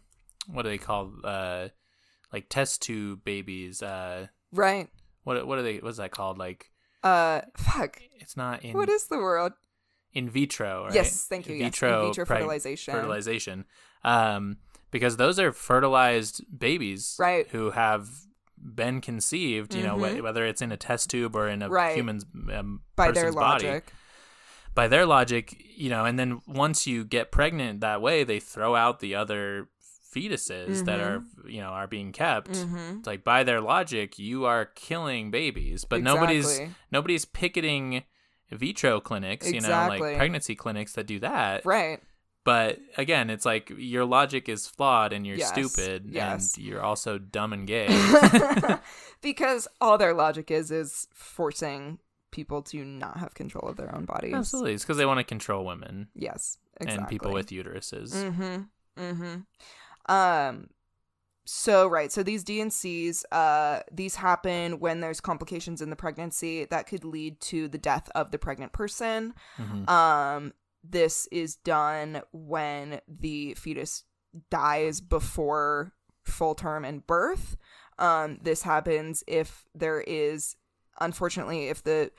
[0.51, 1.69] what do they call uh,
[2.31, 3.81] like test tube babies?
[3.81, 4.89] Uh, right.
[5.23, 5.77] what what are they?
[5.77, 6.37] What's that called?
[6.37, 6.69] Like,
[7.03, 7.99] Uh fuck.
[8.19, 9.53] it's not in what is the word?
[10.13, 10.93] In vitro, right?
[10.93, 11.55] Yes, thank you.
[11.55, 11.71] In yes.
[11.71, 12.93] vitro, In vitro fertilization.
[12.93, 13.65] fertilization.
[14.03, 14.57] Um,
[14.91, 17.47] because those are fertilized babies, Right.
[17.49, 18.09] Who have
[18.57, 20.19] been conceived, you know, Mhm.
[20.19, 21.95] wh- whether it's in a test tube or in a Right.
[21.95, 23.67] human's um, by their person's body.
[23.67, 23.91] logic.
[24.75, 28.75] By their logic, you know, and then once you get pregnant that way, they throw
[28.75, 29.69] out the other
[30.15, 32.51] fetuses that are, you know, are being kept.
[32.51, 32.97] Mm-hmm.
[32.99, 36.61] It's like by their logic, you are killing babies, but nobody's
[36.91, 38.03] nobody's picketing
[38.53, 41.65] vitro clinics, you know, like pregnancy clinics that do that.
[41.65, 41.99] Right.
[42.45, 46.55] But again, it's like your logic is flawed and you're Yes, stupid yes.
[46.57, 47.87] and you're also dumb and gay.
[49.21, 51.99] because all their logic is is forcing
[52.31, 54.33] people to not have control of their own bodies.
[54.33, 54.73] Absolutely.
[54.73, 56.57] It's because they want to control women Yes.
[56.81, 56.97] Exactly.
[56.99, 58.13] and people with uteruses.
[58.13, 59.01] Mm-hmm.
[59.01, 60.11] Mm-hmm.
[60.13, 60.67] Um
[61.45, 66.87] so right, so these DNCs, uh, these happen when there's complications in the pregnancy that
[66.87, 69.33] could lead to the death of the pregnant person.
[69.57, 69.89] Mhm.
[69.89, 70.53] Um,
[70.83, 74.03] this is done when the fetus
[74.49, 75.93] dies before
[76.23, 77.57] full term and birth.
[77.99, 80.55] Um, this happens if there is,
[80.99, 82.11] unfortunately, if the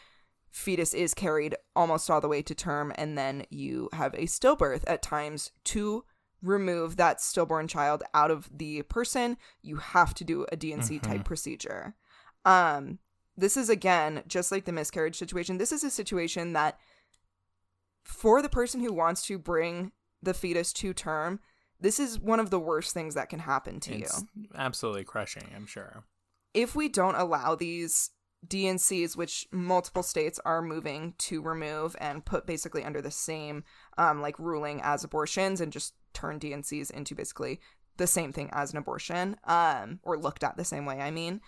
[0.51, 4.85] fetus is carried almost all the way to term and then you have a stillbirth
[4.87, 6.05] at times to
[6.45, 11.25] remove that stillborn child out of the person you have to do a dnc type
[11.25, 11.95] procedure.
[12.45, 12.99] Um
[13.37, 16.79] this is again just like the miscarriage situation this is a situation that
[18.05, 19.91] for the person who wants to bring
[20.23, 21.41] the fetus to term
[21.81, 24.47] this is one of the worst things that can happen to It's you.
[24.55, 26.05] absolutely crushing, I'm sure.
[26.55, 28.11] if we don't allow these
[28.47, 33.65] DNCs, which multiple states are moving to remove and put basically under the same
[33.99, 37.61] um, like ruling as abortions, and just turn DNCs into basically
[37.97, 41.01] the same thing as an abortion, um, or looked at the same way.
[41.01, 41.41] I mean,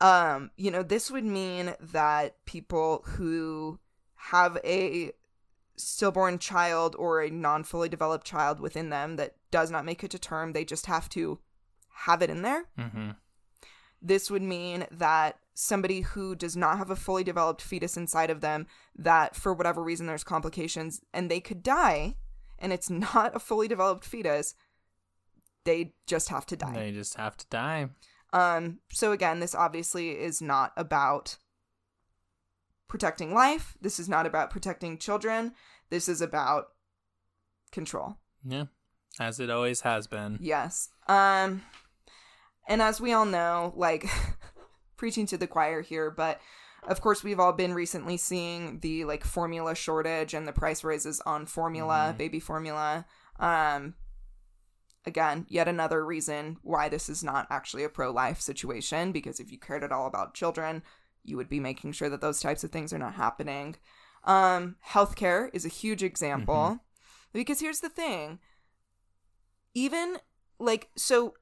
[0.00, 3.78] um, you know, this would mean that people who
[4.14, 5.12] have a
[5.76, 10.10] stillborn child or a non fully developed child within them that does not make it
[10.10, 11.38] to term, they just have to
[12.06, 13.10] have it in there hmm
[14.00, 18.40] this would mean that somebody who does not have a fully developed fetus inside of
[18.40, 18.66] them
[18.96, 22.14] that for whatever reason there's complications and they could die
[22.58, 24.54] and it's not a fully developed fetus
[25.64, 27.88] they just have to die They just have to die.
[28.32, 31.36] um so again this obviously is not about
[32.88, 35.52] protecting life this is not about protecting children
[35.90, 36.68] this is about
[37.72, 38.64] control Yeah.
[39.20, 40.38] As it always has been.
[40.40, 40.90] Yes.
[41.08, 41.62] Um
[42.68, 44.06] and as we all know, like
[44.96, 46.38] preaching to the choir here, but
[46.86, 51.20] of course we've all been recently seeing the like formula shortage and the price raises
[51.22, 52.18] on formula, Mhm.
[52.18, 53.04] baby formula.
[53.38, 53.94] Um
[55.06, 59.58] again, yet another reason why this is not actually a pro-life situation because if you
[59.58, 60.82] cared at all about children,
[61.24, 63.76] you would be making sure that those types of things are not happening.
[64.24, 66.80] Um healthcare is a huge example.
[67.32, 68.38] Because here's the thing,
[69.74, 70.18] even
[70.58, 71.34] like so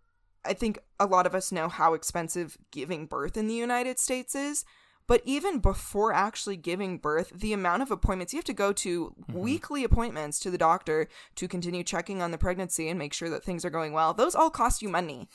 [0.44, 4.34] I think a lot of us know how expensive giving birth in the United States
[4.34, 4.64] is.
[5.08, 9.14] But even before actually giving birth, the amount of appointments you have to go to
[9.32, 13.44] weekly appointments to the doctor to continue checking on the pregnancy and make sure that
[13.44, 15.28] things are going well, those all cost you money.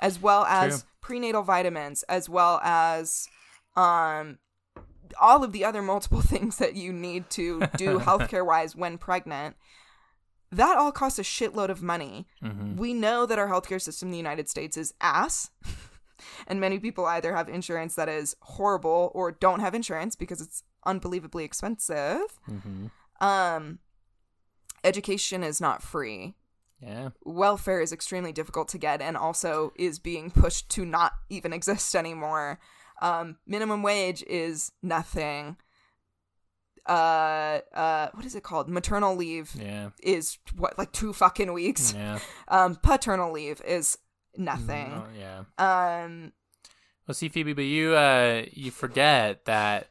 [0.00, 3.28] As well as prenatal vitamins, as well as
[3.76, 4.38] um
[5.20, 9.56] all of the other multiple things that you need to do healthcare wise when pregnant.
[10.50, 12.26] That all costs a shitload of money.
[12.42, 12.76] Mm-hmm.
[12.76, 15.50] We know that our healthcare system in the United States is ass.
[16.46, 20.62] and many people either have insurance that is horrible or don't have insurance because it's
[20.86, 22.20] unbelievably expensive.
[22.50, 22.86] Mm-hmm.
[23.20, 23.78] Um,
[24.84, 26.34] education is not free.
[26.80, 27.10] Yeah.
[27.24, 31.94] Welfare is extremely difficult to get and also is being pushed to not even exist
[31.96, 32.60] anymore.
[33.02, 35.56] Um, minimum wage is nothing.
[36.86, 38.68] Uh, uh, what is it called?
[38.68, 39.90] Maternal leave Yeah.
[40.02, 41.92] is what, like two fucking weeks.
[41.92, 42.18] Yeah.
[42.48, 43.98] Um, paternal leave is
[44.38, 44.92] nothing.
[44.94, 46.02] Oh, yeah.
[46.04, 46.32] Um,
[47.06, 49.88] Well, see, Phoebe, but you uh you forget that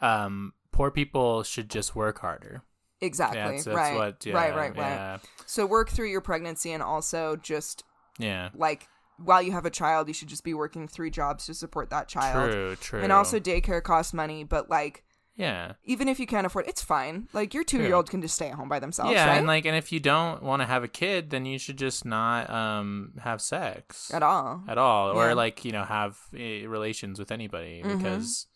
[0.00, 2.62] um poor people should just work harder.
[3.00, 3.38] exactly.
[3.38, 3.96] Yeah, that's, that's right.
[3.96, 4.26] what.
[4.26, 4.54] Yeah, right.
[4.54, 4.76] Right.
[4.76, 4.88] Right.
[4.88, 5.18] Yeah.
[5.46, 7.84] So work through your pregnancy and also just
[8.18, 8.50] yeah.
[8.54, 8.88] like
[9.18, 12.08] while you have a child, you should just be working three jobs to support that
[12.08, 12.50] child.
[12.50, 12.76] True.
[12.76, 13.00] True.
[13.02, 15.04] And also daycare costs money, but like
[15.36, 15.72] yeah.
[15.84, 17.28] even if you can't afford, it's fine.
[17.32, 19.12] Like your two year old can just stay at home by themselves.
[19.12, 19.36] yeah, right?
[19.38, 22.04] and like, and if you don't want to have a kid, then you should just
[22.04, 24.62] not um have sex at all.
[24.68, 25.20] at all, Yeah.
[25.20, 26.38] or like you know have uh,
[26.68, 27.98] relations with anybody Mhm.
[27.98, 28.46] because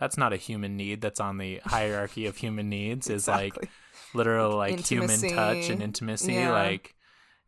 [0.00, 1.00] that's not a human need.
[1.00, 3.08] That's on the hierarchy of human needs.
[3.08, 3.54] Is like
[4.14, 6.34] literal like human touch and intimacy.
[6.34, 6.50] Yeah.
[6.52, 6.93] Like,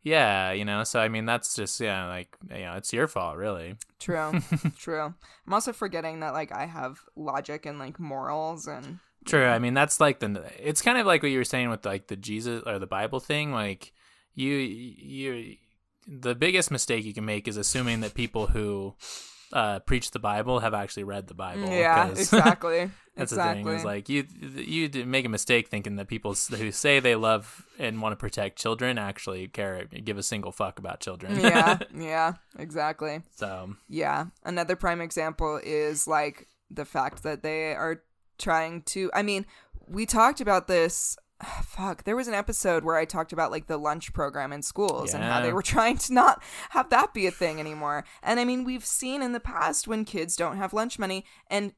[0.07, 0.83] yeah, you know.
[0.83, 3.75] So I mean, that's just yeah, like you know, it's your fault, really.
[3.99, 4.39] True.
[4.77, 5.13] True.
[5.45, 9.45] I'm also forgetting that like I have logic and like morals and True.
[9.45, 10.43] I mean, that's like the.
[10.57, 13.19] It's kind of like what you were saying with like the Jesus or the Bible
[13.19, 13.51] thing.
[13.51, 13.93] Like
[14.35, 15.57] you, you,
[16.07, 18.95] the biggest mistake you can make is assuming that people who
[19.53, 21.69] uh, preach the Bible have actually read the Bible.
[21.69, 22.89] yeah, exactly.
[23.15, 23.63] That's exactly.
[23.63, 23.79] the thing.
[23.79, 28.01] Is like you, you make a mistake thinking that people who say they love and
[28.01, 31.39] want to protect children actually care, give a single fuck about children.
[31.39, 33.21] yeah, yeah, exactly.
[33.35, 34.25] so Yeah.
[34.43, 38.03] Another prime example is like the fact that they are
[38.37, 39.45] trying to I mean,
[39.87, 41.17] we talked about this
[41.63, 45.13] fuck, there was an episode where I talked about like the lunch program in schools
[45.13, 46.41] and how they were trying to not
[46.71, 48.03] have that be a thing anymore.
[48.23, 51.73] And I mean, we've seen in the past when kids don't have lunch money and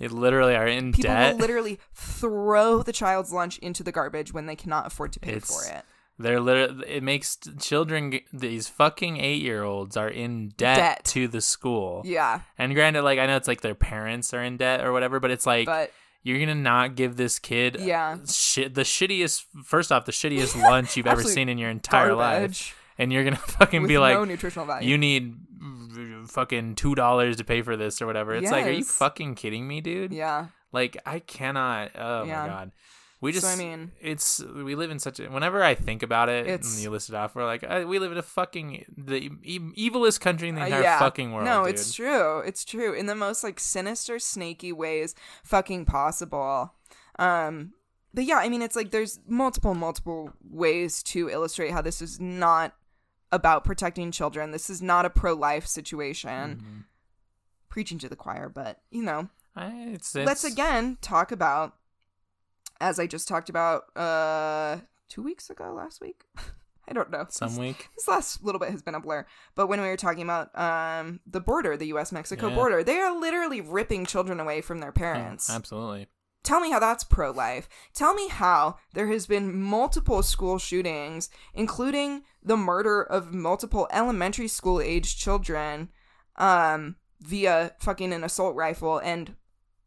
[0.00, 1.34] they literally are in people debt.
[1.34, 5.32] will literally throw the child's lunch into the garbage when they cannot afford to pay
[5.32, 5.84] It's- for it.
[6.20, 6.84] They're literally.
[6.88, 8.18] It makes children.
[8.32, 11.04] These fucking eight-year-olds are in debt, Debt.
[11.04, 12.02] to the school.
[12.04, 15.20] Yeah, And granted, like I know it's like their parents are in debt or whatever,
[15.20, 15.92] but it's like but
[16.22, 18.18] you're gonna not give this kid Yeah.
[18.28, 19.44] shit the shittiest.
[19.64, 23.36] First off, the shittiest lunch you've ever seen in your entire life, and you're gonna
[23.58, 24.88] fucking with be like, no nutritional value.
[24.88, 25.34] you need
[26.28, 28.34] fucking two dollars to pay for this or whatever.
[28.34, 30.12] It's like, are you fucking kidding me, dude?
[30.12, 30.46] yeah.
[30.72, 31.92] Like I cannot.
[31.94, 32.42] Oh Yeah.
[32.42, 32.72] my god.
[33.20, 33.46] We just.
[33.46, 35.26] So, I mean- it's we live in such a.
[35.28, 37.98] Whenever I think about it, It's- and you list it off, we're like, uh, we
[37.98, 41.44] live in a fucking the e- evilest country in the Uh, entire fucking world.
[41.44, 41.74] No, dude.
[41.74, 42.38] it's true.
[42.40, 46.74] It's true in the most like sinister, snaky ways fucking possible.
[47.18, 47.72] Um,
[48.14, 52.20] but yeah, I mean, it's like there's multiple, multiple ways to illustrate how this is
[52.20, 52.74] not
[53.32, 54.52] about protecting children.
[54.52, 56.62] This is not a pro-life situation.
[56.62, 56.84] Mhm.
[57.68, 61.74] Preaching to the choir, but you know, I, it's, let's again talk about,
[62.80, 64.78] as I just talked about, uh,
[65.08, 66.24] two weeks ago, last week.
[66.90, 67.26] I don't know.
[67.28, 67.90] some week.
[67.96, 71.20] this last little bit has been a blur but when we were talking about um
[71.26, 72.54] the border the us mexico Yeah.
[72.54, 76.06] border they are literally ripping children away from their Oh, parents absolutely.
[76.44, 82.22] tell me how that's pro-life tell me how there has been multiple school shootings including
[82.42, 85.90] the murder of multiple elementary school age children
[86.36, 89.34] um via fucking an assault rifle and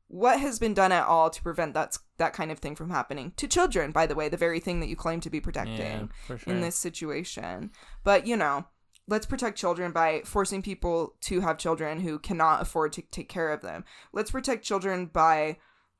[0.08, 3.34] what has been done at all to prevent that that kind of thing from happening
[3.38, 6.38] to children by the way the very thing that you claim to be protecting Yeah,
[6.38, 6.40] sure.
[6.48, 7.72] in this situation.
[8.04, 8.66] But, you know,
[9.08, 13.52] let's protect children by forcing people to have children who cannot afford to take care
[13.52, 13.84] of them.
[14.14, 15.58] Let's protect children by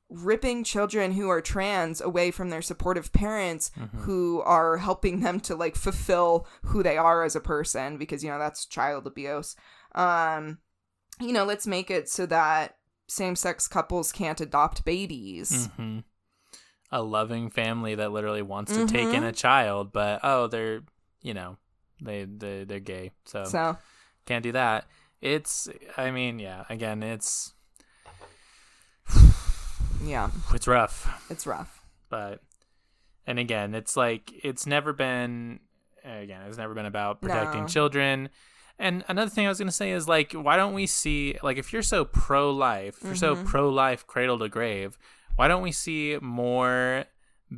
[0.08, 3.98] ripping children who are trans away from their supportive parents Mm-hmm.
[4.02, 8.30] who are helping them to like fulfill who they are as a person because you
[8.30, 9.56] know that's child abuse.
[9.94, 10.58] Um
[11.20, 12.76] you know, let's make it so that
[13.08, 15.68] same-sex couples can't adopt babies.
[15.76, 16.00] hmm
[16.94, 19.28] A loving family that literally wants to take in Mhm.
[19.28, 20.82] a child, but oh, they're
[21.22, 21.56] you know
[22.02, 23.76] they they they're gay, so, So,
[24.26, 24.86] can't do that.
[25.22, 27.54] It's I mean yeah, again it's
[30.04, 31.80] yeah, it's rough, it's rough.
[32.08, 32.40] but
[33.26, 35.60] and again it's like it's never been
[36.04, 37.68] again it's never been about protecting No.
[37.68, 38.28] children.
[38.78, 41.72] And another thing I was gonna say is like, why don't we see like if
[41.72, 44.98] you're so pro life, if you're so pro life, cradle to grave,
[45.36, 47.04] why don't we see more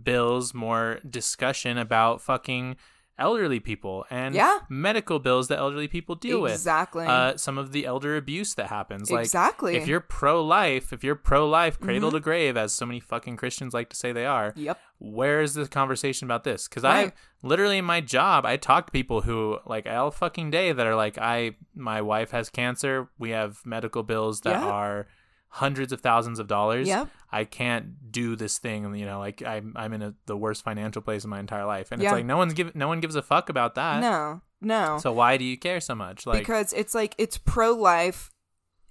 [0.03, 2.77] bills, more discussion about fucking
[3.17, 4.59] elderly people and Yeah.
[4.69, 6.51] medical bills that elderly people deal with?
[6.53, 7.07] Exactly.
[7.07, 9.09] Uh, some of the elder abuse that happens.
[9.09, 9.77] Like Exactly.
[9.77, 12.17] if you're pro life, if you're pro life, cradle Mm-hmm.
[12.17, 14.81] to grave, as so many fucking Christians like to say they are, Yep.
[14.99, 16.67] where is the conversation about this?
[16.67, 17.09] Because Right.
[17.11, 20.85] I literally in my job, I talk to people who like all fucking day that
[20.85, 23.09] are like, I my wife has cancer.
[23.17, 24.69] We have medical bills that Yeah.
[24.69, 25.07] are
[25.55, 26.89] hundreds of thousands of dollars.
[26.89, 27.09] Yep.
[27.31, 28.93] I can't do this thing.
[28.97, 31.93] You know, like I'm I'm in a, the worst financial place in my entire life,
[31.93, 32.09] and Yeah.
[32.09, 34.01] it's like no one's give no one gives a fuck about that.
[34.01, 34.41] No.
[34.61, 34.99] No.
[34.99, 36.27] So why do you care so much?
[36.27, 38.31] Like because it's like it's pro life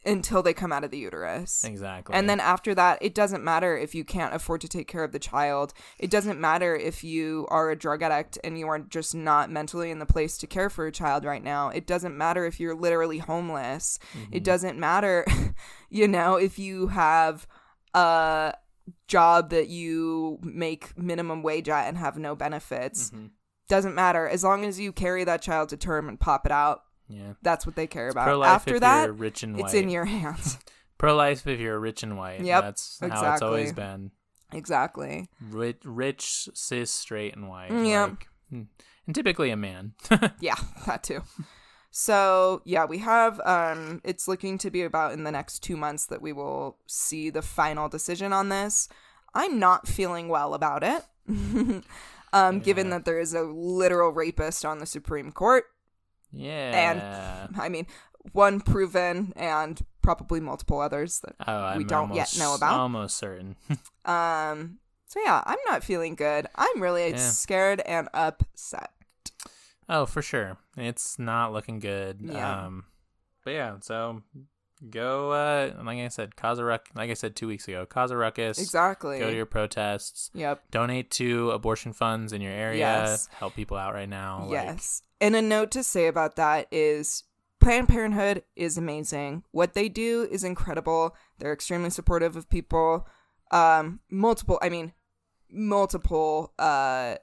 [0.06, 1.64] until they come out of the uterus.
[1.64, 2.14] exactly.
[2.16, 5.12] And then after that, it doesn't matter if you can't afford to take care of
[5.12, 5.74] the child.
[5.98, 9.92] It doesn't matter if you are a drug addict and you are just not mentally
[9.92, 11.70] in the place to care for a child right now.
[11.70, 14.00] It doesn't matter if you're literally homeless.
[14.32, 15.26] It doesn't matter,
[15.90, 17.48] you know, if you have
[17.94, 18.54] a
[19.08, 23.12] job that you make minimum wage at and have no benefits.
[23.12, 23.30] Mhm.
[23.70, 24.28] Doesn't matter.
[24.28, 27.34] As long as you carry that child to term and pop it out, yeah.
[27.42, 28.26] that's what they care about.
[28.26, 29.66] Pro life After if that, you're rich and white.
[29.66, 30.58] it's in your hands.
[30.98, 32.42] Pro life if you're rich and white.
[32.42, 34.12] Yep, That's how it's always been.
[34.54, 35.30] exactly.
[35.42, 37.72] Rich, rich, cis, straight, and white.
[37.72, 38.10] Yep.
[38.10, 38.62] Like, hmm.
[39.06, 39.94] and typically a man.
[40.40, 40.56] Yeah,
[40.86, 41.24] that too.
[41.92, 46.06] So yeah, we have um it's looking to be about in the next two months
[46.08, 48.88] that we will see the final decision on this.
[49.34, 51.04] I'm not feeling well about it.
[52.34, 55.66] um, given that there is a literal rapist on the Supreme Court.
[56.34, 57.48] Yeah.
[57.48, 57.88] And I mean,
[58.32, 62.80] one proven and probably multiple others that oh, we don't yet know about.
[62.80, 63.56] Almost certain.
[64.06, 66.48] um so yeah, I'm not feeling good.
[66.56, 67.18] I'm really Yeah.
[67.18, 68.92] scared and upset.
[69.88, 70.58] oh, for sure.
[70.76, 72.20] It's not looking good.
[72.22, 72.66] Yeah.
[72.66, 72.86] Um,
[73.46, 74.24] but yeah, so
[74.90, 75.32] go.
[75.32, 76.88] Uh, like I said, cause a ruck.
[76.96, 78.60] Like I said two weeks ago, cause a ruckus.
[78.60, 79.20] Exactly.
[79.20, 80.30] Go to your protests.
[80.34, 80.64] Yep.
[80.72, 82.80] Donate to abortion funds in your area.
[82.80, 83.28] Yes.
[83.34, 84.44] Help people out right now.
[84.44, 85.02] like- Yes.
[85.22, 87.24] and a note to say about that is
[87.60, 89.44] Planned Parenthood is amazing.
[89.52, 91.16] What they do is incredible.
[91.40, 93.08] They're extremely supportive of people.
[93.52, 94.92] Um, multiple, I mean,
[95.50, 97.16] multiple uh,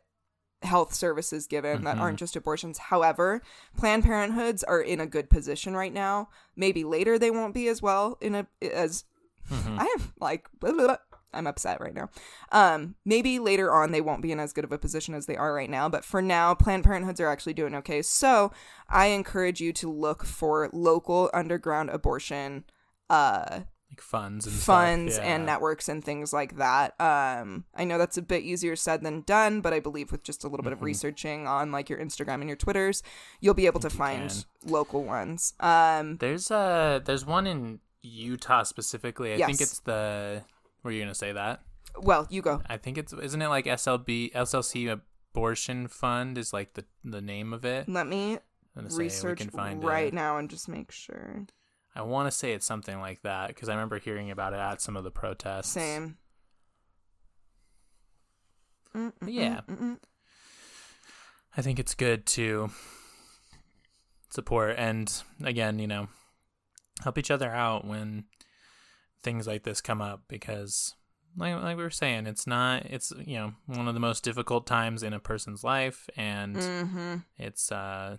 [0.62, 2.01] health services given that Mhm.
[2.01, 2.78] aren't just abortions.
[2.78, 3.41] However,
[3.77, 6.28] Planned Parenthoods are in a good position right now.
[6.55, 9.05] Maybe later they won't be as well in a as
[9.51, 9.78] Mhm.
[9.81, 10.97] I am like blah, blah, blah.
[11.32, 12.11] I'm upset right now.
[12.51, 15.37] Um, maybe later on they won't be in as good of a position as they
[15.37, 18.03] are right now, but for now, Planned Parenthoods are actually doing okay.
[18.03, 18.51] So
[18.89, 22.65] I encourage you to look for local underground abortion
[23.09, 23.61] uh
[23.91, 25.27] like funds and funds stuff.
[25.27, 26.95] and networks and things like that.
[27.01, 30.45] Um, I know that's a bit easier said than done, but I believe with just
[30.45, 30.85] a little bit of Mhm.
[30.85, 33.03] researching on like your Instagram and your Twitters,
[33.41, 35.55] you'll be able to think find local ones.
[35.61, 39.33] Um, There's uh there's one in Utah specifically.
[39.35, 39.61] I think Yes.
[39.73, 40.43] it's the
[40.83, 41.62] were you gonna say that?
[42.03, 42.62] well, you go.
[42.69, 47.53] I think it's isn't it like SLB SLC abortion fund is like the the name
[47.53, 47.89] of it.
[47.89, 48.39] Let me
[48.77, 49.51] I'm say we research can
[49.85, 50.15] right it.
[50.15, 51.47] now and just make sure.
[51.95, 54.81] I want to say it's something like that because I remember hearing about it at
[54.81, 55.71] some of the protests.
[55.71, 56.17] Same.
[58.95, 59.61] Mm, mm, Yeah.
[61.57, 62.71] I think it's good to
[64.31, 66.09] support and again, you know,
[67.03, 68.25] help each other out when
[69.23, 70.95] things like this come up because
[71.37, 74.67] like, like we were saying, it's not it's you know, one of the most difficult
[74.67, 77.25] times in a person's life and Mhm.
[77.37, 78.19] it's uh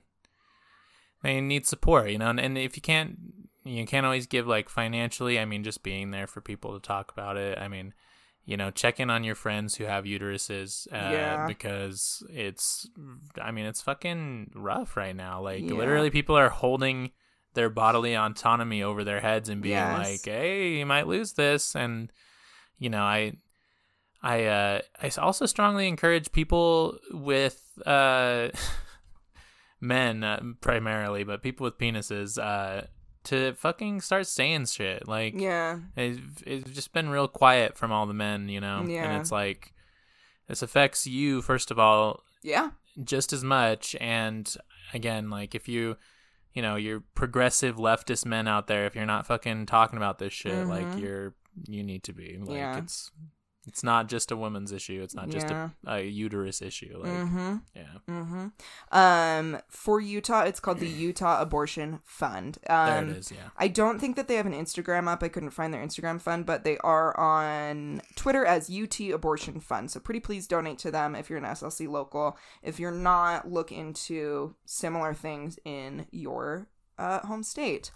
[1.23, 3.17] they need support, you know, and, and if you can't
[3.63, 7.11] you can't always give like financially, I mean just being there for people to talk
[7.11, 7.57] about it.
[7.57, 7.93] I mean,
[8.45, 11.45] you know, check in on your friends who have uteruses uh, Yeah.
[11.47, 12.89] because it's
[13.41, 15.41] I mean, it's fucking rough right now.
[15.41, 15.73] Like Yeah.
[15.73, 17.11] literally people are holding
[17.53, 19.91] their bodily autonomy over their heads and being Yes.
[19.91, 22.11] like, "Hey, you might lose this." And
[22.79, 23.33] you know, I
[24.23, 28.49] I uh I also strongly encourage people with uh
[29.81, 32.87] men uh, primarily, but people with penises uh
[33.25, 35.07] to fucking start saying shit.
[35.07, 35.79] Like Yeah.
[35.95, 38.83] it's, it's just been real quiet from all the men, you know.
[38.87, 39.03] Yeah.
[39.11, 39.73] And it's like
[40.47, 42.71] this affects you first of all Yeah.
[43.03, 44.53] just as much and
[44.93, 45.95] again like if you
[46.53, 50.33] you know you're progressive leftist men out there if you're not fucking talking about this
[50.33, 50.99] shit like Mhm.
[51.01, 51.33] you're
[51.67, 52.77] you need to be like Yeah.
[52.79, 53.11] it's
[53.71, 55.69] it's not just a woman's issue it's not just Yeah.
[55.87, 57.55] a, a uterus issue like Mm-hmm.
[57.75, 58.47] yeah Mm-hmm.
[58.97, 62.57] Um, for Utah, it's called the Utah Abortion Fund.
[62.69, 65.23] Um, there it is yeah I don't think that they have an Instagram up.
[65.23, 69.89] I couldn't find their Instagram fund, but they are on Twitter as UT Abortion Fund.
[69.91, 72.37] So pretty please donate to them if you're an SLC local.
[72.61, 76.67] If you're not, look into similar things in your
[76.97, 77.91] uh, home state.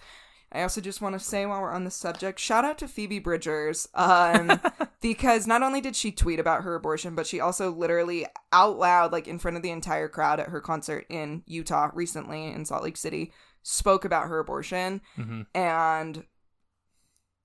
[0.56, 3.20] I also just want to say while we're on the subject, shout out to Phoebe
[3.20, 4.60] Bridgers, um,
[5.02, 9.12] because not only did she tweet about her abortion, but she also literally out loud,
[9.12, 12.84] like in front of the entire crowd at her concert in Utah recently in Salt
[12.84, 13.34] Lake City,
[13.64, 15.02] spoke about her abortion.
[15.16, 16.24] hmm And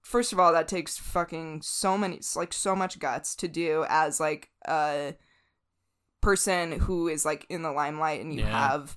[0.02, 4.20] first of all, that takes fucking so many, like so much guts to do as
[4.20, 5.14] like a
[6.20, 8.50] person who is like in the limelight and you Yeah.
[8.50, 8.96] have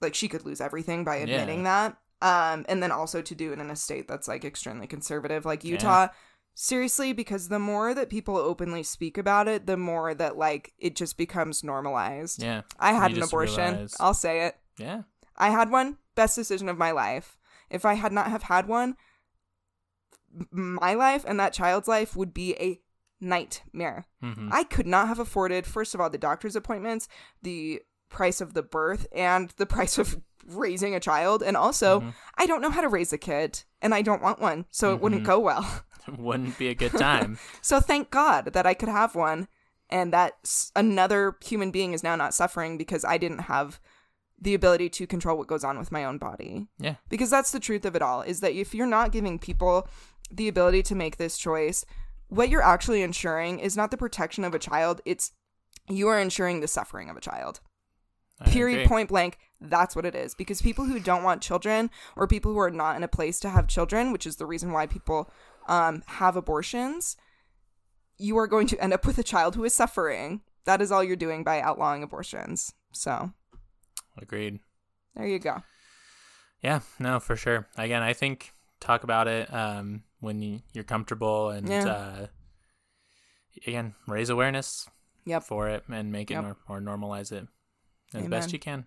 [0.00, 1.24] like she could lose everything by Yeah.
[1.24, 1.96] admitting that.
[2.24, 5.62] Um, and then also to do it in a state that's like extremely conservative, like
[5.62, 5.72] Yeah.
[5.72, 6.08] Utah.
[6.54, 10.96] Seriously, because the more that people openly speak about it, the more that like it
[10.96, 12.42] just becomes normalized.
[12.42, 12.62] Yeah.
[12.78, 13.72] I had an abortion.
[13.74, 14.56] realize- I'll say it.
[14.78, 15.02] Yeah.
[15.36, 15.98] I had one.
[16.14, 17.36] Best decision of my life.
[17.70, 18.96] If I had not have had one,
[20.50, 22.80] my life and that child's life would be a
[23.20, 24.06] nightmare.
[24.20, 27.08] hmm I could not have afforded, first of all, the doctor's appointments,
[27.42, 31.42] the price of the birth, and the price of raising a child.
[31.42, 32.14] And also, Mhm.
[32.36, 35.00] I don't know how to raise a kid, and I don't want one, so it
[35.00, 35.26] wouldn't Mhm.
[35.26, 35.82] go well.
[36.18, 37.38] Wouldn't be a good time.
[37.62, 39.48] So thank God that I could have one
[39.88, 40.34] and that
[40.76, 43.80] another human being is now not suffering because I didn't have
[44.38, 46.68] the ability to control what goes on with my own body.
[46.78, 46.96] Yeah.
[47.08, 49.88] Because that's the truth of it all is that if you're not giving people
[50.30, 51.86] the ability to make this choice,
[52.28, 55.32] what you're actually ensuring is not the protection of a child, it's
[55.88, 57.60] you are ensuring the suffering of a child.
[58.40, 58.88] I Period, agree.
[58.88, 59.38] point blank.
[59.60, 60.34] That's what it is.
[60.34, 63.48] Because people who don't want children or people who are not in a place to
[63.50, 65.30] have children, which is the reason why people
[65.68, 67.16] um, have abortions,
[68.18, 70.42] you are going to end up with a child who is suffering.
[70.64, 72.72] That is all you're doing by outlawing abortions.
[72.92, 73.32] So
[74.20, 74.58] Agreed.
[75.14, 75.62] there you go.
[76.60, 77.68] Yeah, no, for sure.
[77.76, 81.84] Again, I think talk about it um, when you, you're comfortable and Yeah.
[81.86, 82.26] uh,
[83.66, 84.88] again raise awareness
[85.26, 85.44] Yep.
[85.44, 86.42] for it and make it Yep.
[86.42, 87.46] nor- or normalize it
[88.14, 88.30] as Amen.
[88.30, 88.84] best you can.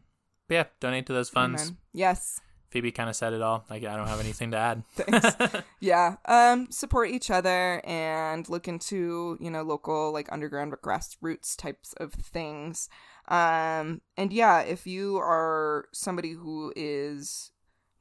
[0.47, 1.63] But yeah, donate to those funds.
[1.63, 1.77] Amen.
[1.93, 2.39] Yes.
[2.69, 3.65] Phoebe kind of said it all.
[3.69, 4.83] Like I don't have anything to add.
[4.95, 5.63] Thanks.
[5.79, 6.17] yeah.
[6.25, 12.13] Um, support each other and look into, you know, local like underground grassroots types of
[12.13, 12.89] things.
[13.29, 17.51] Um, and yeah, if you are somebody who is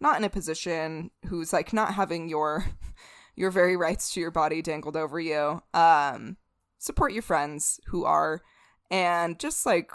[0.01, 2.67] not in a position who's like not having your
[3.37, 6.37] your very rights to your body dangled over you, um,
[6.79, 8.43] support your friends who are
[8.91, 9.91] and just like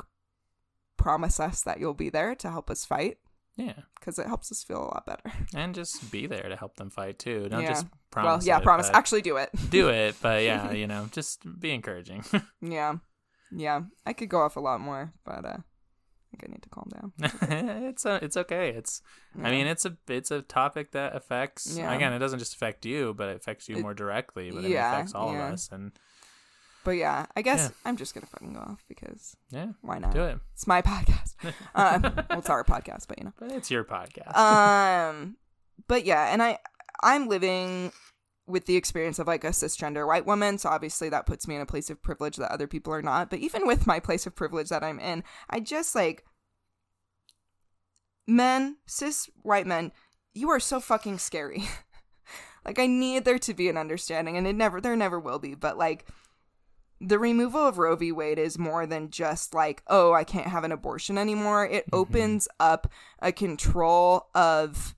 [1.02, 3.18] promise us that you'll be there to help us fight
[3.57, 5.32] yeah, because it helps us feel a lot better.
[5.56, 7.49] and just be there to help them fight too.
[7.49, 7.69] Don't Yeah.
[7.69, 8.90] just well, yeah, it, promise.
[8.94, 9.49] Actually do it.
[9.69, 10.15] do it.
[10.22, 12.23] But yeah, you know, just be encouraging.
[12.61, 12.95] Yeah.
[13.52, 13.82] Yeah.
[14.06, 16.90] I could go off a lot more, but uh I think I need to calm
[16.94, 17.84] down.
[17.84, 18.69] it's a, it's okay.
[18.69, 19.02] It's
[19.41, 21.78] I mean, it's a it's a topic that affects.
[21.78, 21.94] Yeah.
[21.94, 24.49] Again, it doesn't just affect you, but it affects you more directly.
[24.49, 25.48] But yeah, it affects all yeah.
[25.48, 25.69] of us.
[25.73, 25.91] And
[26.84, 27.70] But yeah, I guess Yeah.
[27.86, 30.14] I'm just gonna fucking go off because yeah, why not?
[30.14, 30.40] do it.
[30.53, 31.36] It's my podcast.
[31.76, 33.34] um well it's our podcast, but you know.
[33.40, 34.36] But it's your podcast.
[34.36, 35.38] Um
[35.88, 36.58] but yeah, and I
[37.03, 37.91] I'm living
[38.48, 41.62] with the experience of like a cisgender white woman, so obviously that puts me in
[41.62, 43.30] a place of privilege that other people are not.
[43.30, 46.26] But even with my place of privilege that I'm in, I just like
[48.28, 49.91] men, cis white men,
[50.34, 51.64] you are so fucking scary.
[52.66, 55.56] like I need there to be an understanding and it never there never will be,
[55.56, 56.06] but like
[57.03, 58.11] the removal of Roe v.
[58.11, 61.65] Wade is more than just like, oh, I can't have an abortion anymore.
[61.65, 61.98] It Mhm.
[61.98, 62.88] opens up
[63.19, 64.95] a control of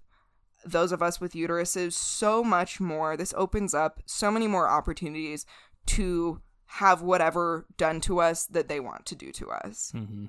[0.65, 3.15] those of us with uteruses so much more.
[3.15, 5.45] This opens up so many more opportunities
[5.87, 9.91] to have whatever done to us that they want to do to us.
[9.91, 10.25] hmm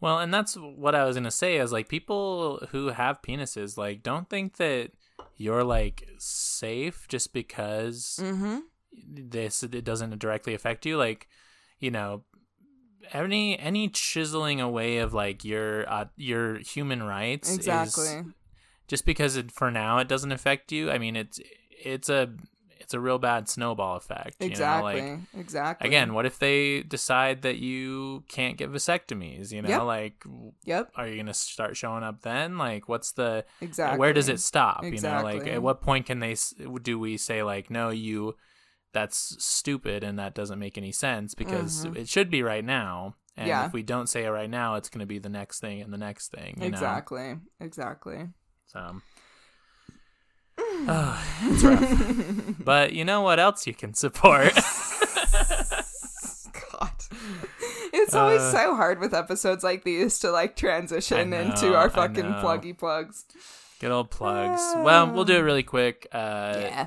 [0.00, 4.02] Well, and that's what I was gonna say is like people who have penises, like,
[4.02, 4.90] don't think that
[5.36, 8.58] you're like safe just because Mm-hmm.
[8.92, 10.96] This it doesn't directly affect you.
[10.96, 11.28] Like,
[11.78, 12.24] you know,
[13.12, 18.24] any any chiseling away of like your uh, your human rights is Exactly.
[18.88, 20.90] just because it, for now it doesn't affect you.
[20.90, 21.40] I mean, it's
[21.70, 22.30] it's a
[22.80, 24.36] it's a real bad snowball effect.
[24.40, 24.52] You know?
[24.52, 25.00] Exactly.
[25.02, 25.88] Like, exactly.
[25.88, 29.52] again, what if they decide that you can't get vasectomies?
[29.52, 29.82] You know, Yep.
[29.82, 30.24] like,
[30.64, 30.92] Yep.
[30.96, 32.58] are you gonna start showing up then?
[32.58, 33.98] Like, what's the Exactly.
[33.98, 34.84] where does it stop?
[34.84, 36.36] You know, like, at what point can they
[36.82, 38.36] do we say like, no, you
[38.92, 41.96] that's stupid and that doesn't make any sense because Mhm.
[41.96, 43.16] it should be right now.
[43.36, 43.64] And Yeah.
[43.66, 45.98] if we don't say it right now, it's gonna be the next thing and the
[45.98, 46.54] next thing.
[46.56, 46.66] You Know?
[46.68, 47.36] Exactly.
[47.60, 48.28] Exactly.
[48.66, 49.00] So.
[50.58, 52.54] Oh, it's rough.
[52.64, 54.52] but you know what else you can support?
[56.70, 56.90] God.
[57.94, 61.88] It's always Uh, so hard with episodes like these to like transition I into our
[61.90, 62.42] fucking know.
[62.42, 63.24] pluggy plugs.
[63.80, 64.60] Good old plugs.
[64.76, 66.06] Well, we'll do it really quick.
[66.12, 66.86] Uh, yeah.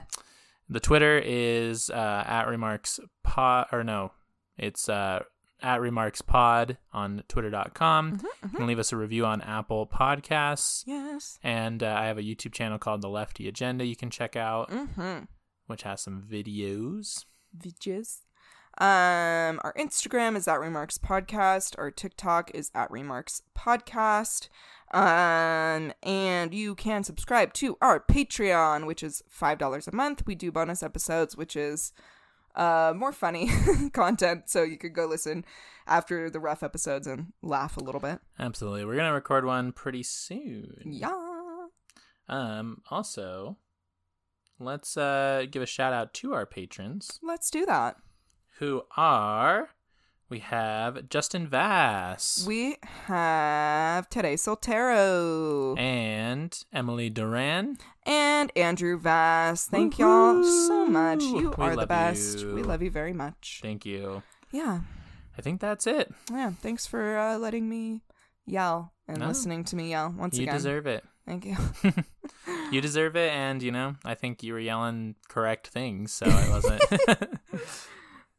[0.70, 4.12] The Twitter is uh, at remarks pod or no,
[4.58, 5.20] it's uh,
[5.62, 8.18] at Remarks Pod on Twitter.com.
[8.18, 10.84] Mm-hmm, You can leave us a review on Apple Podcasts.
[10.86, 11.40] Yes.
[11.44, 14.70] And uh, I have a YouTube channel called The Lefty Agenda you can check out,
[14.70, 15.26] Mm-hmm.
[15.68, 17.26] which has some videos.
[17.58, 18.22] Vidges.
[18.78, 21.76] Um, our Instagram is at Remarks Podcast.
[21.78, 24.50] Our TikTok is at Remarks Podcast.
[24.96, 30.26] Um, and you can subscribe to our Patreon, which is five dollars a month.
[30.26, 31.92] We do bonus episodes, which is
[32.56, 33.50] uh more funny
[33.94, 35.44] content, so you could go listen
[35.86, 38.20] after the rough episodes and laugh a little bit.
[38.40, 38.86] Absolutely.
[38.86, 40.82] We're going to record one pretty soon.
[40.86, 41.68] Yeah.
[42.30, 43.58] Um, also,
[44.60, 47.98] let's uh, give a shout out to our patrons Let's do that.
[48.60, 49.70] who are
[50.30, 55.78] we have Justin Vass We have Tere Soltero.
[55.80, 57.78] and Emily Duran.
[58.06, 59.66] and Andrew Vass.
[59.68, 61.22] Thank y'all so much.
[61.24, 62.40] You We are the best.
[62.40, 62.56] you.
[62.56, 63.60] We love you very much.
[63.62, 64.24] Thank you.
[64.52, 64.82] Yeah.
[65.38, 66.14] I think that's it.
[66.32, 66.52] Yeah.
[66.62, 68.02] Thanks for uh, letting me
[68.46, 69.28] yell and No.
[69.28, 70.54] listening to me yell once you again.
[70.56, 71.04] You deserve it.
[71.26, 71.56] Thank you.
[72.72, 76.50] You deserve it, and you know I think you were yelling correct things, so it
[76.50, 76.82] wasn't.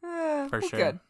[0.05, 0.79] Uh, For sure.
[0.79, 1.01] Good.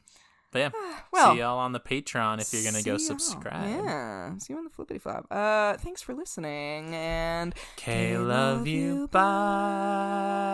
[0.56, 3.18] But yeah, Well, see y'all on the Patreon if you're gonna go see y'all.
[3.18, 3.68] subscribe.
[3.68, 4.36] Yeah.
[4.38, 5.26] See you on the flippity flop.
[5.30, 9.08] Uh, thanks for listening and Okay, love you.
[9.08, 10.46] Bye.